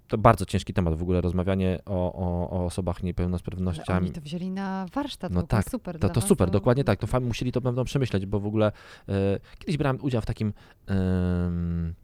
to 0.08 0.18
bardzo 0.18 0.46
ciężki 0.46 0.72
temat 0.72 0.94
w 0.94 1.02
ogóle, 1.02 1.20
rozmawianie 1.20 1.78
o, 1.86 2.12
o, 2.12 2.50
o 2.50 2.64
osobach 2.64 2.96
Ale 2.98 3.06
niepełnosprawnościami. 3.06 4.06
oni 4.06 4.10
to 4.14 4.20
wzięli 4.20 4.50
na 4.50 4.86
warsztat, 4.94 5.32
No 5.32 5.42
tak, 5.42 5.70
super 5.70 5.98
To, 5.98 6.08
to 6.08 6.20
was, 6.20 6.28
super, 6.28 6.50
dokładnie 6.50 6.84
tak. 6.84 7.00
To 7.00 7.20
musieli 7.20 7.52
to 7.52 7.60
pewno 7.60 7.84
przemyśleć, 7.84 8.26
bo 8.26 8.40
w 8.40 8.46
ogóle 8.46 8.72
e, 9.08 9.12
kiedyś 9.58 9.76
brałem 9.76 9.98
udział 10.02 10.22
w 10.22 10.26
takim 10.26 10.52
em, 10.86 11.94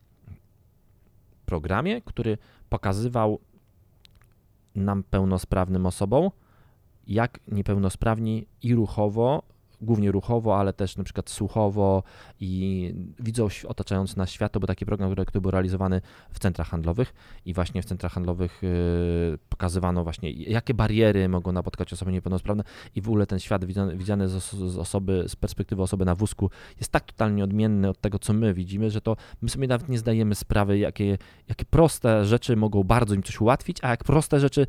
programie, 1.48 2.02
który 2.02 2.38
pokazywał 2.68 3.38
nam 4.74 5.02
pełnosprawnym 5.02 5.86
osobom, 5.86 6.30
jak 7.06 7.40
niepełnosprawni 7.48 8.46
i 8.62 8.74
ruchowo 8.74 9.42
głównie 9.80 10.12
ruchowo, 10.12 10.58
ale 10.58 10.72
też 10.72 10.96
na 10.96 11.04
przykład 11.04 11.30
słuchowo 11.30 12.02
i 12.40 12.94
widzą 13.20 13.48
otaczający 13.68 14.18
nas 14.18 14.30
świat. 14.30 14.52
To 14.52 14.60
był 14.60 14.66
taki 14.66 14.86
program, 14.86 15.14
który, 15.26 15.40
był 15.40 15.50
realizowany 15.50 16.00
w 16.30 16.38
centrach 16.38 16.68
handlowych 16.68 17.14
i 17.44 17.54
właśnie 17.54 17.82
w 17.82 17.84
centrach 17.84 18.12
handlowych 18.12 18.64
y, 18.64 19.38
pokazywano 19.48 20.04
właśnie, 20.04 20.30
jakie 20.32 20.74
bariery 20.74 21.28
mogą 21.28 21.52
napotkać 21.52 21.92
osoby 21.92 22.12
niepełnosprawne 22.12 22.64
i 22.94 23.00
w 23.00 23.08
ogóle 23.08 23.26
ten 23.26 23.38
świat 23.38 23.64
widziany, 23.64 23.96
widziany 23.96 24.28
z, 24.28 24.34
os- 24.34 24.54
z 24.72 24.78
osoby, 24.78 25.24
z 25.28 25.36
perspektywy 25.36 25.82
osoby 25.82 26.04
na 26.04 26.14
wózku 26.14 26.50
jest 26.80 26.92
tak 26.92 27.04
totalnie 27.04 27.44
odmienny 27.44 27.88
od 27.88 28.00
tego, 28.00 28.18
co 28.18 28.32
my 28.32 28.54
widzimy, 28.54 28.90
że 28.90 29.00
to 29.00 29.16
my 29.42 29.48
sobie 29.48 29.66
nawet 29.68 29.88
nie 29.88 29.98
zdajemy 29.98 30.34
sprawy, 30.34 30.78
jakie, 30.78 31.18
jakie 31.48 31.64
proste 31.64 32.24
rzeczy 32.24 32.56
mogą 32.56 32.84
bardzo 32.84 33.14
im 33.14 33.22
coś 33.22 33.40
ułatwić, 33.40 33.78
a 33.82 33.88
jak 33.88 34.04
proste 34.04 34.40
rzeczy 34.40 34.66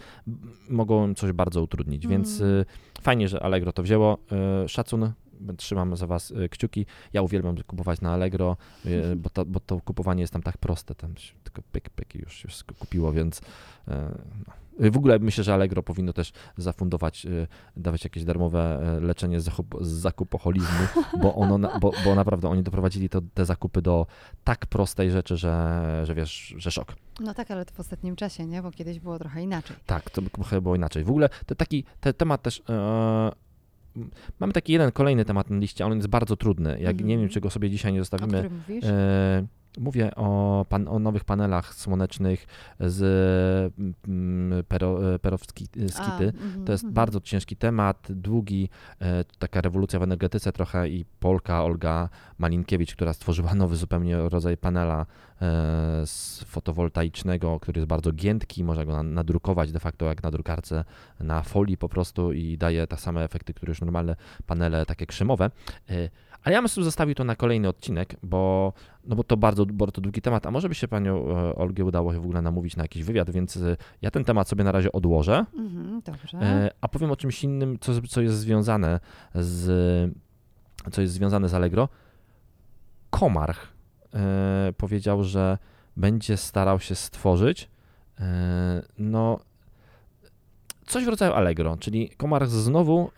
mogą 0.69 1.07
im 1.07 1.15
coś 1.15 1.31
bardzo 1.31 1.61
utrudnić. 1.63 2.07
Więc 2.07 2.41
Mm. 2.41 2.51
y, 2.53 2.65
fajnie, 3.01 3.27
że 3.27 3.43
Allegro 3.43 3.73
to 3.73 3.83
wzięło. 3.83 4.17
Y, 4.65 4.69
szacun. 4.69 5.11
Trzymam 5.57 5.95
za 5.95 6.07
Was 6.07 6.31
y, 6.31 6.49
kciuki. 6.49 6.85
Ja 7.13 7.21
uwielbiam 7.21 7.55
kupować 7.67 8.01
na 8.01 8.13
Allegro, 8.13 8.57
y, 8.85 9.15
bo 9.15 9.29
to, 9.29 9.45
bo 9.45 9.59
to 9.59 9.81
kupowanie 9.81 10.21
jest 10.21 10.33
tam 10.33 10.41
tak 10.41 10.57
proste. 10.57 10.95
Tam 10.95 11.17
się 11.17 11.33
tylko 11.43 11.61
pyk, 11.71 11.89
pyk 11.89 12.15
już, 12.15 12.43
już 12.43 12.63
kupiło, 12.79 13.11
więc 13.11 13.41
no. 13.87 14.53
W 14.79 14.97
ogóle 14.97 15.19
myślę, 15.19 15.43
że 15.43 15.53
Allegro 15.53 15.83
powinno 15.83 16.13
też 16.13 16.31
zafundować, 16.57 17.25
y, 17.25 17.47
dawać 17.77 18.03
jakieś 18.03 18.23
darmowe 18.23 18.81
y, 18.97 19.01
leczenie 19.01 19.39
z 19.41 19.49
zakup- 19.49 19.83
z 19.83 19.87
zakupoholizmu, 19.87 20.87
bo, 21.21 21.35
ono, 21.35 21.79
bo, 21.79 21.91
bo 22.05 22.15
naprawdę 22.15 22.49
oni 22.49 22.63
doprowadzili 22.63 23.09
to, 23.09 23.21
te 23.33 23.45
zakupy 23.45 23.81
do 23.81 24.05
tak 24.43 24.65
prostej 24.65 25.11
rzeczy, 25.11 25.37
że, 25.37 26.01
że 26.05 26.15
wiesz, 26.15 26.53
że 26.57 26.71
szok. 26.71 26.95
No 27.19 27.33
tak, 27.33 27.51
ale 27.51 27.65
to 27.65 27.73
w 27.73 27.79
ostatnim 27.79 28.15
czasie, 28.15 28.45
nie? 28.45 28.61
Bo 28.61 28.71
kiedyś 28.71 28.99
było 28.99 29.19
trochę 29.19 29.41
inaczej. 29.43 29.75
Tak, 29.85 30.09
to 30.09 30.21
chyba 30.49 30.61
było 30.61 30.75
inaczej. 30.75 31.03
W 31.03 31.09
ogóle 31.09 31.29
to 31.45 31.55
taki 31.55 31.83
te, 31.99 32.13
temat 32.13 32.41
też. 32.41 32.61
E, 32.69 33.31
m, 33.95 34.09
mamy 34.39 34.53
taki 34.53 34.73
jeden 34.73 34.91
kolejny 34.91 35.25
temat 35.25 35.49
na 35.49 35.57
liście, 35.57 35.85
on 35.85 35.95
jest 35.95 36.07
bardzo 36.07 36.35
trudny. 36.35 36.69
Jak 36.69 36.97
nie 36.97 37.03
Mhm. 37.03 37.19
wiem, 37.19 37.29
czy 37.29 37.41
go 37.41 37.49
sobie 37.49 37.69
dzisiaj 37.69 37.93
nie 37.93 37.99
O 37.99 38.01
zostawimy. 38.01 38.33
którym 38.39 38.57
mówisz? 38.57 38.85
E, 38.85 39.45
mówię 39.77 40.15
o, 40.15 40.65
pan, 40.69 40.87
o 40.87 40.99
nowych 40.99 41.23
panelach 41.23 41.73
słonecznych 41.73 42.47
z 42.79 43.73
mm, 44.07 44.63
pero, 44.67 45.13
e, 45.13 45.19
perowski 45.19 45.67
e, 45.77 46.01
A, 46.01 46.19
mhm, 46.19 46.65
To 46.65 46.71
jest 46.71 46.83
mhm. 46.83 46.93
bardzo 46.93 47.21
ciężki 47.21 47.55
temat, 47.55 48.07
długi, 48.09 48.69
e, 49.01 49.23
taka 49.39 49.61
rewolucja 49.61 49.99
w 49.99 50.03
energetyce 50.03 50.51
trochę 50.51 50.89
i 50.89 51.05
Polka 51.19 51.63
Olga 51.63 52.09
Malinkiewicz, 52.37 52.95
która 52.95 53.13
stworzyła 53.13 53.55
nowy 53.55 53.75
zupełnie 53.75 54.17
rodzaj 54.17 54.57
panela 54.57 55.05
z 56.05 56.43
fotowoltaicznego, 56.43 57.59
który 57.59 57.79
jest 57.79 57.87
bardzo 57.87 58.11
giętki, 58.11 58.63
można 58.63 58.85
go 58.85 58.91
na- 58.93 59.03
nadrukować 59.03 59.71
de 59.71 59.79
facto 59.79 60.05
jak 60.05 60.23
na 60.23 60.31
drukarce 60.31 60.83
na 61.19 61.43
folii 61.43 61.77
po 61.77 61.89
prostu 61.89 62.33
i 62.33 62.57
daje 62.57 62.87
te 62.87 62.97
same 62.97 63.23
efekty, 63.23 63.53
które 63.53 63.71
już 63.71 63.81
normalne 63.81 64.15
panele 64.45 64.85
takie 64.85 65.05
krzemowe. 65.05 65.51
Ale 66.49 66.53
ja 66.53 66.61
bym 66.61 66.69
sobie 66.69 66.85
zostawił 66.85 67.15
to 67.15 67.23
na 67.23 67.35
kolejny 67.35 67.67
odcinek, 67.67 68.15
bo, 68.23 68.73
no 69.05 69.15
bo 69.15 69.23
to 69.23 69.37
bardzo, 69.37 69.65
bardzo 69.65 70.01
długi 70.01 70.21
temat, 70.21 70.45
a 70.45 70.51
może 70.51 70.69
by 70.69 70.75
się 70.75 70.87
panią 70.87 71.27
e, 71.27 71.55
Olgę 71.55 71.85
udało 71.85 72.13
w 72.13 72.17
ogóle 72.17 72.41
namówić 72.41 72.75
na 72.75 72.83
jakiś 72.83 73.03
wywiad, 73.03 73.29
więc 73.29 73.57
e, 73.57 73.77
ja 74.01 74.11
ten 74.11 74.23
temat 74.23 74.49
sobie 74.49 74.63
na 74.63 74.71
razie 74.71 74.91
odłożę. 74.91 75.45
Mhm, 75.55 76.01
dobrze. 76.01 76.37
E, 76.37 76.69
A 76.81 76.87
powiem 76.87 77.11
o 77.11 77.15
czymś 77.15 77.43
innym, 77.43 77.77
co, 77.79 78.01
co 78.01 78.21
jest 78.21 78.37
związane 78.37 78.99
z 79.35 80.13
co 80.91 81.01
jest 81.01 81.13
związane 81.13 81.49
z 81.49 81.53
Allegro. 81.53 81.89
Komarch 83.09 83.67
powiedział, 84.77 85.23
że 85.23 85.57
będzie 85.97 86.37
starał 86.37 86.79
się 86.79 86.95
stworzyć 86.95 87.69
no 88.97 89.39
coś 90.85 91.05
w 91.05 91.07
rodzaju 91.07 91.33
Allegro, 91.33 91.77
czyli 91.77 92.09
Komarch 92.09 92.49
znowu 92.49 93.11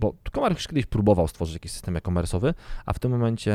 bo 0.00 0.14
Komarch 0.32 0.56
już 0.56 0.66
kiedyś 0.68 0.86
próbował 0.86 1.28
stworzyć 1.28 1.54
jakiś 1.54 1.72
system 1.72 1.96
e-commerce'owy, 1.96 2.54
a 2.86 2.92
w 2.92 2.98
tym 2.98 3.10
momencie 3.10 3.52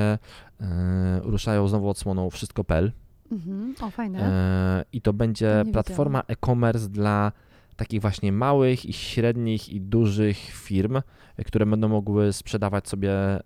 e, 0.61 1.19
ruszają 1.23 1.67
znowu 1.67 1.89
odsłoną 1.89 2.29
wszystko.pl 2.29 2.91
Mhm. 3.31 3.75
O, 3.81 3.89
fajne. 3.89 4.19
E, 4.19 4.85
I 4.93 5.01
to 5.01 5.13
będzie 5.13 5.63
To 5.65 5.71
platforma 5.71 6.23
e-commerce 6.27 6.89
dla 6.89 7.31
takich 7.75 8.01
właśnie 8.01 8.31
małych 8.31 8.85
i 8.85 8.93
średnich 8.93 9.69
i 9.69 9.81
dużych 9.81 10.37
firm, 10.37 11.01
które 11.45 11.65
będą 11.65 11.87
mogły 11.87 12.33
sprzedawać 12.33 12.89
sobie 12.89 13.11
e, 13.11 13.41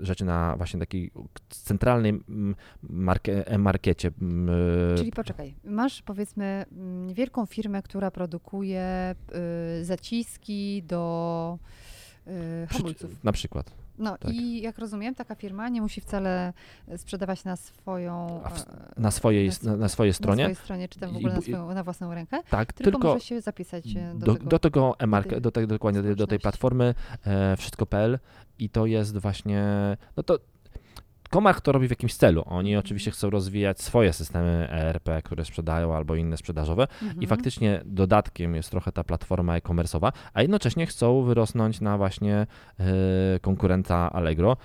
rzeczy 0.00 0.24
na 0.24 0.56
właśnie 0.56 0.80
takiej 0.80 1.10
centralnej 1.48 2.10
mm, 2.10 2.54
marke, 2.82 3.46
e-markecie. 3.46 4.10
mm, 4.22 4.48
Czyli 4.96 5.12
poczekaj, 5.12 5.54
masz 5.64 6.02
powiedzmy 6.02 6.64
mm, 6.72 7.14
wielką 7.14 7.46
firmę, 7.46 7.82
która 7.82 8.10
produkuje 8.10 9.14
y, 9.80 9.84
zaciski 9.84 10.82
do 10.82 11.58
y, 12.28 12.66
przy- 12.68 12.78
hamulców. 12.78 13.24
Na 13.24 13.32
przykład. 13.32 13.70
No 13.98 14.18
tak. 14.18 14.32
i 14.34 14.60
jak 14.62 14.78
rozumiem, 14.78 15.14
taka 15.14 15.34
firma 15.34 15.68
nie 15.68 15.80
musi 15.82 16.00
wcale 16.00 16.52
sprzedawać 16.96 17.44
na 17.44 17.56
swoją 17.56 18.40
w- 18.54 18.60
e, 18.60 19.00
Na 19.00 19.10
swojej, 19.10 19.50
na, 19.62 19.70
na, 19.70 19.76
na 19.76 19.88
swojej 19.88 20.10
na 20.10 20.14
stronie. 20.14 20.42
swojej 20.44 20.54
stronie, 20.56 20.88
czy 20.88 20.98
tam 21.00 21.12
w 21.12 21.16
ogóle 21.16 21.34
na, 21.34 21.40
swoją, 21.40 21.74
na 21.74 21.84
własną 21.84 22.14
rękę, 22.14 22.38
Tak, 22.50 22.72
tylko, 22.72 22.90
tylko 22.90 23.08
może 23.08 23.24
się 23.24 23.40
zapisać 23.40 23.84
e, 23.96 24.14
do, 24.14 24.26
do, 24.26 24.34
tego. 24.34 24.46
do 24.50 24.58
tego 24.58 24.94
e-mark, 24.98 25.28
tej 25.28 25.40
do 25.40 25.50
tego 25.50 25.66
dokładnie 25.66 26.02
do, 26.02 26.14
do 26.16 26.26
tej 26.26 26.38
platformy 26.38 26.94
e, 27.26 27.56
wszystko.pl 27.56 28.18
i 28.58 28.68
to 28.70 28.86
jest 28.86 29.18
właśnie, 29.18 29.64
no 30.16 30.22
to 30.22 30.38
Komarch 31.28 31.60
to 31.60 31.72
robi 31.72 31.86
w 31.86 31.90
jakimś 31.90 32.14
celu. 32.14 32.42
Oni 32.46 32.76
oczywiście 32.76 33.10
chcą 33.10 33.30
rozwijać 33.30 33.80
swoje 33.80 34.12
systemy 34.12 34.68
ERP, 34.70 35.22
które 35.24 35.44
sprzedają 35.44 35.94
albo 35.96 36.14
inne 36.14 36.36
sprzedażowe 36.36 36.86
Mhm. 37.02 37.22
i 37.22 37.26
faktycznie 37.26 37.80
dodatkiem 37.84 38.54
jest 38.54 38.70
trochę 38.70 38.92
ta 38.92 39.04
platforma 39.04 39.56
e-commerce'owa, 39.56 40.12
a 40.34 40.42
jednocześnie 40.42 40.86
chcą 40.86 41.22
wyrosnąć 41.22 41.80
na 41.80 41.98
właśnie 41.98 42.46
e, 42.80 42.84
konkurenta 43.40 44.12
Allegro. 44.12 44.56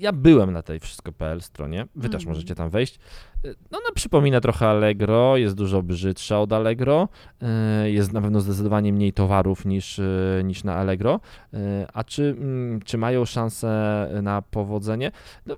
Ja 0.00 0.12
byłem 0.12 0.52
na 0.52 0.62
tej 0.62 0.80
wszystko.pl 0.80 1.40
stronie, 1.40 1.86
wy 1.94 2.08
też 2.08 2.22
Mhm. 2.22 2.28
możecie 2.28 2.54
tam 2.54 2.70
wejść. 2.70 2.98
E, 3.44 3.48
No 3.70 3.78
ona 3.78 3.94
przypomina 3.94 4.40
trochę 4.40 4.68
Allegro, 4.68 5.36
jest 5.36 5.54
dużo 5.56 5.82
brzydsza 5.82 6.40
od 6.40 6.52
Allegro, 6.52 7.08
e, 7.42 7.90
jest 7.90 8.12
na 8.12 8.20
pewno 8.20 8.40
zdecydowanie 8.40 8.92
mniej 8.92 9.12
towarów 9.12 9.64
niż, 9.64 9.98
e, 9.98 10.40
niż 10.44 10.64
na 10.64 10.74
Allegro. 10.74 11.20
A 11.94 12.04
czy, 12.04 12.36
mm, 12.38 12.80
czy 12.82 12.98
mają 12.98 13.24
szansę 13.24 13.68
na 14.22 14.42
powodzenie? 14.42 15.12
No, 15.46 15.56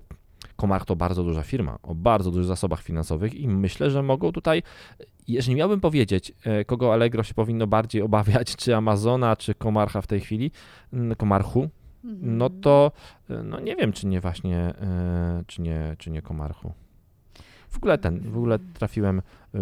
Komar 0.56 0.84
to 0.84 0.96
bardzo 0.96 1.22
duża 1.24 1.42
firma, 1.42 1.78
o 1.82 1.94
bardzo 1.94 2.30
dużych 2.30 2.46
zasobach 2.46 2.82
finansowych 2.82 3.34
i 3.34 3.48
myślę, 3.48 3.90
że 3.90 4.02
mogą 4.02 4.32
tutaj, 4.32 4.62
jeżeli 5.28 5.56
miałbym 5.56 5.80
powiedzieć, 5.80 6.32
kogo 6.66 6.92
Allegro 6.92 7.22
się 7.22 7.34
powinno 7.34 7.66
bardziej 7.66 8.02
obawiać, 8.02 8.56
czy 8.56 8.76
Amazona, 8.76 9.36
czy 9.36 9.54
Komarcha 9.54 10.00
w 10.00 10.06
tej 10.06 10.20
chwili, 10.20 10.50
mm, 10.92 11.16
Komarchu. 11.16 11.68
No 12.04 12.50
to 12.50 12.92
e, 13.30 13.42
no 13.42 13.60
nie 13.60 13.76
wiem, 13.76 13.92
czy 13.92 14.06
nie 14.06 14.20
właśnie, 14.20 14.56
e, 14.58 15.42
czy 15.46 15.62
nie, 15.62 15.96
czy 15.98 16.10
nie 16.10 16.22
Komarchu. 16.22 16.72
W 17.68 17.76
ogóle 17.76 17.98
ten, 17.98 18.20
w 18.20 18.36
ogóle 18.36 18.58
trafiłem, 18.74 19.22
e, 19.54 19.58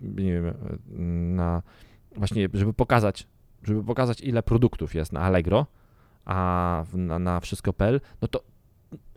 nie 0.00 0.32
wiem, 0.32 0.54
na 1.36 1.62
właśnie, 2.16 2.48
żeby 2.54 2.72
pokazać, 2.72 3.26
żeby 3.62 3.84
pokazać 3.84 4.20
ile 4.20 4.42
produktów 4.42 4.94
jest 4.94 5.12
na 5.12 5.20
Allegro, 5.20 5.66
a 6.24 6.84
na, 6.94 7.18
na 7.18 7.40
wszystko.pl, 7.40 8.00
no 8.22 8.28
to 8.28 8.40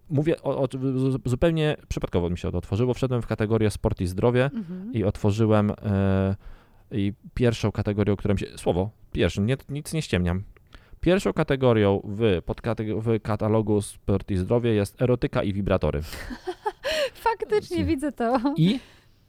mówię 0.10 0.42
o, 0.42 0.62
o, 0.62 0.68
zu- 0.96 1.20
zupełnie 1.26 1.78
przypadkowo 1.88 2.30
mi 2.30 2.38
się 2.38 2.52
to 2.52 2.58
otworzyło. 2.58 2.94
Wszedłem 2.94 3.22
w 3.22 3.28
kategorię 3.28 3.72
sport 3.72 4.02
i 4.02 4.08
zdrowie 4.08 4.46
Mhm. 4.46 4.94
i 4.94 5.04
otworzyłem 5.04 5.72
e, 5.72 6.36
i 6.92 7.14
pierwszą 7.34 7.72
kategorią, 7.72 8.16
którą 8.16 8.38
się, 8.38 8.46
słowo, 8.58 8.90
pierwszym, 9.12 9.46
nie, 9.46 9.58
nic 9.70 9.94
nie 9.94 10.02
ściemniam. 10.02 10.44
Pierwszą 11.02 11.34
kategorią 11.34 12.02
w, 12.04 12.42
podkateg- 12.46 13.02
w 13.02 13.22
katalogu 13.22 13.82
sport 13.82 14.32
i 14.32 14.38
zdrowie 14.38 14.74
jest 14.74 15.02
erotyka 15.02 15.44
i 15.44 15.54
wibratory. 15.54 16.02
Faktycznie 17.14 17.86
widzę 17.86 18.12
to. 18.12 18.40
I 18.58 18.80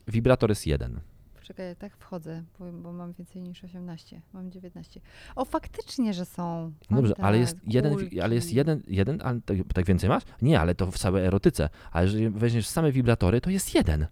wibrator 0.07 0.49
jest 0.49 0.67
jeden. 0.67 0.99
Czekaj, 1.41 1.75
tak 1.75 1.97
wchodzę, 1.97 2.43
bo, 2.59 2.71
bo 2.71 2.93
mam 2.93 3.13
więcej 3.13 3.41
niż 3.41 3.63
18. 3.63 4.21
Mam 4.33 4.51
19. 4.51 5.01
O, 5.35 5.45
faktycznie, 5.45 6.13
że 6.13 6.25
są. 6.25 6.73
No 6.89 6.97
dobrze, 6.97 7.13
Fanta, 7.15 7.27
ale 7.27 7.37
jest 7.37 7.57
jeden, 7.67 7.95
ale 8.23 8.35
jest 8.35 8.53
jeden, 8.53 8.83
jeden 8.87 9.21
ale 9.23 9.41
tak, 9.41 9.57
tak 9.73 9.85
więcej 9.85 10.09
masz? 10.09 10.23
Nie, 10.41 10.59
ale 10.59 10.75
to 10.75 10.91
w 10.91 10.97
całej 10.97 11.25
erotyce. 11.25 11.69
A 11.91 12.01
jeżeli 12.01 12.29
weźmiesz 12.29 12.67
same 12.67 12.91
wibratory, 12.91 13.41
to 13.41 13.49
jest 13.49 13.75
jeden. 13.75 14.07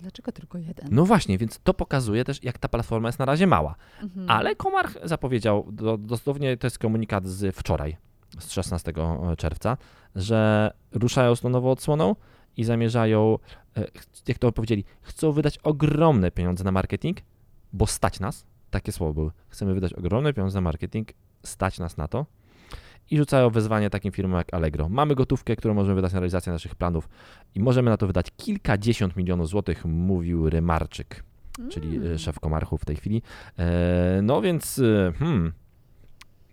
Dlaczego 0.00 0.32
tylko 0.32 0.58
jeden? 0.58 0.88
No 0.90 1.04
właśnie, 1.04 1.38
więc 1.38 1.60
to 1.64 1.74
pokazuje 1.74 2.24
też, 2.24 2.44
jak 2.44 2.58
ta 2.58 2.68
platforma 2.68 3.08
jest 3.08 3.18
na 3.18 3.24
razie 3.24 3.46
mała. 3.46 3.74
Mhm. 4.02 4.30
Ale 4.30 4.56
Komarch 4.56 4.96
zapowiedział, 5.04 5.66
do, 5.72 5.98
dosłownie 5.98 6.56
to 6.56 6.66
jest 6.66 6.78
komunikat 6.78 7.26
z 7.26 7.56
wczoraj, 7.56 7.96
z 8.38 8.50
16 8.50 8.92
czerwca, 9.38 9.76
że 10.14 10.70
ruszają 10.92 11.36
z 11.36 11.40
tą 11.40 11.48
nową 11.48 11.70
odsłoną 11.70 12.16
i 12.56 12.64
zamierzają, 12.64 13.38
e, 13.76 13.86
jak 14.28 14.38
to 14.38 14.52
powiedzieli, 14.52 14.84
chcą 15.02 15.32
wydać 15.32 15.58
ogromne 15.58 16.30
pieniądze 16.30 16.64
na 16.64 16.72
marketing, 16.72 17.18
bo 17.72 17.86
stać 17.86 18.20
nas, 18.20 18.46
takie 18.70 18.92
słowo 18.92 19.14
były, 19.14 19.30
chcemy 19.48 19.74
wydać 19.74 19.92
ogromne 19.92 20.32
pieniądze 20.32 20.56
na 20.56 20.60
marketing, 20.60 21.08
stać 21.42 21.78
nas 21.78 21.96
na 21.96 22.08
to 22.08 22.26
i 23.10 23.16
rzucają 23.16 23.50
wyzwanie 23.50 23.90
takim 23.90 24.12
firmom 24.12 24.38
jak 24.38 24.54
Allegro. 24.54 24.88
Mamy 24.88 25.14
gotówkę, 25.14 25.56
którą 25.56 25.74
możemy 25.74 25.94
wydać 25.94 26.12
na 26.12 26.20
realizację 26.20 26.52
naszych 26.52 26.74
planów 26.74 27.08
i 27.54 27.60
możemy 27.60 27.90
na 27.90 27.96
to 27.96 28.06
wydać 28.06 28.26
kilkadziesiąt 28.36 29.16
milionów 29.16 29.48
złotych, 29.48 29.84
mówił 29.84 30.50
Rymarczyk 30.50 31.24
czyli 31.70 31.96
Mm. 31.96 32.12
e, 32.12 32.18
szef 32.18 32.40
Komarchu 32.40 32.78
w 32.78 32.84
tej 32.84 32.96
chwili. 32.96 33.22
E, 33.58 34.20
No 34.22 34.42
więc, 34.42 34.78
e, 34.78 35.12
hmm, 35.18 35.52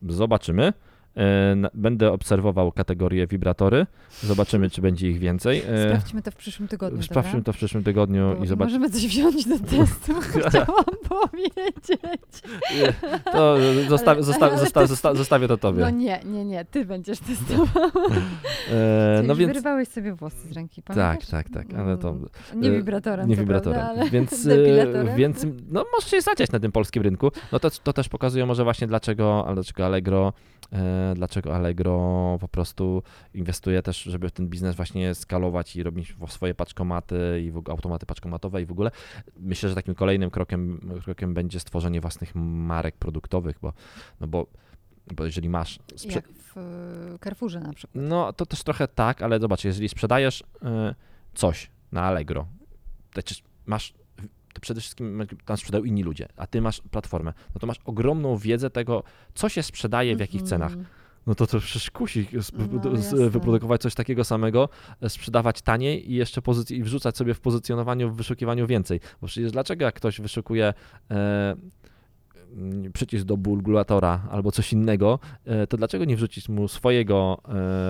zobaczymy. 0.10 0.74
E, 1.18 1.56
Będę 1.74 2.12
obserwował 2.12 2.72
kategorię 2.72 3.28
wibratory. 3.28 3.86
Zobaczymy, 4.24 4.70
czy 4.70 4.82
będzie 4.82 5.10
ich 5.10 5.20
więcej. 5.20 5.64
E, 5.70 5.88
Sprawdźmy 5.88 6.22
to 6.22 6.32
w 6.32 6.36
przyszłym 6.36 6.68
tygodniu. 6.68 7.04
Sprawdźmy 7.04 7.32
dobra? 7.32 7.46
to 7.46 7.54
w 7.54 7.58
przyszłym 7.58 7.84
tygodniu 7.84 8.36
Bo 8.38 8.44
i 8.44 8.48
zobaczymy. 8.48 8.80
Możemy 8.80 8.94
coś 9.00 9.08
wziąć 9.08 9.48
do 9.48 9.60
testu, 9.60 10.14
chciałam 10.50 10.86
powiedzieć. 11.10 12.02
To 13.32 13.58
zostawię, 13.90 14.12
Ale- 14.18 14.24
zostawię, 14.24 14.52
ale 14.52 14.60
zostawię, 14.60 14.88
to- 14.88 15.16
zostawię, 15.16 15.48
to 15.48 15.58
tobie. 15.58 15.82
No 15.82 15.90
nie, 15.90 16.20
nie, 16.26 16.46
nie, 16.46 16.66
ty 16.66 16.86
będziesz 16.86 17.20
testował. 17.20 17.68
E, 18.72 19.24
no 19.28 19.36
więc. 19.36 19.48
wyrywałeś 19.52 19.88
sobie 19.88 20.14
włosy 20.14 20.48
z 20.48 20.52
ręki, 20.52 20.84
Tak, 20.84 20.96
pamiętasz? 20.96 21.28
tak, 21.30 21.50
tak, 21.50 21.74
ale 21.74 21.98
to. 21.98 22.10
Mm, 22.10 22.28
Nie 22.56 22.72
wibratorem, 22.72 23.30
Nie 23.30 23.36
wibratorem. 23.36 23.80
Prawda, 23.80 24.02
ale 24.02 24.10
Więc, 24.10 24.48
więc 25.18 25.46
no, 25.72 25.86
możesz 25.96 26.12
się 26.12 26.22
zaciać 26.22 26.52
na 26.52 26.60
tym 26.60 26.72
polskim 26.72 27.04
rynku. 27.04 27.32
No 27.52 27.60
to, 27.60 27.70
to 27.84 27.94
też 27.94 28.10
pokazuje 28.10 28.46
może 28.46 28.64
właśnie 28.64 28.88
dlaczego, 28.88 29.48
dlaczego 29.54 29.86
Allegro, 29.86 30.34
e, 30.74 30.78
dlaczego 31.16 31.56
Allegro 31.56 32.38
po 32.42 32.48
prostu 32.48 33.04
inwestuje 33.34 33.82
też, 33.82 34.04
żeby 34.04 34.32
ten 34.32 34.48
biznes 34.48 34.76
właśnie 34.76 35.16
skalować 35.16 35.76
i 35.76 35.84
robić 35.84 36.14
w- 36.14 36.32
swoje 36.32 36.54
paczkomaty 36.54 37.42
i 37.46 37.52
w, 37.52 37.58
ogóle 37.58 37.72
automaty 37.76 38.06
paczkomatowe 38.06 38.62
i 38.62 38.66
w 38.66 38.72
ogóle. 38.72 38.92
Myślę, 39.40 39.70
że 39.70 39.76
takim 39.76 39.96
kolejnym 39.96 40.30
krokiem, 40.30 40.90
krokiem 41.04 41.34
będzie 41.34 41.60
stworzenie 41.60 42.02
własnych 42.02 42.36
marek 42.36 42.96
produktowych, 42.96 43.56
bo, 43.62 43.74
no 44.20 44.28
bo, 44.28 44.48
bo 45.16 45.26
jeżeli 45.26 45.50
masz 45.50 45.80
sprze- 45.96 46.16
Jak 46.16 46.28
w 46.28 46.58
e, 46.58 47.20
Carrefourze 47.24 47.60
na 47.60 47.74
przykład. 47.74 48.04
no 48.06 48.34
to 48.34 48.46
też 48.46 48.64
trochę 48.64 48.88
tak, 48.88 49.22
ale 49.22 49.40
zobacz, 49.40 49.64
jeżeli 49.64 49.90
sprzedajesz 49.90 50.42
y, 50.42 50.46
coś 51.34 51.70
na 51.92 52.02
Allegro, 52.02 52.48
to 53.14 53.22
masz, 53.66 53.94
przede 54.62 54.82
wszystkim 54.82 55.28
tam 55.46 55.58
sprzedają 55.58 55.84
inni 55.84 56.04
ludzie, 56.04 56.28
a 56.38 56.48
ty 56.48 56.62
masz 56.62 56.82
platformę, 56.92 57.34
no 57.56 57.60
to 57.60 57.68
masz 57.68 57.78
ogromną 57.86 58.38
wiedzę 58.38 58.70
tego, 58.70 59.04
co 59.34 59.50
się 59.50 59.64
sprzedaje, 59.64 60.16
w 60.16 60.20
jakich 60.20 60.42
cenach. 60.42 60.72
Mhm. 60.72 60.86
No 61.28 61.36
to 61.36 61.48
to 61.48 61.60
przecież 61.60 61.92
kusi 61.92 62.28
No, 62.54 63.30
wyprodukować 63.30 63.82
coś 63.82 63.96
takiego 63.96 64.24
samego, 64.24 64.70
e, 65.02 65.10
sprzedawać 65.10 65.62
taniej 65.62 66.12
i 66.12 66.16
jeszcze 66.16 66.42
pozyc- 66.42 66.74
i 66.76 66.84
wrzucać 66.84 67.18
sobie 67.18 67.34
w 67.34 67.40
pozycjonowaniu, 67.40 68.10
w 68.10 68.16
wyszukiwaniu 68.16 68.68
więcej. 68.68 69.00
Bo 69.22 69.28
przecież 69.28 69.52
dlaczego 69.52 69.86
jak 69.86 69.96
ktoś 69.96 70.22
wyszukuje 70.22 70.74
e, 71.12 71.56
przycisk 72.94 73.26
do 73.26 73.38
bulgulatora 73.38 74.22
albo 74.32 74.52
coś 74.52 74.74
innego, 74.74 75.20
e, 75.46 75.68
to 75.68 75.78
dlaczego 75.78 76.06
nie 76.06 76.16
wrzucić 76.16 76.50
mu 76.50 76.68
swojego 76.68 77.42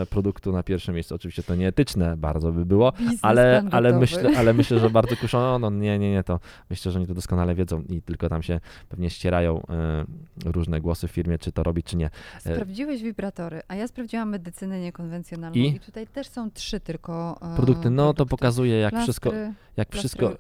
e, 0.02 0.06
produktu 0.06 0.52
na 0.52 0.64
pierwsze 0.64 0.94
miejsce? 0.94 1.16
Oczywiście 1.16 1.44
to 1.44 1.56
nieetyczne 1.56 2.18
bardzo 2.18 2.52
by 2.52 2.66
było, 2.66 2.94
ale, 3.22 3.64
ale, 3.72 4.00
myślę, 4.00 4.30
ale 4.40 4.54
myślę, 4.54 4.80
że 4.80 4.90
bardzo 4.90 5.18
kuszono. 5.18 5.60
No 5.60 5.70
nie, 5.70 6.00
nie, 6.00 6.12
nie, 6.12 6.24
to 6.24 6.40
myślę, 6.70 6.92
że 6.92 7.00
oni 7.00 7.08
to 7.08 7.14
doskonale 7.14 7.56
wiedzą 7.56 7.84
i 7.90 8.02
tylko 8.02 8.30
tam 8.30 8.44
się 8.44 8.60
pewnie 8.90 9.10
ścierają 9.10 9.62
e, 9.70 10.06
różne 10.46 10.82
głosy 10.82 11.08
w 11.08 11.12
firmie, 11.12 11.38
czy 11.38 11.52
to 11.52 11.64
robić, 11.64 11.86
czy 11.86 11.98
nie. 11.98 12.10
Sprawdziłeś 12.40 13.04
wibratory, 13.04 13.62
a 13.68 13.76
ja 13.76 13.88
sprawdziłam 13.88 14.30
medycynę 14.30 14.82
niekonwencjonalną 14.82 15.58
I? 15.58 15.68
i, 15.68 15.80
tutaj 15.80 16.08
też 16.08 16.28
są 16.28 16.52
trzy 16.52 16.80
tylko 16.80 17.40
Produkty, 17.56 17.90
no 17.90 18.14
to 18.14 18.26
pokazuje 18.26 18.78
jak 18.78 19.00
wszystko, 19.00 19.32
jak 19.78 19.92
wszystko, 19.92 20.36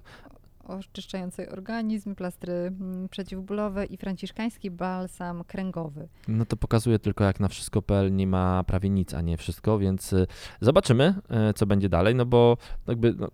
oczyszczające 0.63 1.49
organizm, 1.49 2.15
plastry 2.15 2.53
mm, 2.53 3.09
przeciwbólowe 3.09 3.85
i 3.85 3.97
franciszkański 3.97 4.71
balsam 4.71 5.43
kręgowy. 5.43 6.07
no 6.27 6.45
to 6.45 6.57
pokazuje 6.57 6.99
tylko 6.99 7.23
jak 7.23 7.39
na 7.39 7.47
wszystko.pl 7.47 8.15
nie 8.15 8.27
ma 8.27 8.63
prawie 8.63 8.89
nic, 8.89 9.13
a 9.13 9.21
nie 9.21 9.37
wszystko, 9.37 9.79
więc 9.79 10.13
y, 10.13 10.27
zobaczymy, 10.61 11.15
y, 11.49 11.53
co 11.53 11.65
będzie 11.65 11.89
dalej, 11.89 12.15
no 12.15 12.25
bo 12.25 12.57
jakby 12.87 13.13
no, 13.13 13.27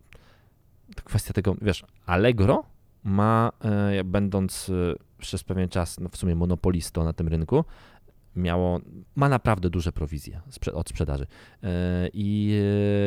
kwestia 1.04 1.34
tego, 1.34 1.56
wiesz, 1.62 1.86
Allegro 2.06 2.64
ma, 3.04 3.52
y, 4.00 4.04
będąc 4.04 4.72
przez 5.18 5.44
pewien 5.44 5.70
czas 5.70 6.00
no, 6.00 6.10
w 6.10 6.18
sumie 6.18 6.36
monopolistą 6.36 7.04
na 7.04 7.14
tym 7.14 7.28
rynku, 7.28 7.66
miało, 8.38 8.80
ma 9.16 9.30
naprawdę 9.30 9.70
duże 9.70 9.92
prowizje 9.92 10.42
od 10.74 10.90
sprzedaży 10.90 11.28
Y, 11.64 11.68
i, 12.14 12.60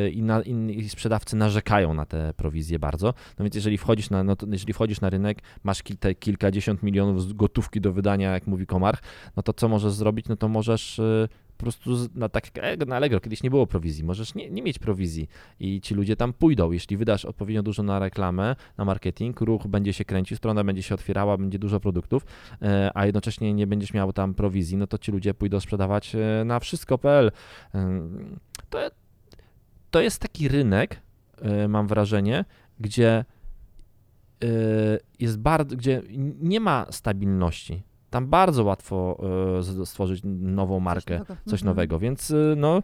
y, 0.07 0.11
i, 0.11 0.23
na, 0.23 0.41
i, 0.41 0.89
sprzedawcy 0.89 1.35
narzekają 1.35 1.93
na 1.93 2.05
te 2.05 2.33
prowizje 2.33 2.79
bardzo, 2.79 3.13
no 3.39 3.43
więc 3.45 3.55
jeżeli 3.55 3.77
wchodzisz 3.77 4.09
na, 4.09 4.23
no 4.23 4.35
jeżeli 4.51 4.73
wchodzisz 4.73 5.01
na 5.01 5.09
rynek, 5.09 5.41
masz 5.63 5.83
kil, 5.83 5.97
te 5.97 6.15
kilkadziesiąt 6.15 6.83
milionów 6.83 7.33
gotówki 7.35 7.81
do 7.81 7.93
wydania, 7.93 8.31
jak 8.31 8.47
mówi 8.47 8.65
Komarch, 8.65 9.01
no 9.37 9.43
to 9.43 9.53
co 9.53 9.67
możesz 9.67 9.93
zrobić? 9.93 10.27
No 10.27 10.35
to 10.35 10.47
możesz 10.47 10.99
y, 10.99 11.27
po 11.61 11.65
prostu, 11.65 12.09
no 12.15 12.29
tak 12.29 12.57
jak 12.57 12.87
na 12.87 12.95
Allegro, 12.95 13.19
kiedyś 13.19 13.43
nie 13.43 13.49
było 13.49 13.67
prowizji, 13.67 14.03
możesz 14.03 14.35
nie, 14.35 14.49
nie 14.49 14.61
mieć 14.61 14.79
prowizji 14.79 15.29
i 15.59 15.81
ci 15.81 15.95
ludzie 15.95 16.15
tam 16.15 16.33
pójdą. 16.33 16.71
Jeśli 16.71 16.97
wydasz 16.97 17.25
odpowiednio 17.25 17.63
dużo 17.63 17.83
na 17.83 17.99
reklamę, 17.99 18.55
na 18.77 18.85
marketing, 18.85 19.41
ruch 19.41 19.67
będzie 19.67 19.93
się 19.93 20.05
kręcił, 20.05 20.37
strona 20.37 20.63
będzie 20.63 20.83
się 20.83 20.95
otwierała, 20.95 21.37
będzie 21.37 21.59
dużo 21.59 21.79
produktów, 21.79 22.25
e, 22.61 22.91
a 22.93 23.05
jednocześnie 23.05 23.53
nie 23.53 23.67
będziesz 23.67 23.93
miał 23.93 24.13
tam 24.13 24.33
prowizji, 24.33 24.77
no 24.77 24.87
to 24.87 24.97
ci 24.97 25.11
ludzie 25.11 25.33
pójdą 25.33 25.59
sprzedawać 25.59 26.15
e, 26.15 26.45
na 26.45 26.59
wszystko.pl. 26.59 27.31
Ym, 27.75 28.39
To, 28.69 28.79
to 29.91 30.01
jest 30.01 30.19
taki 30.19 30.47
rynek, 30.47 31.01
e, 31.41 31.67
mam 31.67 31.87
wrażenie, 31.87 32.45
gdzie 32.79 33.09
e, 33.11 33.25
jest 35.19 35.39
bardzo, 35.39 35.75
gdzie 35.75 36.01
nie 36.41 36.59
ma 36.59 36.85
stabilności. 36.89 37.83
Tam 38.11 38.27
bardzo 38.27 38.63
łatwo 38.63 39.17
e, 39.81 39.85
stworzyć 39.85 40.21
nową 40.39 40.79
markę, 40.79 41.13
nowego. 41.19 41.35
coś 41.45 41.59
Mhm. 41.61 41.65
nowego, 41.65 41.99
więc 41.99 42.31
y, 42.31 42.53
no 42.57 42.81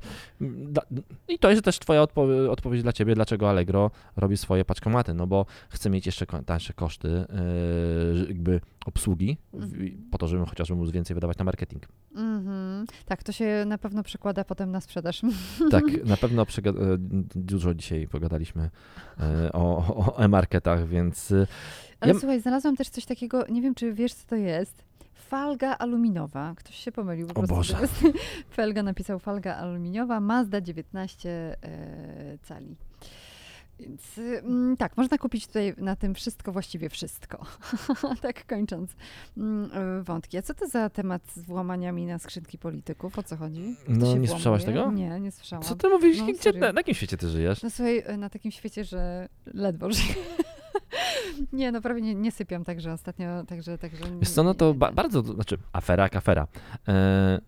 i 1.27 1.39
to 1.39 1.49
jest 1.49 1.63
też 1.63 1.79
twoja 1.79 2.03
odpo- 2.03 2.49
odpowiedź 2.49 2.83
dla 2.83 2.93
ciebie, 2.93 3.15
dlaczego 3.15 3.49
Allegro 3.49 3.91
robi 4.15 4.37
swoje 4.37 4.65
paczkomaty, 4.65 5.13
no 5.13 5.27
bo 5.27 5.45
chce 5.69 5.89
mieć 5.89 6.05
jeszcze 6.05 6.25
tańsze 6.25 6.73
koszty 6.73 7.07
y, 7.07 8.27
jakby 8.27 8.61
obsługi, 8.85 9.37
w, 9.53 9.89
po 10.11 10.17
to, 10.17 10.27
żeby 10.27 10.45
chociażby 10.45 10.75
móc 10.75 10.91
więcej 10.91 11.13
wydawać 11.13 11.37
na 11.37 11.45
marketing. 11.45 11.83
Mhm. 12.15 12.85
Tak, 13.05 13.23
to 13.23 13.31
się 13.31 13.63
na 13.67 13.77
pewno 13.77 14.03
przekłada 14.03 14.43
potem 14.43 14.71
na 14.71 14.81
sprzedaż. 14.81 15.21
Tak, 15.71 15.83
na 16.05 16.17
pewno 16.17 16.41
e, 16.41 16.45
dużo 17.35 17.73
dzisiaj 17.73 18.07
pogadaliśmy 18.07 18.69
e, 19.19 19.53
o, 19.53 19.77
o, 20.15 20.17
e-marketach, 20.23 20.87
więc 20.87 21.33
Ale 21.99 22.13
Ja- 22.13 22.19
słuchaj, 22.19 22.41
znalazłam 22.41 22.75
też 22.75 22.89
coś 22.89 23.05
takiego, 23.05 23.45
nie 23.49 23.61
wiem 23.61 23.75
czy 23.75 23.93
wiesz 23.93 24.13
co 24.13 24.27
to 24.27 24.35
jest. 24.35 24.86
Falga 25.27 25.77
aluminowa. 25.77 26.53
Ktoś 26.57 26.75
się 26.75 26.91
pomylił 26.91 27.27
po 27.27 27.41
O. 27.41 27.47
Boże. 27.47 27.77
Felga 28.55 28.83
napisał 28.83 29.19
falga 29.19 29.55
aluminiowa, 29.55 30.19
Mazda 30.19 30.61
19 30.61 31.29
e, 31.29 32.37
cali. 32.43 32.75
Więc 33.79 34.01
mm, 34.17 34.77
tak, 34.77 34.97
można 34.97 35.17
kupić 35.17 35.47
tutaj 35.47 35.73
na 35.77 35.95
tym 35.95 36.15
wszystko, 36.15 36.51
właściwie 36.51 36.89
wszystko. 36.89 37.45
tak 38.21 38.45
kończąc 38.45 38.91
mm, 39.37 39.71
y, 39.99 40.03
wątki. 40.03 40.37
A 40.37 40.41
co 40.41 40.53
to 40.53 40.67
za 40.67 40.89
temat 40.89 41.21
z 41.35 41.39
włamaniami 41.39 42.05
na 42.05 42.19
skrzynki 42.19 42.57
polityków? 42.57 43.19
O 43.19 43.23
co 43.23 43.37
chodzi? 43.37 43.75
Kto 43.83 43.93
No, 43.93 44.17
nie 44.17 44.27
słyszałaś 44.27 44.63
tego? 44.63 44.91
Nie, 44.91 45.19
nie 45.19 45.31
słyszałam. 45.31 45.63
co 45.63 45.75
ty 45.75 45.89
mówisz, 45.89 46.17
No, 46.19 46.25
gdzie, 46.25 46.53
na, 46.53 46.73
na 46.73 46.79
jakim 46.79 46.95
świecie 46.95 47.17
ty 47.17 47.29
żyjesz? 47.29 47.63
No 47.63 47.69
słuchaj, 47.69 48.03
y, 48.09 48.17
na 48.17 48.29
takim 48.29 48.51
świecie, 48.51 48.83
że 48.83 49.29
ledwo 49.53 49.91
żyję. 49.91 50.15
nie, 51.53 51.71
no 51.71 51.81
prawie 51.81 52.01
nie, 52.01 52.15
nie 52.15 52.31
sypiam 52.31 52.63
także 52.63 52.93
ostatnio, 52.93 53.43
także... 53.47 53.77
także 53.77 54.03
Wiesz 54.19 54.29
co, 54.29 54.43
no 54.43 54.53
to 54.53 54.73
ba- 54.73 54.91
bardzo, 54.91 55.21
znaczy 55.21 55.57
afera 55.73 56.03
jak 56.03 56.15
afera. 56.15 56.47
E, 56.87 57.39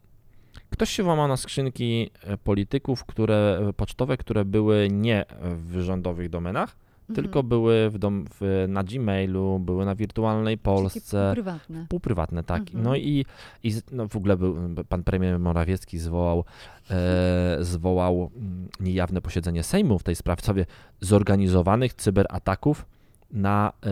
ktoś 0.69 0.89
się 0.89 1.03
włamał 1.03 1.27
na 1.27 1.37
skrzynki 1.37 2.09
e, 2.23 2.37
polityków, 2.37 3.05
które, 3.05 3.59
e, 3.69 3.73
pocztowe, 3.73 4.17
które 4.17 4.45
były 4.45 4.87
nie 4.91 5.25
w 5.41 5.81
rządowych 5.81 6.29
domenach, 6.29 6.75
Mhm. 7.09 7.23
tylko 7.23 7.43
były 7.43 7.89
w 7.89 7.97
dom, 7.97 8.25
w, 8.39 8.65
na 8.67 8.83
Gmailu, 8.83 9.59
były 9.59 9.85
na 9.85 9.95
wirtualnej 9.95 10.57
Polsce. 10.57 11.29
prywatne. 11.33 11.85
Półprywatne, 11.89 12.43
tak. 12.43 12.61
Mhm. 12.61 12.83
No 12.83 12.95
i, 12.95 13.25
i 13.63 13.73
no 13.91 14.07
w 14.07 14.15
ogóle 14.15 14.37
był, 14.37 14.55
pan 14.89 15.03
premier 15.03 15.39
Morawiecki 15.39 15.97
zwołał, 15.99 16.45
e, 16.91 17.57
zwołał 17.61 18.31
mm, 18.35 18.67
niejawne 18.79 19.21
posiedzenie 19.21 19.63
Sejmu 19.63 19.99
w 19.99 20.03
tej 20.03 20.15
sprawie, 20.15 20.65
zorganizowanych 21.01 21.93
cyberataków 21.93 22.85
na 23.31 23.73
e, 23.85 23.91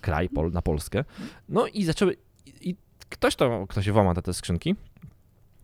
kraj, 0.00 0.28
Pol, 0.28 0.52
na 0.52 0.62
Polskę. 0.62 1.04
No 1.48 1.66
i 1.66 1.84
zaczęły, 1.84 2.16
i 2.60 2.76
ktoś 3.08 3.36
to, 3.36 3.66
kto 3.68 3.82
się 3.82 3.92
włama 3.92 4.14
na 4.14 4.22
te 4.22 4.34
skrzynki, 4.34 4.74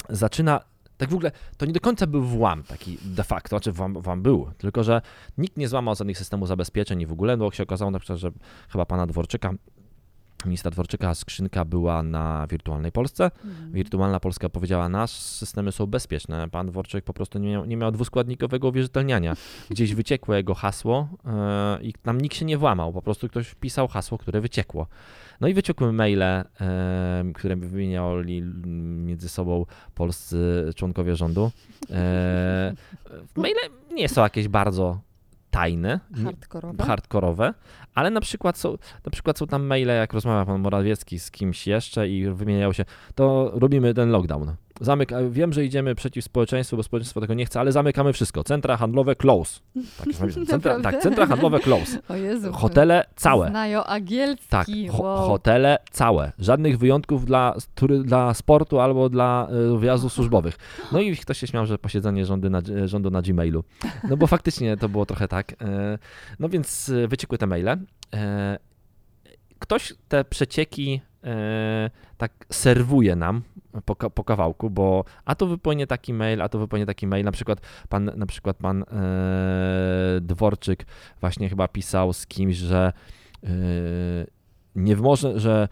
zaczyna, 0.09 0.61
tak 0.97 1.11
w 1.11 1.15
ogóle, 1.15 1.33
to 1.57 1.67
nie 1.67 1.73
do 1.73 1.81
końca 1.81 2.07
był 2.07 2.23
włam 2.23 2.62
taki 2.62 2.99
de 3.05 3.25
facto, 3.25 3.49
znaczy 3.49 3.73
włam, 3.73 3.93
włam 3.93 4.23
był, 4.23 4.51
tylko 4.59 4.85
że 4.85 5.03
nikt 5.39 5.57
nie 5.57 5.69
złamał 5.69 5.95
żadnych 5.95 6.19
systemów 6.19 6.49
zabezpieczeń 6.49 7.01
i 7.01 7.07
w 7.07 7.12
ogóle, 7.12 7.37
bo 7.37 7.51
się 7.51 7.62
okazało 7.62 7.91
na 7.91 7.99
przykład, 7.99 8.19
że 8.19 8.31
chyba 8.69 8.87
pana 8.87 9.07
Dworczyka, 9.07 9.55
ministra 10.47 10.71
Dworczyka 10.71 11.15
skrzynka 11.15 11.65
była 11.65 12.03
na 12.03 12.47
wirtualnej 12.51 12.93
Polsce. 12.93 13.25
Mhm. 13.25 13.73
Wirtualna 13.73 14.21
Polska 14.21 14.49
powiedziała, 14.49 14.89
nasze 14.89 15.21
systemy 15.21 15.73
są 15.73 15.87
bezpieczne. 15.87 16.49
Pan 16.51 16.67
Dworczyk 16.67 17.05
po 17.05 17.15
prostu 17.15 17.39
nie 17.39 17.51
miał, 17.51 17.65
nie 17.65 17.77
miał 17.77 17.93
dwuskładnikowego 17.93 18.69
uwierzytelniania. 18.69 19.37
Gdzieś 19.71 19.95
wyciekło 19.95 20.35
jego 20.35 20.55
hasło 20.55 21.09
e, 21.27 21.79
i 21.83 21.93
tam 21.93 22.21
nikt 22.21 22.37
się 22.37 22.45
nie 22.45 22.59
włamał, 22.59 22.93
po 22.93 23.03
prostu 23.03 23.29
ktoś 23.29 23.49
wpisał 23.49 23.89
hasło, 23.89 24.19
które 24.19 24.41
wyciekło. 24.41 24.87
No 25.41 25.49
i 25.49 25.55
wyciekły 25.55 25.93
maile, 25.93 26.23
e, 26.23 26.45
które 27.35 27.57
wymieniali 27.57 28.43
między 28.97 29.29
sobą 29.29 29.67
polscy 29.95 30.71
członkowie 30.77 31.17
rządu. 31.17 31.51
E, 31.91 32.75
maile 33.37 33.57
nie 33.93 34.09
są 34.09 34.23
jakieś 34.23 34.49
bardzo 34.49 35.01
tajne, 35.55 36.01
Hardkorowe. 36.25 36.85
hardkorowe, 36.85 37.55
ale 37.95 38.11
na 38.11 38.21
przykład, 38.21 38.59
są, 38.59 38.79
na 39.05 39.11
przykład 39.11 39.39
są 39.39 39.47
tam 39.47 39.67
maile, 39.67 39.89
jak 39.89 40.13
rozmawia 40.13 40.47
pan 40.47 40.61
Morawiecki 40.61 41.19
z 41.19 41.31
kimś 41.31 41.67
jeszcze 41.67 42.09
i 42.09 42.31
wymieniają 42.31 42.73
się, 42.73 42.85
to 43.15 43.51
robimy 43.55 43.95
ten 43.95 44.11
lockdown. 44.11 44.55
Zamyka, 44.81 45.16
wiem, 45.31 45.53
że 45.53 45.64
idziemy 45.64 45.95
przeciw 45.95 46.25
społeczeństwu, 46.25 46.77
bo 46.77 46.83
społeczeństwo 46.83 47.20
tego 47.20 47.35
nie 47.35 47.47
chce, 47.47 47.61
ale 47.61 47.72
zamykamy 47.72 48.12
wszystko. 48.12 48.45
Centra 48.45 48.77
handlowe 48.77 49.16
close. 49.16 49.61
Tak, 50.18 50.33
centra, 50.47 50.81
tak 50.81 51.03
centra 51.03 51.27
handlowe 51.27 51.61
close. 51.61 51.99
O 52.09 52.16
Jezu. 52.16 52.53
Hotele 52.53 53.05
całe. 53.16 53.49
Znają 53.51 53.85
angielski. 53.85 54.49
Tak, 54.49 54.66
ho- 54.91 55.03
wow. 55.03 55.29
hotele 55.29 55.79
całe. 55.91 56.33
Żadnych 56.39 56.79
wyjątków 56.79 57.25
dla, 57.27 57.55
dla 58.05 58.35
sportu 58.35 58.81
albo 58.81 59.09
dla 59.09 59.49
y, 59.75 59.79
wyjazdów 59.79 60.12
służbowych. 60.12 60.57
No 60.93 61.01
i 61.01 61.16
ktoś 61.16 61.39
się 61.39 61.47
śmiał, 61.47 61.66
że 61.66 61.79
posiedzenie 61.79 62.27
rządy 62.27 62.51
na, 62.51 62.61
rządu 62.85 63.11
na 63.11 63.22
Gmailu. 63.22 63.64
No 64.11 64.16
bo 64.16 64.27
faktycznie 64.27 64.77
to 64.77 64.89
było 64.89 65.07
trochę 65.07 65.29
tak. 65.29 65.53
E, 65.62 65.99
No 66.39 66.49
więc 66.49 66.89
e, 66.89 67.09
wyciekły 67.09 67.39
te 67.39 67.47
maile. 67.47 67.68
E, 68.14 68.59
Ktoś 69.59 69.95
te 70.09 70.25
przecieki 70.25 71.01
e, 71.01 71.14
tak 72.16 72.33
serwuje 72.51 73.16
nam 73.16 73.43
po, 73.85 74.11
po 74.11 74.25
kawałku, 74.25 74.70
bo 74.70 75.05
a 75.25 75.35
to 75.35 75.47
wypłynie 75.47 75.87
taki 75.87 76.14
mail, 76.14 76.43
a 76.43 76.49
to 76.49 76.59
wypłynie 76.59 76.87
taki 76.87 77.07
mail. 77.07 77.25
Na 77.25 77.33
przykład 77.33 77.61
pan, 77.89 78.11
na 78.16 78.27
przykład 78.27 78.57
pan 78.57 78.83
e, 78.83 80.20
Dworczyk 80.20 80.87
właśnie 81.20 81.49
chyba 81.49 81.68
pisał 81.68 82.12
z 82.12 82.27
kimś, 82.27 82.57
że 82.57 82.93
e, 83.45 83.49
nie 84.75 84.97
może, 84.97 85.41
że 85.41 85.68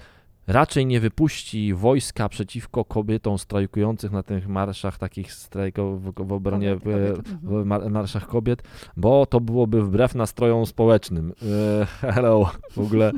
raczej 0.46 0.86
nie 0.86 1.00
wypuści 1.00 1.74
wojska 1.74 2.28
przeciwko 2.28 2.84
kobietom 2.84 3.38
strajkujących 3.38 4.12
na 4.12 4.22
tych 4.22 4.48
marszach 4.48 4.98
takich 4.98 5.32
strajków 5.32 6.04
w, 6.04 6.32
obronie 6.32 6.76
w, 6.76 6.86
mhm. 6.86 7.66
mar- 7.66 7.90
marszach 7.90 8.26
kobiet, 8.26 8.62
bo 8.96 9.26
to 9.26 9.40
byłoby 9.40 9.82
wbrew 9.82 10.14
nastrojom 10.14 10.66
społecznym. 10.66 11.32
E, 11.42 11.86
hello, 12.12 12.50
w 12.70 12.78
ogóle. 12.78 13.08
E, 13.08 13.12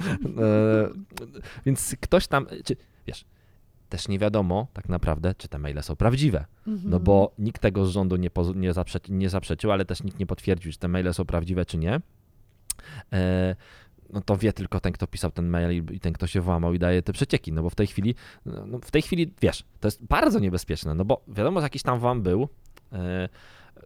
więc 1.67 1.97
ktoś 2.01 2.27
tam, 2.27 2.47
czy, 2.65 2.77
wiesz, 3.07 3.25
też 3.89 4.09
nie 4.09 4.19
wiadomo 4.19 4.67
tak 4.73 4.89
naprawdę, 4.89 5.35
czy 5.35 5.49
te 5.49 5.59
maile 5.59 5.83
są 5.83 5.97
prawdziwe. 5.97 6.45
Mhm. 6.67 6.91
No 6.91 7.01
bo 7.01 7.35
nikt 7.39 7.63
tego 7.63 7.87
z 7.87 7.91
rządu 7.91 8.17
nie, 8.17 8.31
nie, 8.55 8.73
zaprze- 8.73 9.11
nie 9.11 9.31
zaprzeczył, 9.31 9.73
ale 9.73 9.85
też 9.85 10.03
nikt 10.03 10.19
nie 10.19 10.27
potwierdził, 10.27 10.73
czy 10.73 10.79
te 10.79 10.89
maile 10.89 11.15
są 11.15 11.25
prawdziwe, 11.25 11.67
czy 11.67 11.79
nie. 11.79 12.01
E, 13.13 13.57
no 14.11 14.21
to 14.21 14.37
wie 14.37 14.53
tylko 14.53 14.81
ten, 14.81 14.93
kto 14.93 15.07
pisał 15.07 15.31
ten 15.31 15.49
mail 15.49 15.85
i, 15.95 16.01
ten, 16.01 16.13
kto 16.13 16.27
się 16.27 16.41
włamał 16.41 16.75
i 16.75 16.79
daje 16.79 17.03
te 17.03 17.13
przecieki, 17.13 17.53
no 17.53 17.63
bo 17.63 17.71
w 17.71 17.75
tej 17.75 17.87
chwili, 17.87 18.15
no 18.47 18.79
w 18.79 18.91
tej 18.91 19.03
chwili, 19.03 19.35
wiesz, 19.41 19.65
to 19.81 19.89
jest 19.89 20.05
bardzo 20.05 20.39
niebezpieczne, 20.39 20.95
no 20.95 21.05
bo 21.05 21.25
wiadomo, 21.29 21.61
że 21.61 21.67
jakiś 21.67 21.83
tam 21.83 21.99
wam 21.99 22.23
był, 22.23 22.49
e, 22.93 23.29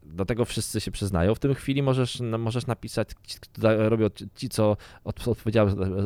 do 0.02 0.24
tego 0.24 0.44
wszyscy 0.44 0.80
się 0.80 0.90
przyznają. 0.90 1.34
W 1.34 1.38
tym 1.38 1.54
chwili 1.54 1.82
możesz, 1.82 2.20
no, 2.20 2.38
możesz 2.38 2.66
napisać, 2.66 3.08
ci, 3.26 3.38
robią 3.78 4.06
ci, 4.34 4.48
co 4.48 4.76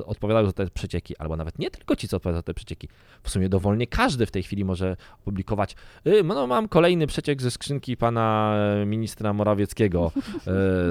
odpowiadają 0.06 0.46
za 0.46 0.52
te 0.52 0.66
przecieki, 0.70 1.16
albo 1.16 1.36
nawet 1.36 1.58
nie 1.58 1.70
tylko 1.70 1.96
ci, 1.96 2.08
co 2.08 2.16
odpowiadają 2.16 2.38
za 2.38 2.42
te 2.42 2.54
przecieki. 2.54 2.88
W 3.22 3.30
sumie 3.30 3.48
dowolnie 3.48 3.86
każdy 3.86 4.26
w 4.26 4.30
tej 4.30 4.42
chwili 4.42 4.64
może 4.64 4.96
opublikować. 5.20 5.76
Y, 6.06 6.22
No, 6.24 6.46
mam 6.46 6.68
kolejny 6.68 7.06
przeciek 7.06 7.42
ze 7.42 7.50
skrzynki 7.50 7.96
pana 7.96 8.54
e, 8.82 8.86
ministra 8.86 9.32
Morawieckiego. 9.32 10.12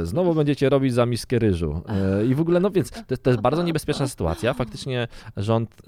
E, 0.01 0.05
Znowu 0.05 0.33
będziecie 0.33 0.69
robić 0.69 0.93
za 0.93 1.05
miskę 1.05 1.39
ryżu. 1.39 1.81
E, 1.87 2.25
I 2.25 2.35
w 2.35 2.41
ogóle, 2.41 2.59
no 2.59 2.69
więc 2.69 2.91
to, 2.91 3.17
to 3.17 3.29
jest 3.29 3.41
bardzo 3.41 3.63
niebezpieczna 3.63 4.07
sytuacja. 4.07 4.53
Faktycznie 4.53 5.07
rząd 5.37 5.81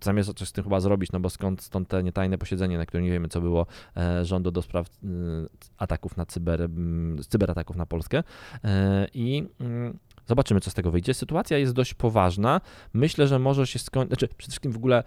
zamierza 0.00 0.34
coś 0.34 0.48
z 0.48 0.52
tym 0.52 0.64
chyba 0.64 0.80
zrobić, 0.80 1.12
no 1.12 1.20
bo 1.20 1.30
skąd 1.30 1.62
stąd 1.62 1.88
te 1.88 2.02
nietajne 2.02 2.38
posiedzenie, 2.38 2.78
na 2.78 2.86
którym 2.86 3.04
nie 3.04 3.12
wiemy, 3.12 3.28
co 3.28 3.40
było 3.40 3.66
e, 3.96 4.24
rządu 4.24 4.50
do 4.50 4.62
spraw 4.62 4.86
e, 4.86 5.08
ataków 5.78 6.16
na 6.16 6.26
cyber, 6.26 6.68
cyberataków 7.28 7.76
na 7.76 7.86
Polskę. 7.86 8.22
E, 8.64 9.06
I 9.14 9.48
mm, 9.60 9.98
zobaczymy, 10.26 10.60
co 10.60 10.70
z 10.70 10.74
tego 10.74 10.90
wyjdzie. 10.90 11.14
Sytuacja 11.14 11.58
jest 11.58 11.72
dość 11.72 11.94
poważna. 11.94 12.60
Myślę, 12.92 13.26
że 13.26 13.38
może 13.38 13.66
się 13.66 13.78
skończyć. 13.78 14.10
Znaczy, 14.10 14.28
przede 14.28 14.50
wszystkim 14.50 14.72
w 14.72 14.76
ogóle 14.76 15.04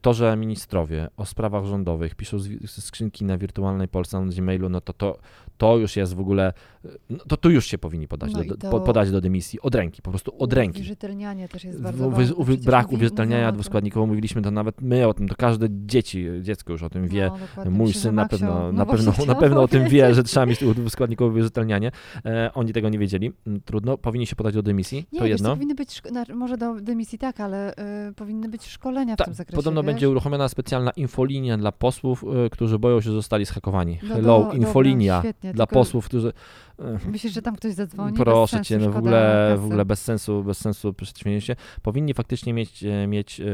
to, 0.00 0.14
że 0.14 0.36
ministrowie 0.36 1.08
o 1.16 1.26
sprawach 1.26 1.64
rządowych 1.64 2.14
piszą 2.14 2.36
skrzynki 2.66 3.24
na 3.24 3.38
wirtualnej 3.38 3.88
Polsce 3.88 4.20
na 4.20 4.32
Gmailu, 4.32 4.68
no 4.68 4.80
to, 4.80 4.92
to 4.92 5.18
to 5.58 5.76
już 5.76 5.96
jest 5.96 6.14
w 6.14 6.20
ogóle, 6.20 6.52
y, 6.84 6.88
no 7.10 7.18
to 7.28 7.36
tu 7.36 7.50
już 7.50 7.66
się 7.66 7.78
powinni 7.78 8.08
podać, 8.08 8.32
No 8.32 8.44
do, 8.44 8.56
to- 8.56 8.70
po- 8.70 8.80
podać 8.80 9.10
do 9.10 9.20
dymisji, 9.20 9.60
od 9.60 9.74
ręki, 9.74 10.02
po 10.02 10.10
prostu 10.10 10.32
od 10.38 10.52
ręki. 10.52 10.78
Uwierzytelnianie 10.78 11.48
też 11.48 11.64
jest 11.64 11.78
W- 11.78 11.82
bardzo 11.82 12.10
ważne. 12.10 12.34
uwy- 12.34 12.56
brak 12.64 12.92
uwierzytelniania 12.92 13.52
dwuskładnikowo, 13.52 14.06
mówiliśmy 14.06 14.42
to 14.42 14.50
nawet 14.50 14.80
my 14.80 15.08
o 15.08 15.14
tym, 15.14 15.28
to 15.28 15.34
każde 15.36 15.66
dzieci, 15.70 16.26
dziecko 16.40 16.72
już 16.72 16.82
o 16.82 16.90
tym 16.90 17.08
wie, 17.08 17.30
No. 17.64 17.70
Mój 17.70 17.86
Myślę, 17.86 18.00
syn 18.00 18.14
na 18.14 18.28
pewno, 18.28 18.48
no 18.54 18.72
na, 18.72 18.86
pewno, 18.86 19.12
na 19.26 19.34
pewno 19.34 19.62
o 19.62 19.68
tym 19.68 19.88
wie, 19.88 20.14
że 20.14 20.22
trzeba 20.22 20.46
mieć 20.46 20.64
dwuskładnikowe 20.64 21.30
uwierzytelnianie. 21.30 21.90
E, 22.24 22.50
oni 22.54 22.72
tego 22.72 22.88
nie 22.88 22.98
wiedzieli. 22.98 23.32
Mm, 23.46 23.60
Trudno, 23.60 23.98
powinni 23.98 24.26
się 24.26 24.36
podać 24.36 24.54
do 24.54 24.62
dymisji, 24.62 25.06
Nie, 25.12 25.18
to 25.18 25.26
jedno. 25.26 25.48
to 25.48 25.54
powinny 25.56 25.74
być, 25.74 26.02
może 26.34 26.56
do 26.56 26.74
dymisji 26.80 27.18
tak, 27.18 27.40
ale 27.40 27.72
y, 28.08 28.12
powinny 28.14 28.48
być 28.48 28.66
szkolenia 28.66 29.14
w 29.14 29.18
Tak, 29.18 29.26
tym 29.26 29.34
zakresie. 29.34 29.51
Podobno 29.56 29.82
wiesz? 29.82 29.86
będzie 29.86 30.10
uruchomiona 30.10 30.48
specjalna 30.48 30.90
infolinia 30.90 31.58
dla 31.58 31.72
posłów, 31.72 32.24
e, 32.46 32.50
którzy 32.50 32.78
boją 32.78 33.00
się, 33.00 33.04
że 33.10 33.12
zostali 33.12 33.44
zhakowani. 33.44 33.98
No 34.02 34.14
Hello, 34.14 34.44
do- 34.44 34.52
infolinia 34.52 35.14
dobra, 35.16 35.30
świetnie, 35.30 35.52
dla 35.54 35.66
posłów, 35.66 36.06
którzy... 36.06 36.32
e, 36.78 36.98
Myślisz, 37.10 37.32
że 37.32 37.42
tam 37.42 37.56
ktoś 37.56 37.72
zadzwoni? 37.74 38.16
Proszę 38.16 38.62
cię, 38.62 38.78
no 38.78 38.90
w 38.90 38.96
ogóle, 38.96 39.54
w 39.58 39.64
ogóle 39.64 39.84
bez 39.84 40.02
sensu, 40.02 40.44
bez 40.44 40.58
sensu 40.58 40.92
przedśmienięcie. 40.94 41.56
Powinni 41.82 42.14
faktycznie 42.14 42.52
mieć, 42.52 42.84
e, 42.84 43.06
mieć 43.06 43.40
e, 43.40 43.44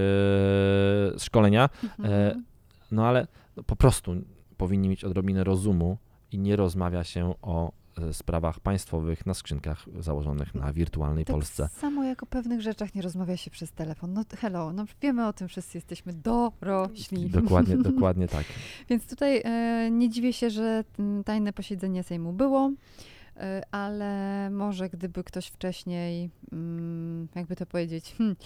szkolenia, 1.18 1.68
Mhm. 1.84 2.12
e, 2.12 2.42
no 2.92 3.06
ale 3.06 3.26
po 3.66 3.76
prostu 3.76 4.14
powinni 4.56 4.88
mieć 4.88 5.04
odrobinę 5.04 5.44
rozumu 5.44 5.98
i 6.32 6.38
nie 6.38 6.56
rozmawia 6.56 7.04
się 7.04 7.34
o 7.42 7.68
e, 7.68 7.72
sprawach 8.12 8.60
państwowych 8.60 9.26
na 9.26 9.34
skrzynkach 9.34 9.86
założonych 10.00 10.54
na 10.54 10.72
wirtualnej 10.72 11.24
tak 11.24 11.34
Polsce. 11.34 11.68
samo 11.68 12.04
jak 12.04 12.22
o 12.22 12.26
pewnych 12.26 12.60
rzeczach 12.60 12.94
nie 12.94 13.02
rozmawia 13.02 13.36
się 13.36 13.50
przez 13.50 13.72
telefon. 13.72 14.12
No 14.12 14.24
hello, 14.38 14.72
no 14.72 14.84
wiemy 15.02 15.26
o 15.26 15.32
tym, 15.32 15.48
wszyscy 15.48 15.78
jesteśmy 15.78 16.12
dorośli. 16.12 17.30
Dokładnie, 17.30 17.76
dokładnie 17.92 18.28
tak. 18.28 18.44
Więc 18.88 19.06
tutaj 19.06 19.42
e, 19.44 19.90
nie 19.90 20.08
dziwię 20.08 20.32
się, 20.32 20.50
że 20.50 20.84
tajne 21.24 21.52
posiedzenie 21.52 22.02
Sejmu 22.02 22.32
było, 22.32 22.72
e, 23.36 23.62
ale 23.70 24.50
może 24.50 24.88
gdyby 24.88 25.24
ktoś 25.24 25.46
wcześniej, 25.46 26.30
mm, 26.52 27.28
jakby 27.34 27.56
to 27.56 27.66
powiedzieć, 27.66 28.14
hmm, 28.18 28.36
po- 28.36 28.44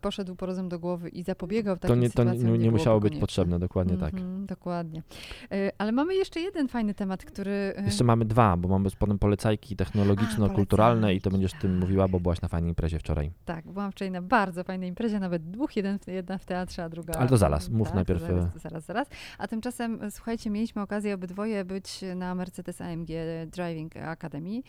poszedł 0.00 0.34
po 0.36 0.46
rozum 0.46 0.68
do 0.68 0.78
głowy 0.78 1.08
i 1.08 1.22
zapobiegał 1.22 1.76
To 1.76 1.80
takim 1.80 2.00
nie, 2.00 2.10
to 2.10 2.22
sytuacjom, 2.22 2.36
nie, 2.46 2.52
nie 2.52 2.58
byłoby 2.58 2.70
musiało 2.78 3.00
być 3.00 3.16
potrzebne, 3.18 3.58
dokładnie 3.58 3.96
tak. 3.96 4.14
Mhm, 4.14 4.46
Dokładnie. 4.46 5.02
E, 5.52 5.72
Ale 5.78 5.92
mamy 5.92 6.14
jeszcze 6.14 6.40
jeden 6.40 6.68
fajny 6.68 6.94
temat, 6.94 7.24
który... 7.24 7.74
e, 7.76 7.84
Jeszcze 7.84 8.04
mamy 8.04 8.24
dwa, 8.24 8.56
bo 8.56 8.68
mamy 8.68 8.88
potem 8.98 9.18
polecajki 9.18 9.76
technologiczno-kulturalne 9.76 11.14
i 11.14 11.20
to 11.20 11.30
będziesz 11.30 11.52
tym 11.52 11.78
mówiła, 11.78 12.08
bo 12.08 12.20
byłaś 12.20 12.40
na 12.40 12.48
fajnej 12.48 12.68
imprezie 12.68 12.98
wczoraj. 12.98 13.30
Tak, 13.44 13.68
byłam 13.68 13.92
wczoraj 13.92 14.10
na 14.10 14.22
bardzo 14.22 14.64
fajnej 14.64 14.88
imprezie, 14.88 15.20
nawet 15.20 15.50
dwóch, 15.50 15.76
jeden, 15.76 15.98
jedna 16.06 16.38
w 16.38 16.44
teatrze, 16.44 16.84
a 16.84 16.88
druga... 16.88 17.14
Ale 17.14 17.28
to 17.28 17.36
zaraz, 17.36 17.68
mów 17.68 17.88
tak, 17.88 17.94
najpierw, 17.94 18.20
Zaraz, 18.22 18.44
zaraz, 18.62 18.84
zaraz. 18.84 19.08
A 19.38 19.48
tymczasem, 19.48 20.02
e, 20.02 20.10
słuchajcie, 20.10 20.50
mieliśmy 20.50 20.82
okazję 20.82 21.14
obydwoje 21.14 21.64
być 21.64 22.00
na 22.16 22.34
Mercedes 22.34 22.80
AMG 22.80 23.08
Driving 23.46 23.96
Academy, 23.96 24.62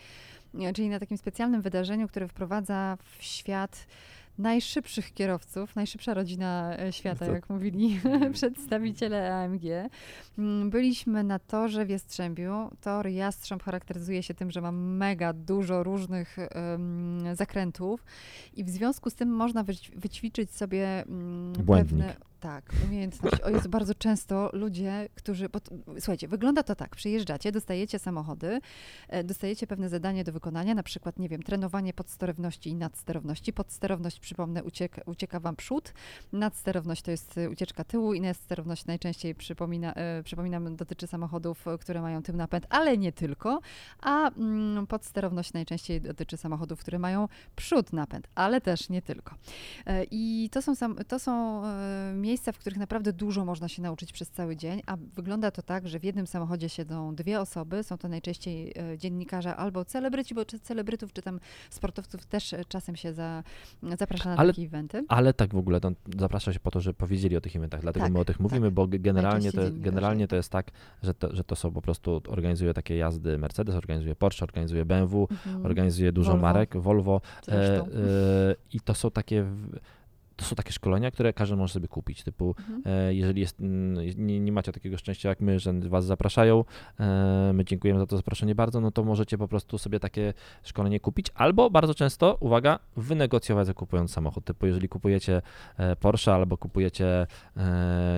e, 0.60 0.72
czyli 0.72 0.88
na 0.88 0.98
takim 1.00 1.16
specjalnym 1.18 1.62
wydarzeniu, 1.62 2.08
które 2.08 2.28
wprowadza 2.28 2.96
w 3.18 3.22
świat 3.24 3.86
najszybszych 4.38 5.12
kierowców, 5.14 5.76
najszybsza 5.76 6.14
rodzina 6.14 6.76
e, 6.78 6.92
świata, 6.92 7.26
To- 7.26 7.32
jak 7.32 7.50
mówili 7.50 8.00
przedstawiciele 8.32 9.34
AMG. 9.34 9.62
Mm, 10.38 10.70
Byliśmy 10.70 11.24
na 11.24 11.38
torze 11.38 11.86
w 11.86 11.90
Jastrzębiu. 11.90 12.70
Tor 12.80 13.06
Jastrząb 13.08 13.62
charakteryzuje 13.62 14.22
się 14.22 14.34
tym, 14.34 14.50
że 14.50 14.60
ma 14.60 14.72
mega 14.72 15.32
dużo 15.32 15.82
różnych 15.82 16.36
em, 16.38 17.24
zakrętów 17.36 18.04
i 18.56 18.64
w 18.64 18.70
związku 18.70 19.10
z 19.10 19.14
tym 19.14 19.28
można 19.28 19.64
wyć- 19.64 19.90
wyćwiczyć 19.96 20.50
sobie 20.50 21.02
mm, 21.06 21.52
Błędnik. 21.52 21.88
pewne 22.06 22.16
tak, 22.44 22.72
umiejętności. 22.88 23.42
O 23.42 23.50
Jezu, 23.50 23.68
bardzo 23.68 23.94
często 23.94 24.50
ludzie, 24.52 25.08
którzy... 25.14 25.48
T- 25.48 25.60
słuchajcie, 25.98 26.28
wygląda 26.28 26.62
to 26.62 26.74
tak. 26.74 26.96
Przyjeżdżacie, 26.96 27.52
dostajecie 27.52 27.98
samochody, 27.98 28.60
e, 29.08 29.24
dostajecie 29.24 29.66
pewne 29.66 29.88
zadanie 29.88 30.24
do 30.24 30.32
wykonania, 30.32 30.74
na 30.74 30.82
przykład, 30.82 31.18
nie 31.18 31.28
wiem, 31.28 31.42
trenowanie 31.42 31.92
podsterowności 31.92 32.70
i 32.70 32.74
nadsterowności. 32.74 33.52
Podsterowność, 33.52 34.20
przypomnę, 34.20 34.64
ucieka, 34.64 35.02
ucieka 35.06 35.40
wam 35.40 35.56
przód. 35.56 35.92
Nadsterowność 36.32 37.02
to 37.02 37.10
jest 37.10 37.38
e, 37.38 37.50
ucieczka 37.50 37.84
tyłu 37.84 38.14
i 38.14 38.20
nadsterowność 38.20 38.86
najczęściej, 38.86 39.34
przypomina, 39.34 39.94
e, 39.94 40.22
przypominam, 40.22 40.76
dotyczy 40.76 41.06
samochodów, 41.06 41.64
które 41.80 42.02
mają 42.02 42.22
tył 42.22 42.36
napęd, 42.36 42.66
ale 42.70 42.98
nie 42.98 43.12
tylko. 43.12 43.60
A 44.00 44.30
mm, 44.30 44.86
podsterowność 44.86 45.52
najczęściej 45.52 46.00
dotyczy 46.00 46.36
samochodów, 46.36 46.80
które 46.80 46.98
mają 46.98 47.28
przód 47.56 47.92
napęd, 47.92 48.28
ale 48.34 48.60
też 48.60 48.88
nie 48.88 49.02
tylko. 49.02 49.34
I 50.10 50.48
to 50.52 50.62
są, 50.62 50.72
to 51.08 51.18
są 51.18 51.62
miejsca, 52.14 52.33
miejsca, 52.34 52.52
w 52.52 52.58
których 52.58 52.78
naprawdę 52.78 53.12
dużo 53.12 53.44
można 53.44 53.68
się 53.68 53.82
nauczyć 53.82 54.12
przez 54.12 54.30
cały 54.30 54.56
dzień, 54.56 54.82
a 54.86 54.96
wygląda 54.96 55.50
to 55.50 55.62
tak, 55.62 55.88
że 55.88 55.98
w 55.98 56.04
jednym 56.04 56.26
samochodzie 56.26 56.68
siedzą 56.68 57.14
dwie 57.14 57.40
osoby, 57.40 57.82
są 57.82 57.98
to 57.98 58.08
najczęściej 58.08 58.72
e, 58.92 58.98
dziennikarze 58.98 59.56
albo 59.56 59.84
celebryci, 59.84 60.34
bo 60.34 60.44
czy 60.44 60.58
celebrytów 60.60 61.12
czy 61.12 61.22
tam 61.22 61.40
sportowców 61.70 62.26
też 62.26 62.52
e, 62.52 62.64
czasem 62.68 62.96
się 62.96 63.12
za, 63.12 63.42
zaprasza 63.98 64.28
na 64.30 64.36
Ale- 64.36 64.52
takie 64.52 64.66
eventy. 64.66 65.04
Ale 65.08 65.32
tak 65.34 65.54
w 65.54 65.56
ogóle, 65.58 65.80
to 65.80 65.90
zaprasza 66.18 66.52
się 66.52 66.60
po 66.60 66.70
to, 66.70 66.80
żeby 66.80 66.94
powiedzieli 66.94 67.36
o 67.36 67.40
tych 67.40 67.56
eventach, 67.56 67.80
dlatego 67.80 68.04
Tak, 68.06 68.12
my 68.12 68.18
o 68.18 68.24
tych 68.24 68.40
mówimy, 68.40 68.66
tak. 68.66 68.74
bo 68.74 68.84
ge- 68.86 69.00
generalnie, 69.00 69.52
to, 69.52 69.60
generalnie 69.72 70.28
to 70.28 70.36
jest 70.36 70.50
tak, 70.52 70.70
że 71.02 71.14
to, 71.14 71.34
że 71.36 71.44
to 71.44 71.56
są 71.56 71.72
po 71.72 71.82
prostu, 71.82 72.22
organizuje 72.28 72.74
takie 72.74 72.96
jazdy 72.96 73.38
Mercedes, 73.38 73.74
organizuje 73.74 74.14
Porsche, 74.16 74.44
organizuje 74.44 74.84
BMW, 74.84 75.28
Mhm. 75.30 75.66
organizuje 75.66 76.12
dużo 76.12 76.30
Volvo. 76.30 76.42
marek, 76.46 76.76
Volvo 76.76 77.20
e, 77.48 77.52
e, 77.52 77.84
i 78.72 78.80
to 78.80 78.94
są 78.94 79.10
takie 79.10 79.42
w- 79.42 79.78
to 80.36 80.44
są 80.44 80.56
takie 80.56 80.72
szkolenia, 80.72 81.10
które 81.10 81.32
każdy 81.32 81.56
może 81.56 81.74
sobie 81.74 81.88
kupić, 81.88 82.22
typu 82.22 82.54
Mhm. 82.58 82.82
e, 82.86 83.14
jeżeli 83.14 83.40
jest, 83.40 83.56
nie, 84.16 84.40
nie 84.40 84.52
macie 84.52 84.72
takiego 84.72 84.98
szczęścia 84.98 85.28
jak 85.28 85.40
my, 85.40 85.58
że 85.58 85.72
was 85.72 86.04
zapraszają, 86.04 86.64
e, 87.00 87.50
my 87.54 87.64
dziękujemy 87.64 88.00
za 88.00 88.06
to 88.06 88.16
zaproszenie 88.16 88.54
bardzo, 88.54 88.80
no 88.80 88.90
to 88.90 89.04
możecie 89.04 89.38
po 89.38 89.48
prostu 89.48 89.78
sobie 89.78 90.00
takie 90.00 90.34
szkolenie 90.62 91.00
kupić, 91.00 91.26
albo 91.34 91.70
bardzo 91.70 91.94
często, 91.94 92.36
uwaga, 92.40 92.78
wynegocjować 92.96 93.66
zakupując 93.66 94.12
samochód, 94.12 94.44
typu 94.44 94.66
jeżeli 94.66 94.88
kupujecie 94.88 95.42
e, 95.76 95.96
Porsche 95.96 96.34
albo 96.34 96.58
kupujecie, 96.58 97.26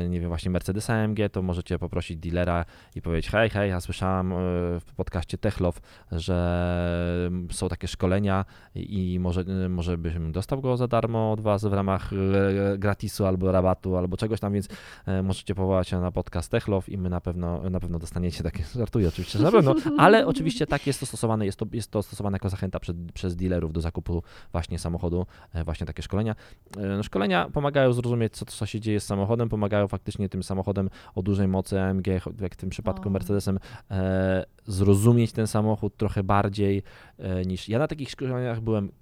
nie 0.08 0.20
wiem, 0.20 0.28
właśnie 0.28 0.50
Mercedesa 0.50 0.94
AMG, 0.94 1.18
to 1.32 1.42
możecie 1.42 1.78
poprosić 1.78 2.16
dealera 2.16 2.64
i 2.94 3.02
powiedzieć, 3.02 3.30
hej, 3.30 3.50
hej, 3.50 3.70
ja 3.70 3.80
słyszałam 3.80 4.32
e, 4.32 4.36
w 4.80 4.94
podcaście 4.96 5.38
Techlow, 5.38 5.80
że 6.12 7.30
są 7.50 7.68
takie 7.68 7.88
szkolenia 7.88 8.44
i 8.74 8.96
i 8.96 9.20
może, 9.20 9.44
może 9.68 9.98
bym 9.98 10.32
dostał 10.32 10.60
go 10.60 10.76
za 10.76 10.88
darmo 10.88 11.32
od 11.32 11.40
was 11.40 11.64
w 11.64 11.72
ramach 11.72 12.05
e, 12.12 12.78
gratisu 12.78 13.26
albo 13.26 13.52
rabatu 13.52 13.96
albo 13.96 14.16
czegoś 14.16 14.40
tam, 14.40 14.52
więc 14.52 14.68
e, 15.06 15.22
możecie 15.22 15.54
powołać 15.54 15.88
się 15.88 16.00
na 16.00 16.12
podcast 16.12 16.50
Techlow 16.50 16.88
i 16.88 16.98
my 16.98 17.10
na 17.10 17.20
pewno, 17.20 17.70
na 17.70 17.80
pewno 17.80 17.98
dostaniecie 17.98 18.42
takie, 18.42 18.64
żartuję 18.78 19.08
oczywiście, 19.08 19.38
na 19.38 19.52
pewno, 19.52 19.74
ale 19.98 20.26
oczywiście 20.26 20.66
tak 20.66 20.86
jest 20.86 21.00
to 21.00 21.06
stosowane, 21.06 21.46
jest 21.46 21.58
to, 21.58 21.66
jest 21.72 21.90
to 21.90 22.02
stosowane 22.02 22.34
jako 22.34 22.48
zachęta 22.48 22.80
przed, 22.80 22.96
przez 23.12 23.36
dealerów 23.36 23.72
do 23.72 23.80
zakupu 23.80 24.22
właśnie 24.52 24.78
samochodu, 24.78 25.26
e, 25.52 25.64
właśnie 25.64 25.86
takie 25.86 26.02
szkolenia. 26.02 26.34
E, 26.76 26.96
no, 26.96 27.02
Szkolenia 27.02 27.48
pomagają 27.52 27.92
zrozumieć, 27.92 28.36
co, 28.36 28.44
co 28.44 28.66
się 28.66 28.80
dzieje 28.80 29.00
z 29.00 29.06
samochodem, 29.06 29.48
pomagają 29.48 29.88
faktycznie 29.88 30.28
tym 30.28 30.42
samochodem 30.42 30.90
o 31.14 31.22
dużej 31.22 31.48
mocy 31.48 31.80
AMG, 31.80 32.06
jak 32.40 32.54
w 32.54 32.56
tym 32.56 32.70
przypadku 32.70 33.08
O. 33.08 33.12
Mercedesem, 33.12 33.58
e, 33.90 34.44
zrozumieć 34.66 35.32
ten 35.32 35.46
samochód 35.46 35.96
trochę 35.96 36.22
bardziej 36.22 36.82
e, 37.18 37.44
niż 37.44 37.68
ja 37.68 37.78
na 37.78 37.88
takich 37.88 38.10
szkoleniach 38.10 38.60
byłem 38.60 38.92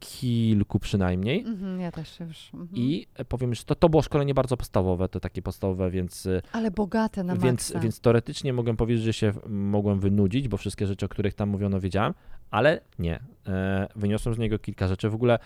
kilku 0.00 0.78
przynajmniej. 0.78 1.40
Mhm, 1.40 1.80
ja 1.80 1.92
też 1.92 2.20
już. 2.20 2.50
Mhm. 2.54 2.68
I 2.74 3.06
powiem, 3.28 3.54
że 3.54 3.64
to, 3.64 3.74
to 3.74 3.88
było 3.88 4.02
szkolenie 4.02 4.34
bardzo 4.34 4.56
podstawowe, 4.56 5.08
to 5.08 5.20
takie 5.20 5.42
podstawowe, 5.42 5.90
więc, 5.90 6.26
e, 6.26 6.42
Ale 6.52 6.70
bogate 6.70 7.24
na 7.24 7.36
więc, 7.36 7.44
maksa. 7.44 7.80
więc 7.80 8.00
teoretycznie 8.00 8.52
mogłem 8.52 8.76
powiedzieć, 8.76 9.04
że 9.04 9.12
się 9.12 9.32
mogłem 9.48 10.00
wynudzić, 10.00 10.48
bo 10.48 10.56
wszystkie 10.56 10.86
rzeczy, 10.86 11.06
o 11.06 11.08
których 11.08 11.34
tam 11.34 11.48
mówiono, 11.48 11.80
wiedziałem, 11.80 12.14
ale 12.50 12.80
nie. 12.98 13.20
E, 13.46 13.88
wyniosłem 13.96 14.34
z 14.34 14.38
niego 14.38 14.58
kilka 14.58 14.88
rzeczy. 14.88 15.10
W 15.10 15.14
ogóle 15.14 15.38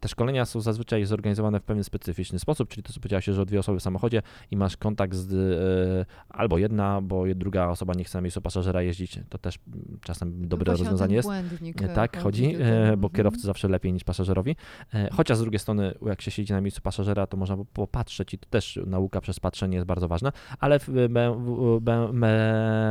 te 0.00 0.08
szkolenia 0.08 0.44
są 0.44 0.60
zazwyczaj 0.60 1.04
zorganizowane 1.06 1.60
w 1.60 1.62
pewien 1.62 1.84
specyficzny 1.84 2.38
sposób, 2.38 2.68
czyli 2.68 2.82
to, 2.82 2.92
co 2.92 3.00
powiedziałaś, 3.00 3.24
że 3.24 3.42
o 3.42 3.44
dwie 3.44 3.58
osoby 3.58 3.78
w 3.78 3.82
samochodzie 3.82 4.22
i 4.50 4.56
masz 4.56 4.76
kontakt 4.76 5.14
z 5.14 5.32
e, 5.32 6.06
albo 6.28 6.58
jedna, 6.58 7.00
bo 7.02 7.24
druga 7.34 7.66
osoba 7.68 7.94
nie 7.94 8.04
chce 8.04 8.18
na 8.18 8.22
miejscu 8.22 8.40
pasażera 8.40 8.82
jeździć, 8.82 9.20
to 9.28 9.38
też 9.38 9.58
mm, 9.68 9.98
czasem 10.02 10.48
dobre 10.48 10.64
Właśnie 10.64 10.84
rozwiązanie 10.84 11.14
jest. 11.16 11.28
E, 11.90 11.94
Tak, 11.94 12.22
chodzi, 12.22 12.44
e, 12.54 12.58
bo 12.96 13.06
Mhm. 13.08 13.10
kierowcy 13.12 13.40
zawsze 13.40 13.68
lepiej 13.68 13.92
niż 13.92 14.04
pasażerowi. 14.04 14.56
Chociaż 15.12 15.38
z 15.38 15.40
drugiej 15.40 15.58
strony, 15.58 15.94
jak 16.06 16.20
się 16.22 16.30
siedzi 16.30 16.52
na 16.52 16.60
miejscu 16.60 16.80
pasażera, 16.82 17.26
to 17.26 17.36
można 17.36 17.56
po- 17.56 17.64
popatrzeć 17.64 18.34
i 18.34 18.38
to 18.38 18.46
też 18.50 18.78
nauka 18.86 19.20
przez 19.20 19.40
patrzenie 19.40 19.74
jest 19.76 19.86
bardzo 19.86 20.08
ważna, 20.08 20.32
ale 20.58 20.80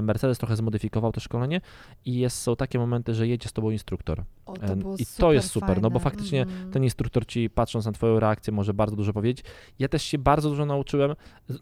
Mercedes 0.02 0.38
trochę 0.38 0.56
zmodyfikował 0.56 1.12
to 1.12 1.20
szkolenie 1.20 1.62
i 2.06 2.14
jest, 2.20 2.38
są 2.42 2.56
takie 2.56 2.80
momenty, 2.80 3.14
że 3.14 3.28
jedzie 3.28 3.50
z 3.50 3.54
tobą 3.54 3.72
instruktor. 3.72 4.24
O, 4.48 4.54
to 4.54 4.74
I 4.98 5.06
to 5.18 5.34
jest 5.34 5.50
super, 5.52 5.82
no 5.82 5.90
bo 5.90 6.00
fajne. 6.00 6.12
faktycznie 6.12 6.42
Mhm. 6.42 6.72
Ten 6.72 6.84
instruktor 6.84 7.26
ci, 7.26 7.50
patrząc 7.50 7.86
na 7.86 7.92
twoją 7.92 8.20
reakcję, 8.20 8.54
może 8.54 8.74
bardzo 8.74 8.96
dużo 8.96 9.14
powiedzieć. 9.14 9.46
Ja 9.80 9.88
też 9.88 10.04
się 10.04 10.18
bardzo 10.18 10.50
dużo 10.50 10.66
nauczyłem, 10.66 11.16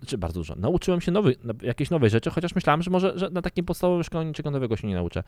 czy 0.06 0.18
bardzo 0.18 0.40
dużo, 0.40 0.56
nauczyłem 0.56 1.02
się 1.02 1.12
nowy, 1.12 1.36
na- 1.44 1.54
jakiejś 1.62 1.90
nowej 1.90 2.10
rzeczy, 2.10 2.30
chociaż 2.30 2.56
myślałem, 2.56 2.82
że 2.82 2.92
może 2.92 3.20
że 3.20 3.30
na 3.30 3.42
takim 3.42 3.66
podstawowym 3.66 4.04
szkoleniu 4.04 4.28
niczego 4.28 4.52
nowego 4.52 4.78
się 4.78 4.88
nie 4.88 4.96
nauczę. 4.96 5.24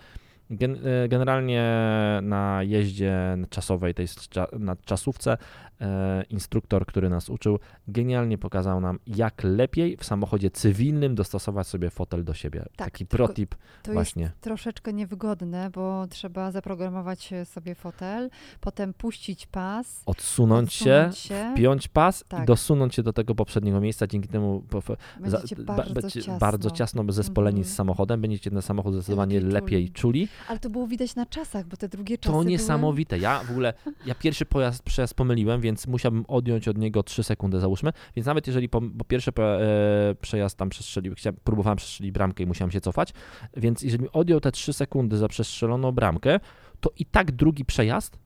Gen, 0.49 0.75
e, 1.03 1.07
generalnie 1.07 1.63
na 2.21 2.63
jeździe 2.63 3.37
czasowej, 3.49 3.93
tej 3.93 4.07
na 4.59 4.75
czasówce, 4.75 5.37
e, 5.81 6.23
instruktor, 6.29 6.85
który 6.85 7.09
nas 7.09 7.29
uczył, 7.29 7.59
genialnie 7.87 8.37
pokazał 8.37 8.81
nam, 8.81 8.99
jak 9.07 9.43
lepiej 9.43 9.97
w 9.97 10.03
samochodzie 10.05 10.49
cywilnym 10.51 11.15
dostosować 11.15 11.67
sobie 11.67 11.89
fotel 11.89 12.23
do 12.23 12.33
siebie. 12.33 12.59
Tak, 12.59 12.91
Taki 12.91 13.05
protip 13.05 13.55
To 13.83 13.93
właśnie. 13.93 14.23
jest 14.23 14.41
troszeczkę 14.41 14.93
niewygodne, 14.93 15.69
bo 15.69 16.07
trzeba 16.09 16.51
zaprogramować 16.51 17.29
sobie 17.47 17.75
fotel, 17.75 18.29
potem 18.61 18.93
puścić 18.93 19.45
pas, 19.45 20.01
Odsunąć 20.05 20.73
się, 20.73 20.93
odsunąć 20.95 21.17
się. 21.17 21.53
piąć 21.57 21.87
pas 21.87 22.21
i 22.21 22.25
Tak. 22.27 22.45
dosunąć 22.45 22.95
się 22.95 23.03
do 23.03 23.13
tego 23.13 23.35
poprzedniego 23.35 23.81
miejsca, 23.81 24.07
dzięki 24.07 24.27
temu 24.29 24.63
po- 24.69 24.81
po- 24.81 24.97
za- 25.25 25.37
Będziecie 25.37 25.55
ba- 25.63 25.75
bardzo 25.75 25.93
będzie 25.93 26.21
ciasno. 26.21 26.37
bardzo 26.39 26.71
ciasno 26.71 27.03
zespoleni 27.09 27.63
z 27.63 27.67
Mhm. 27.67 27.75
samochodem, 27.75 28.21
będziecie 28.21 28.49
ten 28.51 28.61
samochód 28.61 28.93
zdecydowanie 28.93 29.35
Lepiej 29.39 29.51
lepiej 29.53 29.89
czuli. 29.89 30.27
Ale 30.47 30.59
to 30.59 30.69
było 30.69 30.87
widać 30.87 31.15
na 31.15 31.25
czasach, 31.25 31.65
bo 31.67 31.77
te 31.77 31.89
drugie 31.89 32.17
czasy 32.17 32.27
To 32.27 32.39
były... 32.39 32.45
niesamowite. 32.45 33.19
Ja 33.19 33.39
w 33.43 33.51
ogóle, 33.51 33.73
ja 34.05 34.15
pierwszy 34.15 34.45
pojazd, 34.45 34.83
przejazd 34.83 35.13
pomyliłem, 35.13 35.61
więc 35.61 35.87
musiałbym 35.87 36.25
odjąć 36.27 36.67
od 36.67 36.77
niego 36.77 37.03
3 37.03 37.23
sekundy, 37.23 37.59
załóżmy. 37.59 37.91
Więc 38.15 38.25
nawet 38.25 38.47
jeżeli, 38.47 38.69
po, 38.69 38.81
bo 38.81 39.05
pierwszy 39.05 39.31
po, 39.31 39.43
e, 39.61 40.15
przejazd 40.21 40.57
tam 40.57 40.69
przestrzelił, 40.69 41.15
chciałem, 41.15 41.37
próbowałem 41.43 41.77
przestrzelić 41.77 42.11
bramkę 42.11 42.43
i 42.43 42.47
musiałem 42.47 42.71
się 42.71 42.81
cofać, 42.81 43.13
więc 43.57 43.81
jeżeli 43.81 44.09
odjął 44.11 44.39
te 44.39 44.51
3 44.51 44.73
sekundy 44.73 45.17
za 45.17 45.27
przestrzeloną 45.27 45.91
bramkę, 45.91 46.39
to 46.79 46.89
i 46.99 47.05
tak 47.05 47.31
drugi 47.31 47.65
przejazd 47.65 48.19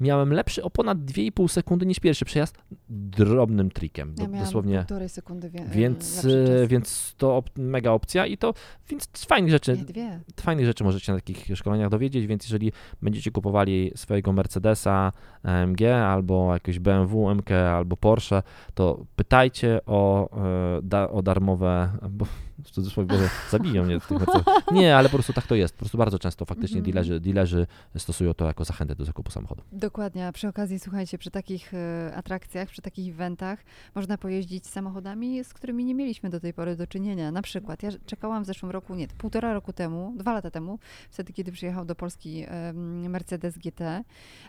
miałem 0.00 0.32
lepszy 0.32 0.62
o 0.62 0.70
ponad 0.70 0.98
2,5 0.98 1.48
sekundy 1.48 1.86
niż 1.86 2.00
pierwszy 2.00 2.24
przejazd 2.24 2.58
drobnym 2.88 3.70
trikiem. 3.70 4.14
Ja 4.18 4.26
dosłownie. 4.44 4.78
półtorej 4.78 5.08
sekundy 5.08 5.50
wie, 5.50 5.64
Więc, 5.72 6.24
e, 6.24 6.66
więc 6.66 7.14
to 7.18 7.36
op- 7.38 7.50
mega 7.58 7.90
opcja 7.90 8.26
i 8.26 8.38
to, 8.38 8.54
więc 8.88 9.08
fajnych 9.28 9.50
rzeczy, 9.50 9.76
Nie, 9.76 9.84
dwie. 9.84 10.20
fajnych 10.40 10.66
rzeczy 10.66 10.84
możecie 10.84 11.12
na 11.12 11.18
takich 11.18 11.46
szkoleniach 11.56 11.88
dowiedzieć, 11.90 12.26
więc 12.26 12.44
jeżeli 12.44 12.72
będziecie 13.02 13.30
kupowali 13.30 13.92
swojego 13.96 14.32
Mercedesa 14.32 15.12
AMG 15.42 15.82
albo 16.06 16.52
jakieś 16.54 16.78
BMW 16.78 17.28
MK 17.34 17.50
albo 17.50 17.96
Porsche, 17.96 18.42
to 18.74 19.04
pytajcie 19.16 19.80
o, 19.86 20.28
e, 20.92 21.10
o 21.10 21.22
darmowe, 21.22 21.90
bo 22.10 22.26
w 22.64 22.70
cudzysłowie 22.70 23.08
Boże, 23.08 23.28
zabiją 23.50 23.84
mnie 23.84 24.00
w 24.00 24.06
tych 24.06 24.18
Mercedes. 24.18 24.44
Nie, 24.72 24.96
ale 24.96 25.08
po 25.08 25.16
prostu 25.16 25.32
tak 25.32 25.46
to 25.46 25.54
jest. 25.54 25.74
Po 25.74 25.78
prostu 25.78 25.98
bardzo 25.98 26.18
często 26.18 26.44
faktycznie 26.44 26.78
Mhm. 26.78 26.92
dealerzy, 26.92 27.20
dealerzy 27.20 27.66
stosują 27.98 28.34
to 28.34 28.46
jako 28.46 28.64
zachętę 28.64 28.94
do 28.94 29.04
zakupu 29.04 29.30
samochodu. 29.30 29.62
Dokładnie, 29.72 30.26
a 30.26 30.32
przy 30.32 30.48
okazji 30.48 30.78
słuchajcie, 30.78 31.18
przy 31.18 31.30
takich 31.30 31.74
e, 31.74 32.12
atrakcjach, 32.16 32.68
przy 32.68 32.82
takich 32.82 33.14
eventach 33.14 33.64
można 33.94 34.18
pojeździć 34.18 34.66
samochodami, 34.66 35.44
z 35.44 35.54
którymi 35.54 35.84
nie 35.84 35.94
mieliśmy 35.94 36.30
do 36.30 36.40
tej 36.40 36.54
pory 36.54 36.76
do 36.76 36.86
czynienia. 36.86 37.32
Na 37.32 37.42
przykład 37.42 37.82
ja 37.82 37.90
czekałam 38.06 38.42
w 38.42 38.46
zeszłym 38.46 38.70
roku, 38.70 38.94
nie, 38.94 39.08
półtora 39.08 39.52
roku 39.54 39.72
temu, 39.72 40.14
dwa 40.16 40.32
lata 40.32 40.50
temu, 40.50 40.78
wtedy 41.10 41.32
kiedy 41.32 41.52
przyjechał 41.52 41.84
do 41.84 41.94
Polski 41.94 42.46
Mercedes 43.08 43.58
GT 43.58 43.80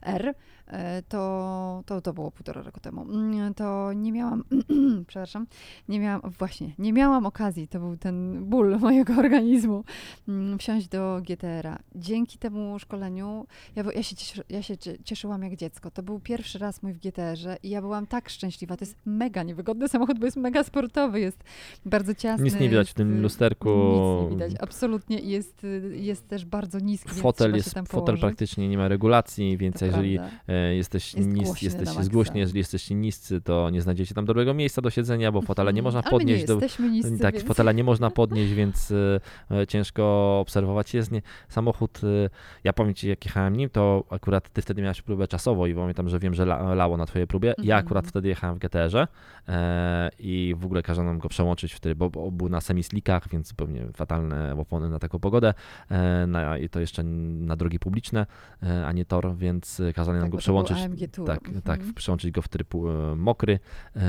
R, 0.01 0.33
e, 0.67 1.01
to, 1.03 1.83
to, 1.85 2.01
to 2.01 2.13
było 2.13 2.31
półtora 2.31 2.61
roku 2.61 2.79
temu, 2.79 3.01
Mm, 3.01 3.53
to 3.53 3.93
nie 3.93 4.11
miałam, 4.11 4.43
przepraszam, 5.07 5.47
nie 5.87 5.99
miałam, 5.99 6.21
właśnie, 6.39 6.71
nie 6.79 6.93
miałam 6.93 7.25
okazji, 7.25 7.67
to 7.67 7.79
był 7.79 7.92
ten 7.97 8.45
ból 8.45 8.77
mojego 8.79 9.13
organizmu, 9.13 9.83
mm, 10.27 10.57
wsiąść 10.59 10.87
do 10.87 11.21
GTR-a. 11.27 11.79
Dzięki 11.95 12.37
temu 12.37 12.79
szkoleniu 12.79 13.45
ja, 13.75 13.83
ja, 13.95 14.03
się 14.03 14.15
cieszy, 14.15 14.43
ja 14.49 14.61
się 14.61 14.77
cie- 14.77 14.97
cieszyłam 15.03 15.43
jak 15.43 15.55
dziecko. 15.55 15.91
To 15.91 16.03
był 16.03 16.19
pierwszy 16.19 16.59
raz 16.59 16.83
mój 16.83 16.93
w 16.93 16.99
GTR-ze 16.99 17.57
i 17.63 17.69
ja 17.69 17.81
byłam 17.81 18.07
tak 18.07 18.29
szczęśliwa. 18.29 18.77
To 18.77 18.85
jest 18.85 18.95
mega 19.05 19.43
niewygodny 19.43 19.87
samochód, 19.87 20.19
bo 20.19 20.25
jest 20.25 20.37
mega 20.37 20.63
sportowy, 20.63 21.19
jest 21.19 21.43
bardzo 21.85 22.15
ciasny. 22.15 22.43
Nic 22.45 22.59
nie 22.59 22.69
widać 22.69 22.87
w 22.87 22.89
jest, 22.89 22.97
tym 22.97 23.17
y, 23.17 23.21
lusterku. 23.21 23.69
Nic 23.69 24.23
nie 24.23 24.29
widać, 24.29 24.61
absolutnie. 24.61 25.19
Jest, 25.19 25.63
y, 25.63 25.97
jest 25.97 26.27
też 26.27 26.45
bardzo 26.45 26.79
niski, 26.79 27.09
Fotel 27.09 27.55
jest, 27.55 27.69
fotel 27.69 27.89
położyć. 27.89 28.21
praktycznie 28.21 28.69
nie 28.69 28.77
ma 28.77 28.87
regulacji, 28.87 29.57
więc 29.57 29.79
To 29.79 29.85
jeżeli 29.85 30.17
prawda. 30.17 30.35
e, 30.47 30.75
jesteś 30.75 31.13
Jest 31.13 31.29
nis, 31.29 31.47
maksa. 31.85 32.03
zgłośni, 32.03 32.39
jeżeli 32.39 32.57
jesteście 32.59 32.95
niscy, 32.95 33.41
to 33.41 33.69
nie 33.69 33.81
znajdziecie 33.81 34.15
tam 34.15 34.25
dobrego 34.25 34.53
miejsca 34.53 34.81
do 34.81 34.89
siedzenia, 34.89 35.31
bo 35.31 35.41
fotela 35.41 35.71
nie 35.71 35.79
Mhm. 35.79 35.83
można 35.83 35.99
my 35.99 36.05
nie 36.05 36.19
podnieść 36.19 36.45
do, 36.45 36.53
jesteśmy 36.53 36.89
niscy, 36.89 37.17
tak, 37.19 37.33
więc... 37.35 37.45
fotela 37.47 37.71
nie 37.71 37.82
można 37.83 38.11
podnieść, 38.11 38.53
więc 38.53 38.91
y, 38.91 39.19
y, 39.61 39.67
ciężko 39.67 40.03
obserwować. 40.39 40.93
Jest 40.93 41.11
nie, 41.11 41.21
samochód, 41.49 42.03
y, 42.03 42.29
ja 42.63 42.73
powiem 42.73 42.93
Ci, 42.93 43.09
jak 43.09 43.25
jechałem 43.25 43.55
nim, 43.55 43.69
to 43.69 44.03
akurat 44.09 44.49
Ty 44.53 44.61
wtedy 44.61 44.81
miałeś 44.81 45.01
próbę 45.01 45.27
czasowo 45.27 45.67
i 45.67 45.75
pamiętam, 45.75 46.09
że 46.09 46.19
wiem, 46.19 46.33
że 46.33 46.43
la, 46.43 46.73
lało 46.73 46.97
na 46.97 47.05
Twojej 47.05 47.27
próbie. 47.27 47.47
Ja 47.57 47.75
Mhm. 47.75 47.85
akurat 47.85 48.07
wtedy 48.07 48.27
jechałem 48.27 48.55
w 48.55 48.59
GTR-ze 48.59 49.07
e, 49.47 50.09
i 50.19 50.55
w 50.57 50.65
ogóle 50.65 50.83
kazano 50.83 51.09
nam 51.09 51.19
go 51.19 51.29
przełączyć 51.29 51.73
wtedy, 51.73 51.95
bo, 51.95 52.09
bo 52.09 52.31
był 52.31 52.49
na 52.49 52.61
semislikach, 52.61 53.29
więc 53.29 53.47
zupełnie 53.47 53.85
fatalne 53.95 54.55
opony 54.59 54.89
na 54.89 54.99
taką 54.99 55.19
pogodę 55.19 55.53
e, 55.89 56.27
na, 56.27 56.57
i 56.57 56.69
to 56.69 56.79
jeszcze 56.79 57.03
na 57.03 57.55
drogi 57.55 57.79
publiczne, 57.79 58.25
e, 58.63 58.85
a 58.85 58.91
nie 58.91 59.05
tor, 59.05 59.35
więc 59.35 59.81
kazali 59.95 60.15
nam 60.17 60.25
Tak, 60.25 60.31
go 60.31 60.37
przełączyć. 60.37 60.77
Tak, 61.25 61.39
tak, 61.63 61.77
Mhm. 61.79 61.93
przełączyć 61.93 62.31
go 62.31 62.41
w 62.41 62.47
tryb 62.47 62.75
e, 62.75 63.15
mokry 63.15 63.59
e, 63.95 63.99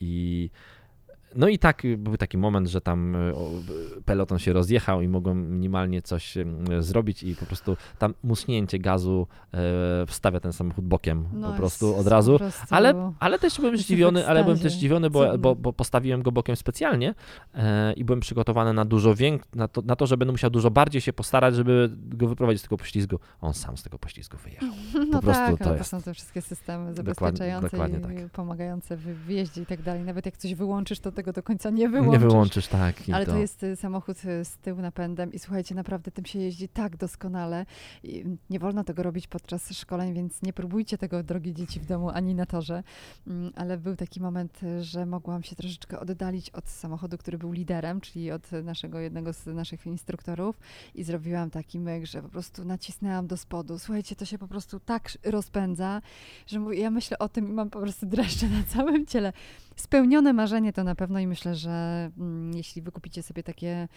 i 0.00 0.50
no 1.34 1.48
i 1.48 1.58
tak 1.58 1.84
y, 1.84 1.96
był 1.96 2.16
taki 2.16 2.38
moment, 2.38 2.68
że 2.68 2.80
tam 2.80 3.14
y, 3.16 3.32
peloton 4.04 4.38
się 4.38 4.52
rozjechał 4.52 5.02
i 5.02 5.08
mogłem 5.08 5.52
minimalnie 5.52 6.02
coś 6.02 6.36
y, 6.36 6.46
zrobić 6.78 7.22
i 7.22 7.36
po 7.36 7.46
prostu 7.46 7.76
tam 7.98 8.14
muśnięcie 8.22 8.78
gazu 8.78 9.26
e, 9.54 9.58
wstawia 10.06 10.40
ten 10.40 10.52
samochód 10.52 10.84
bokiem 10.84 11.24
No 11.32 11.50
po 11.50 11.56
prostu 11.56 11.96
od 11.96 12.04
po 12.04 12.10
razu. 12.10 12.38
prostu- 12.38 12.66
Ale, 12.74 13.12
ale 13.20 13.38
też 13.38 13.60
byłem 13.60 13.76
zdziwiony, 13.78 14.26
ale 14.28 14.44
byłem 14.44 14.58
też 14.58 14.72
zdziwiony, 14.72 15.10
bo, 15.10 15.38
bo, 15.38 15.54
bo 15.54 15.72
postawiłem 15.72 16.22
go 16.22 16.32
bokiem 16.32 16.56
specjalnie 16.56 17.14
e, 17.54 17.92
i 17.92 18.04
byłem 18.04 18.20
przygotowany 18.20 18.72
na 18.72 18.84
dużo 18.84 19.14
większe, 19.14 19.48
na 19.54 19.68
to, 19.68 19.82
na 19.82 19.96
to, 19.96 20.06
że 20.06 20.16
będę 20.16 20.32
musiał 20.32 20.50
dużo 20.50 20.70
bardziej 20.70 21.00
się 21.00 21.12
postarać, 21.12 21.54
żeby 21.54 21.90
go 21.96 22.28
wyprowadzić 22.28 22.60
z 22.60 22.64
tego 22.64 22.76
poślizgu. 22.76 23.18
On 23.40 23.54
sam 23.54 23.76
z 23.76 23.82
tego 23.82 23.98
poślizgu 23.98 24.36
wyjechał. 24.44 24.68
No 25.12 25.20
prostu 25.22 25.32
tak, 25.32 25.58
to 25.58 25.64
ale 25.64 25.74
to 25.74 25.78
jest- 25.78 25.90
są 25.90 26.02
te 26.02 26.14
wszystkie 26.14 26.42
systemy 26.42 26.84
Dokładnie- 26.94 26.96
zabezpieczające 26.96 27.68
dokładnie 27.70 27.98
i 27.98 28.22
tak. 28.22 28.30
pomagające 28.32 28.96
w 28.96 29.00
wyjeździe 29.02 29.62
i 29.62 29.66
tak 29.66 29.82
dalej. 29.82 30.04
Nawet 30.04 30.26
jak 30.26 30.36
coś 30.36 30.54
wyłączysz, 30.54 31.00
to 31.00 31.12
tego 31.20 31.32
do 31.32 31.42
końca 31.42 31.70
nie 31.70 31.88
wyłączysz. 31.88 32.12
Nie 32.12 32.28
wyłączysz, 32.28 32.66
tak. 32.66 32.96
Ale 33.12 33.26
to... 33.26 33.32
to 33.32 33.38
jest 33.38 33.62
y, 33.62 33.76
samochód 33.76 34.24
y, 34.24 34.44
z 34.44 34.56
tyłu 34.56 34.80
napędem 34.80 35.32
i 35.32 35.38
słuchajcie, 35.38 35.74
naprawdę 35.74 36.10
tym 36.10 36.24
się 36.24 36.38
jeździ 36.38 36.68
tak 36.68 36.96
doskonale. 36.96 37.66
I 38.02 38.24
nie 38.50 38.58
wolno 38.58 38.84
tego 38.84 39.02
robić 39.02 39.26
podczas 39.26 39.70
szkoleń, 39.70 40.14
więc 40.14 40.42
nie 40.42 40.52
próbujcie 40.52 40.98
tego, 40.98 41.22
drogie 41.22 41.52
dzieci, 41.52 41.80
w 41.80 41.86
domu 41.86 42.10
ani 42.10 42.34
na 42.34 42.46
torze. 42.46 42.82
Mm, 43.26 43.52
Ale 43.56 43.78
był 43.78 43.96
taki 43.96 44.20
moment, 44.20 44.62
y, 44.62 44.82
że 44.84 45.06
mogłam 45.06 45.42
się 45.42 45.56
troszeczkę 45.56 46.00
oddalić 46.00 46.50
od 46.50 46.68
samochodu, 46.68 47.18
który 47.18 47.38
był 47.38 47.52
liderem, 47.52 48.00
czyli 48.00 48.30
od 48.30 48.52
naszego 48.52 48.98
jednego 49.00 49.32
z 49.32 49.46
naszych 49.46 49.86
instruktorów 49.86 50.60
i 50.94 51.04
zrobiłam 51.04 51.50
taki 51.50 51.80
myk, 51.80 52.06
że 52.06 52.22
po 52.22 52.28
prostu 52.28 52.64
nacisnęłam 52.64 53.26
do 53.26 53.36
spodu. 53.36 53.78
Słuchajcie, 53.78 54.16
to 54.16 54.24
się 54.24 54.38
po 54.38 54.48
prostu 54.48 54.80
tak 54.80 55.10
rozpędza, 55.24 56.02
że 56.46 56.60
mówię, 56.60 56.78
ja 56.78 56.90
myślę 56.90 57.18
o 57.18 57.28
tym 57.28 57.48
i 57.48 57.52
mam 57.52 57.70
po 57.70 57.80
prostu 57.80 58.06
dreszcze 58.06 58.48
na 58.48 58.62
całym 58.62 59.06
ciele. 59.06 59.32
Spełnione 59.80 60.32
marzenie 60.32 60.72
to 60.72 60.84
na 60.84 60.94
pewno 60.94 61.18
i 61.18 61.26
myślę, 61.26 61.54
że 61.54 62.10
mm, 62.18 62.54
jeśli 62.54 62.82
wykupicie 62.82 63.22
sobie 63.22 63.42
takie, 63.42 63.88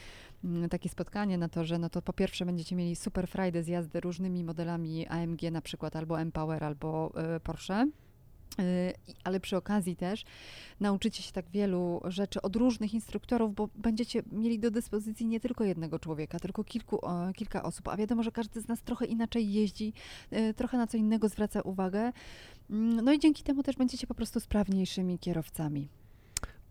mm, 0.44 0.70
takie 0.70 0.90
spotkanie 0.90 1.38
na 1.38 1.50
torze, 1.50 1.78
no 1.80 1.90
to 1.90 2.02
po 2.02 2.14
pierwsze 2.14 2.46
będziecie 2.46 2.76
mieli 2.76 2.96
super 2.96 3.28
frajdę 3.28 3.64
z 3.64 3.68
jazdy 3.68 4.00
różnymi 4.00 4.44
modelami 4.44 5.08
AMG 5.08 5.42
na 5.52 5.62
przykład, 5.62 5.96
albo 5.96 6.20
M-Power, 6.20 6.64
albo 6.64 7.14
y, 7.36 7.40
Porsche. 7.40 7.88
Y, 8.60 8.94
Ale 9.24 9.40
przy 9.40 9.58
okazji 9.58 9.96
też 9.96 10.24
nauczycie 10.80 11.24
się 11.24 11.32
tak 11.32 11.50
wielu 11.50 12.02
rzeczy 12.06 12.42
od 12.42 12.56
różnych 12.56 12.94
instruktorów, 12.94 13.56
bo 13.56 13.70
będziecie 13.76 14.24
mieli 14.32 14.60
do 14.60 14.72
dyspozycji 14.72 15.26
nie 15.26 15.40
tylko 15.40 15.64
jednego 15.64 16.00
człowieka, 16.00 16.40
tylko 16.40 16.64
kilku, 16.64 17.00
kilka 17.36 17.64
osób. 17.64 17.88
A 17.88 17.98
wiadomo, 17.98 18.24
że 18.24 18.32
każdy 18.32 18.62
z 18.62 18.68
nas 18.68 18.82
trochę 18.82 19.06
inaczej 19.06 19.54
jeździ, 19.54 19.94
y, 20.34 20.54
trochę 20.54 20.78
na 20.78 20.88
co 20.88 20.98
innego 20.98 21.30
zwraca 21.30 21.62
uwagę. 21.62 22.12
Mm, 22.70 23.06
No 23.06 23.14
i 23.14 23.20
dzięki 23.20 23.44
temu 23.44 23.64
też 23.64 23.76
będziecie 23.76 24.08
po 24.08 24.14
prostu 24.16 24.40
sprawniejszymi 24.40 25.20
kierowcami. 25.20 25.90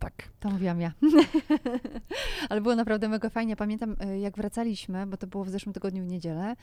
Tak. 0.03 0.29
To 0.39 0.49
mówiłam 0.49 0.81
ja. 0.81 0.91
Ale 2.49 2.61
było 2.61 2.75
naprawdę 2.75 3.09
mega 3.09 3.29
fajnie. 3.29 3.55
Pamiętam, 3.55 3.95
y, 4.15 4.19
jak 4.19 4.37
wracaliśmy, 4.37 5.07
bo 5.07 5.17
to 5.17 5.27
było 5.27 5.43
w 5.43 5.49
zeszłym 5.49 5.73
tygodniu 5.73 6.03
w 6.03 6.07
niedzielę, 6.07 6.55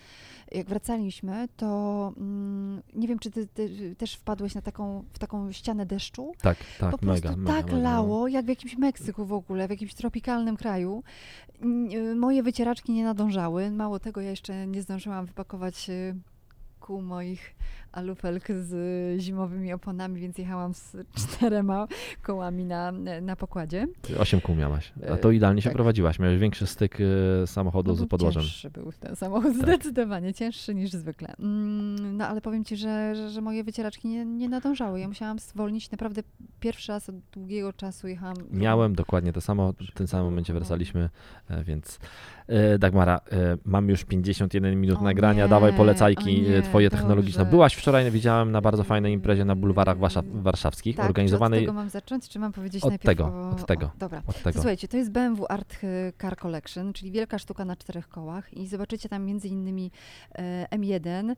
jak 0.53 0.67
wracaliśmy, 0.67 1.49
to 1.57 2.13
mm, 2.17 2.83
nie 2.95 3.09
wiem, 3.09 3.19
czy 3.19 3.31
ty, 3.31 3.47
ty 3.47 3.95
też 3.99 4.15
wpadłeś 4.15 4.55
na 4.55 4.63
taką, 4.63 5.05
w 5.13 5.19
taką 5.19 5.53
ścianę 5.53 5.87
deszczu. 5.87 6.33
Tak, 6.43 6.59
tak, 6.79 6.91
po 6.91 6.99
prostu 6.99 7.29
mega, 7.29 7.37
mega, 7.37 7.53
tak 7.57 7.65
mega, 7.65 7.77
no. 7.77 7.83
lało, 7.83 8.29
jak 8.29 8.45
w 8.45 8.49
jakimś 8.49 8.77
Meksyku 8.77 9.25
w 9.25 9.33
ogóle, 9.33 9.67
w 9.67 9.71
jakimś 9.71 9.95
tropikalnym 9.95 10.57
kraju. 10.57 11.03
Y, 11.93 12.15
Moje 12.15 12.43
wycieraczki 12.43 12.93
nie 12.93 13.05
nadążały. 13.05 13.71
Mało 13.71 13.99
tego, 13.99 14.21
ja 14.21 14.31
jeszcze 14.31 14.67
nie 14.67 14.83
zdążyłam 14.83 15.27
wypakować 15.27 15.91
y, 15.91 16.15
kół 16.81 17.03
moich 17.03 17.55
alufelk 17.93 18.49
z 18.49 19.21
zimowymi 19.21 19.73
oponami, 19.73 20.21
więc 20.21 20.39
jechałam 20.39 20.75
z 20.75 20.97
czterema 21.19 21.89
kołami 22.23 22.65
na, 22.65 22.93
na 23.23 23.37
pokładzie. 23.37 23.87
Osiem 24.19 24.41
kół 24.41 24.55
miałaś. 24.57 24.93
A 25.03 25.07
E, 25.07 25.19
to 25.19 25.31
idealnie 25.31 25.63
się 25.63 25.69
tak. 25.69 25.75
prowadziłaś. 25.75 26.19
Miałeś 26.19 26.39
większy 26.39 26.67
styk 26.67 26.99
e, 27.43 27.47
samochodu 27.47 27.91
No, 27.91 27.97
z 27.97 28.07
podłożem. 28.09 28.43
Cięższy 28.43 28.71
był 28.71 28.93
ten 29.01 29.17
samochód, 29.17 29.53
Tak. 29.53 29.63
zdecydowanie 29.63 30.35
cięższy 30.35 30.75
niż 30.75 30.91
zwykle. 30.91 31.35
Mm, 31.39 32.17
No 32.17 32.27
ale 32.29 32.41
powiem 32.41 32.65
ci, 32.65 32.77
że, 32.77 33.15
że, 33.15 33.31
że 33.31 33.41
moje 33.41 33.65
wycieraczki 33.65 34.09
nie, 34.09 34.25
nie 34.27 34.49
nadążały. 34.49 35.01
Ja 35.01 35.09
musiałam 35.09 35.39
zwolnić. 35.39 35.91
Naprawdę 35.91 36.23
pierwszy 36.61 36.93
raz 36.93 37.09
od 37.09 37.17
długiego 37.33 37.73
czasu 37.73 38.09
jechałam. 38.09 38.37
Miałem 38.51 38.95
dokładnie 38.95 39.33
to 39.33 39.41
samo, 39.41 39.73
w 39.73 39.95
tym 39.95 40.07
samym 40.07 40.27
momencie 40.27 40.53
wracaliśmy, 40.53 41.11
e, 41.51 41.65
więc 41.65 41.99
e, 41.99 42.01
Dagmara, 42.79 43.21
e, 43.33 43.57
mam 43.65 43.89
już 43.89 44.05
51 44.05 44.81
minut 44.81 44.99
O 44.99 45.03
nagrania, 45.03 45.45
nie, 45.45 45.51
dawaj 45.51 45.73
polecajki 45.73 46.43
nie, 46.43 46.57
e, 46.57 46.63
twoje 46.63 46.91
technologiczne. 46.91 47.45
Byłaś 47.45 47.75
wczoraj, 47.75 48.11
widziałem 48.11 48.53
na 48.53 48.61
bardzo 48.61 48.85
fajnej 48.85 49.13
imprezie 49.13 49.45
na 49.45 49.57
bulwarach 49.57 49.99
warsza- 49.99 50.43
warszawskich, 50.43 50.97
Tak, 50.97 51.07
organizowanej 51.07 51.59
od 51.59 51.63
tego 51.63 51.73
mam 51.73 51.89
zacząć, 51.91 52.29
czy 52.29 52.39
mam 52.39 52.53
powiedzieć 52.53 52.85
Od 52.85 52.91
najpierw 52.91 53.07
tego, 53.07 53.25
o... 53.25 53.51
od 53.51 53.67
tego. 53.67 53.87
O, 53.87 53.91
dobra. 53.99 54.23
od 54.27 54.37
To 54.37 54.43
tego. 54.45 54.53
słuchajcie, 54.53 54.89
to 54.89 54.97
jest 54.97 55.11
BMW 55.11 55.47
Art 55.49 55.77
Car 56.21 56.37
Collection, 56.37 56.93
czyli 56.93 57.11
wielka 57.11 57.39
sztuka 57.39 57.65
na 57.65 57.77
czterech 57.77 58.09
kołach 58.09 58.55
i 58.55 58.67
zobaczycie 58.67 59.09
tam 59.09 59.25
między 59.25 59.49
innymi 59.49 59.91
e, 60.35 60.67
M1 60.77 61.07
mm, 61.07 61.37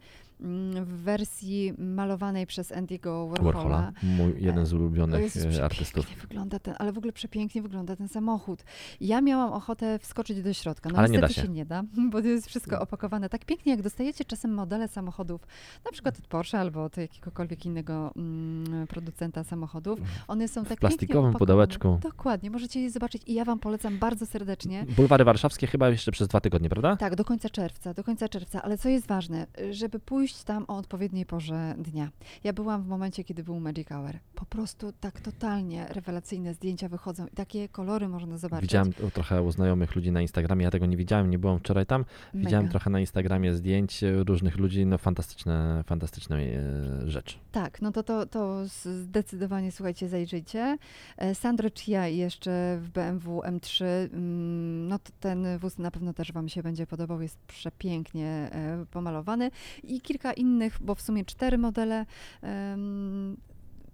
w 0.82 1.02
wersji 1.02 1.72
malowanej 1.78 2.46
przez 2.46 2.72
Andy'ego 2.72 3.30
Warhola. 3.30 3.52
Warhola, 3.52 3.92
mój 4.02 4.34
jeden 4.38 4.66
z 4.66 4.72
ulubionych 4.72 5.22
Jezus, 5.36 5.58
e, 5.58 5.64
artystów. 5.64 6.06
przepięknie 6.06 6.28
wygląda 6.28 6.58
ten, 6.58 6.74
ale 6.78 6.92
w 6.92 6.98
ogóle 6.98 7.12
przepięknie 7.12 7.62
wygląda 7.62 7.96
ten 7.96 8.08
samochód. 8.08 8.64
Ja 9.00 9.20
miałam 9.20 9.52
ochotę 9.52 9.98
wskoczyć 9.98 10.42
do 10.42 10.52
środka, 10.52 10.90
no 10.90 10.98
Ale 10.98 11.08
nie 11.08 11.20
da 11.20 11.28
się. 11.28 11.48
nie 11.48 11.66
da, 11.66 11.82
bo 12.12 12.22
to 12.22 12.28
jest 12.28 12.46
wszystko 12.46 12.80
opakowane 12.80 13.28
tak 13.28 13.44
pięknie, 13.44 13.72
jak 13.72 13.82
dostajecie 13.82 14.24
czasem 14.24 14.54
modele 14.54 14.88
samochodów, 14.88 15.46
na 15.84 15.90
przykład 15.92 16.18
od 16.18 16.26
Porsche 16.26 16.58
albo 16.58 16.84
od 16.84 16.96
jakiegokolwiek 16.96 17.66
innego 17.66 18.12
mm, 18.16 18.86
producenta 18.86 19.44
samochodów. 19.44 20.00
One 20.28 20.48
są 20.48 20.54
tak 20.60 20.68
pięknie 20.68 20.88
plastikowym 20.88 21.32
pudełeczku. 21.32 21.98
Dokładnie, 22.02 22.50
możecie 22.50 22.80
je 22.80 22.90
zobaczyć 22.90 23.22
i 23.26 23.34
ja 23.34 23.44
wam 23.44 23.58
polecam 23.58 23.98
bardzo 23.98 24.26
serdecznie. 24.26 24.86
Bulwary 24.96 25.24
warszawskie 25.24 25.66
chyba 25.66 25.88
jeszcze 25.88 26.12
przez 26.12 26.28
dwa 26.28 26.40
tygodnie, 26.40 26.68
prawda? 26.68 26.96
Tak, 26.96 27.14
do 27.14 27.24
końca 27.24 27.48
czerwca, 27.48 27.94
do 27.94 28.04
końca 28.04 28.28
czerwca, 28.28 28.62
ale 28.62 28.78
co 28.78 28.88
jest 28.88 29.06
ważne, 29.06 29.46
żeby 29.70 29.98
pójść 29.98 30.31
tam 30.44 30.64
o 30.68 30.76
odpowiedniej 30.76 31.26
porze 31.26 31.74
dnia. 31.78 32.10
Ja 32.44 32.52
byłam 32.52 32.82
w 32.82 32.88
momencie, 32.88 33.24
kiedy 33.24 33.44
był 33.44 33.60
Magic 33.60 33.88
Hour. 33.88 34.18
Po 34.34 34.46
prostu 34.46 34.92
tak 35.00 35.20
totalnie 35.20 35.86
rewelacyjne 35.88 36.54
zdjęcia 36.54 36.88
wychodzą 36.88 37.26
i 37.26 37.30
takie 37.30 37.68
kolory 37.68 38.08
można 38.08 38.38
zobaczyć. 38.38 38.62
Widziałem 38.62 38.92
to 38.92 39.10
trochę 39.10 39.42
u 39.42 39.50
znajomych 39.50 39.96
ludzi 39.96 40.12
na 40.12 40.20
Instagramie, 40.20 40.64
ja 40.64 40.70
tego 40.70 40.86
nie 40.86 40.96
widziałem, 40.96 41.30
nie 41.30 41.38
byłem 41.38 41.58
wczoraj 41.58 41.86
tam. 41.86 42.04
Widziałem 42.34 42.64
Mega. 42.64 42.70
trochę 42.70 42.90
na 42.90 43.00
Instagramie 43.00 43.54
zdjęć 43.54 44.04
e, 44.04 44.24
różnych 44.24 44.58
ludzi, 44.58 44.86
no 44.86 44.98
fantastyczne, 44.98 45.84
fantastyczne 45.86 46.36
e, 46.36 47.10
rzecz. 47.10 47.38
Tak, 47.52 47.82
no 47.82 47.92
to, 47.92 48.02
to, 48.02 48.26
to 48.26 48.66
zdecydowanie, 48.84 49.72
słuchajcie, 49.72 50.08
zajrzyjcie. 50.08 50.78
E, 51.16 51.34
Sandro 51.34 51.68
Chia 51.74 52.06
jeszcze 52.08 52.78
w 52.80 52.88
BMW 52.88 53.40
M3, 53.40 53.84
mm, 53.84 54.88
no 54.88 54.98
ten 55.20 55.58
wóz 55.58 55.78
na 55.78 55.90
pewno 55.90 56.12
też 56.12 56.32
Wam 56.32 56.48
się 56.48 56.62
będzie 56.62 56.86
podobał, 56.86 57.22
jest 57.22 57.38
przepięknie 57.38 58.50
pomalowany 58.90 59.50
i 59.82 60.00
kilka 60.00 60.21
innych, 60.32 60.78
bo 60.80 60.94
w 60.94 61.02
sumie 61.02 61.24
cztery 61.24 61.58
modele. 61.58 62.06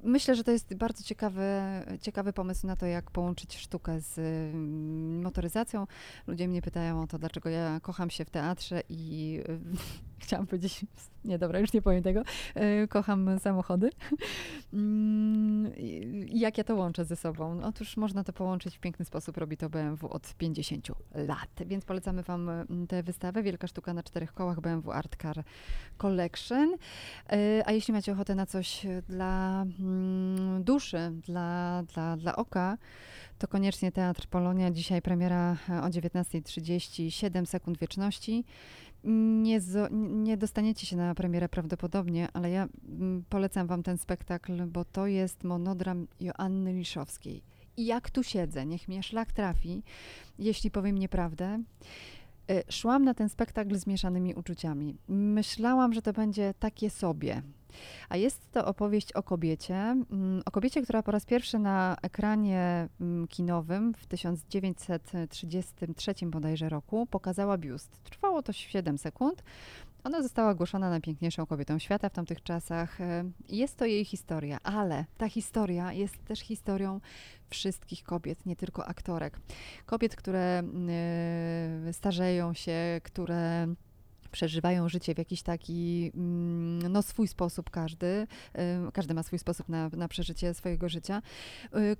Myślę, 0.02 0.34
że 0.34 0.44
to 0.44 0.50
jest 0.50 0.74
bardzo 0.74 1.04
ciekawy, 1.04 1.42
ciekawy 2.00 2.32
pomysł 2.32 2.66
na 2.66 2.76
to, 2.76 2.86
jak 2.86 3.10
połączyć 3.10 3.56
sztukę 3.56 4.00
z 4.00 4.18
mm, 4.18 5.22
motoryzacją. 5.22 5.86
Ludzie 6.26 6.48
mnie 6.48 6.62
pytają 6.62 7.02
o 7.02 7.06
to, 7.06 7.18
dlaczego 7.18 7.48
ja 7.48 7.80
kocham 7.80 8.10
się 8.10 8.24
w 8.24 8.30
teatrze 8.30 8.82
i 8.88 9.40
y, 9.48 9.58
chciałam 10.24 10.46
powiedzieć, 10.46 10.86
nie 11.28 11.38
dobra, 11.38 11.58
już 11.58 11.72
nie 11.72 11.82
powiem 11.82 12.02
tego, 12.02 12.22
y, 12.82 12.88
kocham 12.88 13.38
samochody. 13.38 13.90
Mm, 14.72 15.72
Jak 16.28 16.58
ja 16.58 16.64
to 16.64 16.76
łączę 16.76 17.04
ze 17.04 17.16
sobą? 17.16 17.60
Otóż 17.64 17.96
można 17.96 18.24
to 18.24 18.32
połączyć 18.32 18.76
w 18.76 18.80
piękny 18.80 19.04
sposób, 19.04 19.36
robi 19.36 19.56
to 19.56 19.70
BMW 19.70 20.08
od 20.08 20.34
50 20.34 20.88
lat. 21.14 21.50
Więc 21.66 21.84
polecamy 21.84 22.22
Wam 22.22 22.48
mm, 22.48 22.86
tę 22.86 23.02
wystawę, 23.02 23.42
Wielka 23.42 23.66
Sztuka 23.66 23.94
na 23.94 24.02
czterech 24.02 24.32
kołach 24.32 24.60
BMW 24.60 24.92
Art 24.92 25.22
Car 25.22 25.44
Collection. 25.98 26.74
Y, 27.32 27.62
A 27.66 27.72
jeśli 27.72 27.94
macie 27.94 28.12
ochotę 28.12 28.34
na 28.34 28.46
coś 28.46 28.86
dla 29.08 29.62
mm, 29.80 30.64
duszy, 30.64 31.12
dla, 31.26 31.82
dla, 31.94 32.16
dla 32.16 32.36
oka, 32.36 32.78
to 33.38 33.48
koniecznie 33.48 33.92
Teatr 33.92 34.26
Polonia. 34.26 34.70
Dzisiaj 34.70 35.02
premiera 35.02 35.56
e, 35.68 35.82
o 35.82 35.86
19.30, 35.86 37.10
7 37.10 37.46
sekund 37.46 37.78
wieczności. 37.78 38.44
Nie, 39.04 39.60
nie 39.98 40.36
dostaniecie 40.36 40.86
się 40.86 40.96
na 40.96 41.14
premierę 41.14 41.48
prawdopodobnie, 41.48 42.28
ale 42.32 42.50
ja 42.50 42.68
mm, 42.88 43.24
polecam 43.28 43.66
Wam 43.66 43.82
ten 43.82 43.98
spektakl, 43.98 44.66
bo 44.66 44.84
to 44.84 45.06
jest 45.06 45.44
monodram 45.44 46.06
Joanny 46.20 46.72
Liszowskiej. 46.72 47.42
I 47.76 47.86
jak 47.86 48.10
tu 48.10 48.22
siedzę, 48.22 48.66
niech 48.66 48.88
mnie 48.88 49.02
szlak 49.02 49.32
trafi, 49.32 49.82
jeśli 50.38 50.70
powiem 50.70 50.98
nieprawdę. 50.98 51.62
Y, 52.50 52.62
Szłam 52.70 53.04
na 53.04 53.14
ten 53.14 53.28
spektakl 53.28 53.76
z 53.76 53.86
mieszanymi 53.86 54.34
uczuciami. 54.34 54.96
Myślałam, 55.08 55.92
że 55.92 56.02
to 56.02 56.12
będzie 56.12 56.54
takie 56.58 56.90
sobie. 56.90 57.42
A 58.08 58.16
jest 58.16 58.52
to 58.52 58.66
opowieść 58.66 59.12
o 59.12 59.22
kobiecie, 59.22 59.74
mm, 59.74 60.42
o 60.46 60.50
kobiecie, 60.50 60.82
która 60.82 61.02
po 61.02 61.10
raz 61.10 61.24
pierwszy 61.24 61.58
na 61.58 61.96
ekranie 62.02 62.88
mm, 63.00 63.28
kinowym 63.28 63.94
w 63.94 64.06
1933 64.06 66.14
bodajże 66.26 66.68
roku 66.68 67.06
pokazała 67.06 67.58
biust. 67.58 68.00
Trwało 68.04 68.42
to 68.42 68.52
7 68.52 68.98
sekund. 68.98 69.42
Ona 70.04 70.22
została 70.22 70.50
ogłoszona 70.50 70.90
najpiękniejszą 70.90 71.46
kobietą 71.46 71.78
świata 71.78 72.08
w 72.08 72.12
tamtych 72.12 72.42
czasach. 72.42 73.00
E, 73.00 73.24
Jest 73.48 73.76
to 73.76 73.84
jej 73.84 74.04
historia, 74.04 74.58
ale 74.62 75.04
ta 75.18 75.28
historia 75.28 75.92
jest 75.92 76.24
też 76.24 76.40
historią 76.40 77.00
wszystkich 77.50 78.04
kobiet, 78.04 78.46
nie 78.46 78.56
tylko 78.56 78.86
aktorek. 78.86 79.40
Kobiet, 79.86 80.16
które 80.16 80.62
e, 81.88 81.92
starzeją 81.92 82.54
się, 82.54 83.00
które 83.04 83.66
przeżywają 84.28 84.88
życie 84.88 85.14
w 85.14 85.18
jakiś 85.18 85.42
taki, 85.42 86.10
mm, 86.14 86.92
no 86.92 87.02
swój 87.02 87.28
sposób 87.28 87.70
każdy, 87.70 88.06
y, 88.86 88.92
każdy 88.92 89.14
ma 89.14 89.22
swój 89.22 89.38
sposób 89.38 89.68
na, 89.68 89.88
na 89.88 90.08
przeżycie 90.08 90.54
swojego 90.54 90.88
życia. 90.88 91.22
Y, 91.92 91.96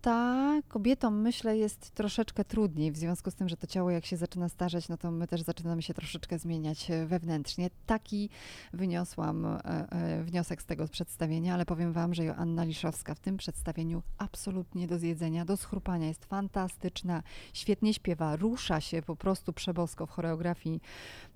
Kobieta, 0.00 0.60
kobietom 0.68 1.20
myślę 1.20 1.58
jest 1.58 1.90
troszeczkę 1.90 2.44
trudniej, 2.44 2.92
w 2.92 2.96
związku 2.96 3.30
z 3.30 3.34
tym, 3.34 3.48
że 3.48 3.56
to 3.56 3.66
ciało 3.66 3.90
jak 3.90 4.06
się 4.06 4.16
zaczyna 4.16 4.48
starzeć, 4.48 4.88
no 4.88 4.96
to 4.96 5.10
my 5.10 5.26
też 5.26 5.42
zaczynamy 5.42 5.82
się 5.82 5.94
troszeczkę 5.94 6.38
zmieniać 6.38 6.90
e, 6.90 7.06
wewnętrznie. 7.06 7.70
Taki 7.86 8.30
wyniosłam 8.72 9.46
e, 9.46 9.60
e, 9.64 10.24
wniosek 10.24 10.62
z 10.62 10.66
tego 10.66 10.88
przedstawienia, 10.88 11.54
ale 11.54 11.66
powiem 11.66 11.92
wam, 11.92 12.14
że 12.14 12.24
Joanna 12.24 12.64
Liszowska 12.64 13.14
w 13.14 13.20
tym 13.20 13.36
przedstawieniu 13.36 14.02
absolutnie 14.18 14.86
do 14.86 14.98
zjedzenia, 14.98 15.44
do 15.44 15.56
schrupania 15.56 16.06
jest 16.08 16.24
fantastyczna, 16.24 17.22
świetnie 17.52 17.94
śpiewa, 17.94 18.36
rusza 18.36 18.80
się 18.80 19.02
po 19.02 19.16
prostu 19.16 19.52
przebosko 19.52 20.06
w 20.06 20.10
choreografii 20.10 20.80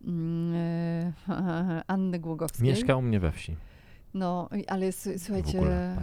mm, 0.05 0.55
e, 1.29 1.83
Anny 1.93 2.19
Głogowskiej. 2.19 2.69
Mieszka 2.69 2.97
u 2.97 3.03
mnie 3.03 3.21
we 3.21 3.33
wsi. 3.33 3.57
No, 4.15 4.49
ale 4.67 4.93
słuchajcie, 4.93 5.59
ogóle. 5.59 5.97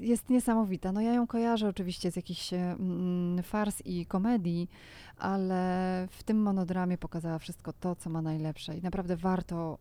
Jest, 0.00 0.30
niesamowita. 0.30 0.92
No 0.92 1.00
ja 1.00 1.12
ją 1.12 1.26
kojarzę 1.26 1.68
oczywiście 1.68 2.12
z 2.12 2.16
jakichś 2.16 2.52
mm, 2.52 3.42
fars 3.42 3.82
i 3.84 4.06
komedii, 4.06 4.70
ale 5.18 6.06
w 6.10 6.22
tym 6.22 6.42
monodramie 6.42 6.98
pokazała 6.98 7.38
wszystko 7.38 7.72
to, 7.72 7.96
co 7.96 8.10
ma 8.10 8.22
najlepsze 8.22 8.76
i 8.76 8.82
naprawdę 8.82 9.16
warto 9.16 9.78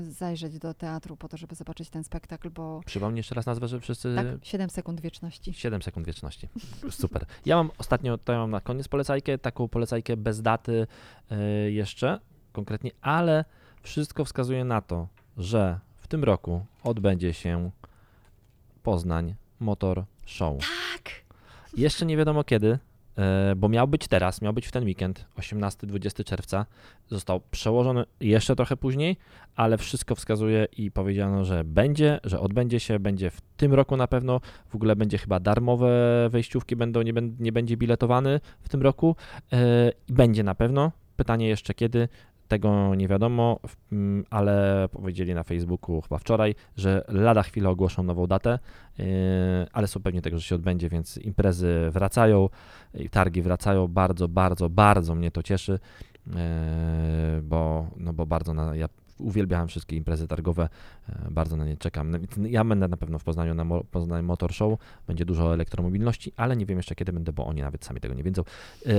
y, 0.00 0.12
zajrzeć 0.12 0.58
do 0.58 0.74
teatru 0.74 1.16
po 1.16 1.28
to, 1.28 1.36
żeby 1.36 1.54
zobaczyć 1.54 1.90
ten 1.90 2.04
spektakl, 2.04 2.50
bo 2.50 2.80
Przypomnij 2.86 3.18
jeszcze 3.18 3.34
raz 3.34 3.46
nazwę, 3.46 3.68
żeby 3.68 3.80
wszyscy... 3.80 4.14
tak, 4.16 4.26
7 4.42 4.70
sekund 4.70 5.00
wieczności. 5.00 5.52
7 5.52 5.82
sekund 5.82 6.06
wieczności. 6.06 6.48
Super. 6.90 7.26
Ja 7.46 7.56
mam 7.56 7.70
ostatnio, 7.78 8.18
to 8.18 8.32
ja 8.32 8.38
mam 8.38 8.50
na 8.50 8.60
koniec 8.60 8.88
polecajkę, 8.88 9.38
taką 9.38 9.68
polecajkę 9.68 10.16
bez 10.16 10.42
daty 10.42 10.86
y, 11.32 11.72
jeszcze 11.72 12.20
konkretnie, 12.52 12.90
ale 13.00 13.44
wszystko 13.82 14.24
wskazuje 14.24 14.64
na 14.64 14.80
to, 14.80 15.08
że 15.36 15.80
w 15.96 16.08
tym 16.08 16.24
roku 16.24 16.66
odbędzie 16.84 17.34
się 17.34 17.70
Poznań 18.82 19.34
Motor 19.60 20.04
Show. 20.26 20.58
Tak! 20.60 21.12
Jeszcze 21.76 22.06
nie 22.06 22.16
wiadomo 22.16 22.44
kiedy, 22.44 22.78
e, 23.18 23.54
bo 23.56 23.68
miał 23.68 23.88
być 23.88 24.08
teraz, 24.08 24.42
miał 24.42 24.52
być 24.52 24.66
w 24.66 24.72
ten 24.72 24.84
weekend, 24.84 25.24
18-20 25.36 26.24
czerwca. 26.24 26.66
Został 27.08 27.40
przełożony 27.50 28.04
jeszcze 28.20 28.56
trochę 28.56 28.76
później, 28.76 29.16
ale 29.56 29.78
wszystko 29.78 30.14
wskazuje 30.14 30.66
i 30.76 30.90
powiedziano, 30.90 31.44
że 31.44 31.64
będzie, 31.64 32.20
że 32.24 32.40
odbędzie 32.40 32.80
się, 32.80 32.98
będzie 32.98 33.30
w 33.30 33.40
tym 33.40 33.74
roku 33.74 33.96
na 33.96 34.06
pewno. 34.06 34.40
W 34.68 34.74
ogóle 34.74 34.96
będzie 34.96 35.18
chyba 35.18 35.40
darmowe 35.40 35.88
wejściówki, 36.30 36.76
będą, 36.76 37.02
nie, 37.02 37.12
nie 37.38 37.52
będzie 37.52 37.76
biletowany 37.76 38.40
w 38.60 38.68
tym 38.68 38.82
roku. 38.82 39.16
e, 39.52 39.92
Będzie 40.08 40.42
na 40.42 40.54
pewno. 40.54 40.92
Pytanie 41.16 41.48
jeszcze 41.48 41.74
kiedy. 41.74 42.08
Tego 42.48 42.94
nie 42.94 43.08
wiadomo, 43.08 43.60
mm, 43.92 44.24
ale 44.30 44.88
powiedzieli 44.92 45.34
na 45.34 45.42
Facebooku 45.42 46.00
chyba 46.00 46.18
wczoraj, 46.18 46.54
że 46.76 47.04
lada 47.08 47.42
chwilę 47.42 47.68
ogłoszą 47.68 48.02
nową 48.02 48.26
datę, 48.26 48.58
yy, 48.98 49.04
ale 49.72 49.86
są 49.86 50.00
pewni 50.00 50.22
tego, 50.22 50.38
że 50.38 50.44
się 50.44 50.54
odbędzie, 50.54 50.88
więc 50.88 51.18
imprezy 51.18 51.88
wracają, 51.90 52.48
targi 53.10 53.42
wracają. 53.42 53.88
Bardzo, 53.88 54.28
bardzo, 54.28 54.68
bardzo 54.68 55.14
mnie 55.14 55.30
to 55.30 55.42
cieszy, 55.42 55.78
yy, 56.26 56.32
bo, 57.42 57.86
no 57.96 58.12
bo 58.12 58.26
bardzo 58.26 58.54
na, 58.54 58.76
ja 58.76 58.88
uwielbiałem 59.18 59.68
wszystkie 59.68 59.96
imprezy 59.96 60.28
targowe, 60.28 60.68
yy, 61.08 61.14
bardzo 61.30 61.56
na 61.56 61.64
nie 61.64 61.76
czekam. 61.76 62.10
No, 62.10 62.18
Ja 62.48 62.64
będę 62.64 62.88
na 62.88 62.96
pewno 62.96 63.18
w 63.18 63.24
Poznaniu 63.24 63.54
na 63.54 63.64
Mo- 63.64 63.84
Poznań 63.84 64.22
Motor 64.24 64.52
Show, 64.54 64.78
będzie 65.06 65.24
dużo 65.24 65.54
elektromobilności, 65.54 66.32
ale 66.36 66.56
nie 66.56 66.66
wiem 66.66 66.76
jeszcze 66.78 66.94
kiedy 66.94 67.12
będę, 67.12 67.32
bo 67.32 67.46
oni 67.46 67.60
nawet 67.62 67.84
sami 67.84 68.00
tego 68.00 68.14
nie 68.14 68.22
wiedzą. 68.22 68.42
Yy, 68.86 68.92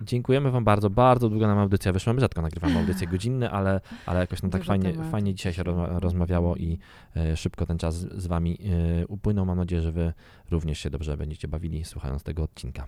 dziękujemy 0.00 0.50
Wam 0.50 0.64
bardzo, 0.64 0.90
bardzo 0.90 1.28
długo 1.28 1.46
nam 1.46 1.58
audycja 1.58 1.92
wyszła. 1.92 2.12
My 2.12 2.20
rzadko 2.20 2.42
nagrywamy 2.42 2.78
audycje 2.78 3.06
godzinne, 3.12 3.50
ale, 3.50 3.80
ale 4.06 4.20
jakoś 4.20 4.42
nam 4.42 4.50
tak 4.50 4.60
Dużo 4.60 4.68
fajnie, 4.68 4.92
fajnie 5.10 5.34
dzisiaj 5.34 5.52
się 5.52 5.62
rozma- 5.62 5.98
rozmawiało 6.00 6.56
i 6.56 6.78
e, 7.16 7.36
szybko 7.36 7.66
ten 7.66 7.78
czas 7.78 7.94
z 7.96 8.26
Wami 8.26 8.58
e, 9.02 9.06
upłynął. 9.06 9.46
Mam 9.46 9.56
nadzieję, 9.58 9.82
że 9.82 9.92
Wy 9.92 10.12
również 10.50 10.78
się 10.78 10.90
dobrze 10.90 11.16
będziecie 11.16 11.48
bawili 11.48 11.84
słuchając 11.84 12.22
tego 12.22 12.42
odcinka. 12.42 12.86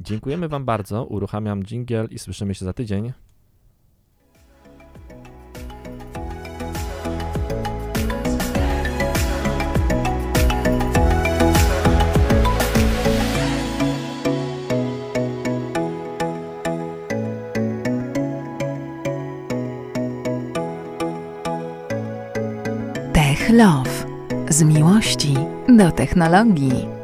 Dziękujemy 0.00 0.48
Wam 0.48 0.64
bardzo. 0.64 1.04
Uruchamiam 1.04 1.62
jingle 1.64 2.04
i 2.10 2.18
słyszymy 2.18 2.54
się 2.54 2.64
za 2.64 2.72
tydzień. 2.72 3.12
Tech 23.50 23.58
Love. 23.58 24.06
Z 24.48 24.62
miłości 24.62 25.34
do 25.68 25.92
technologii. 25.92 26.99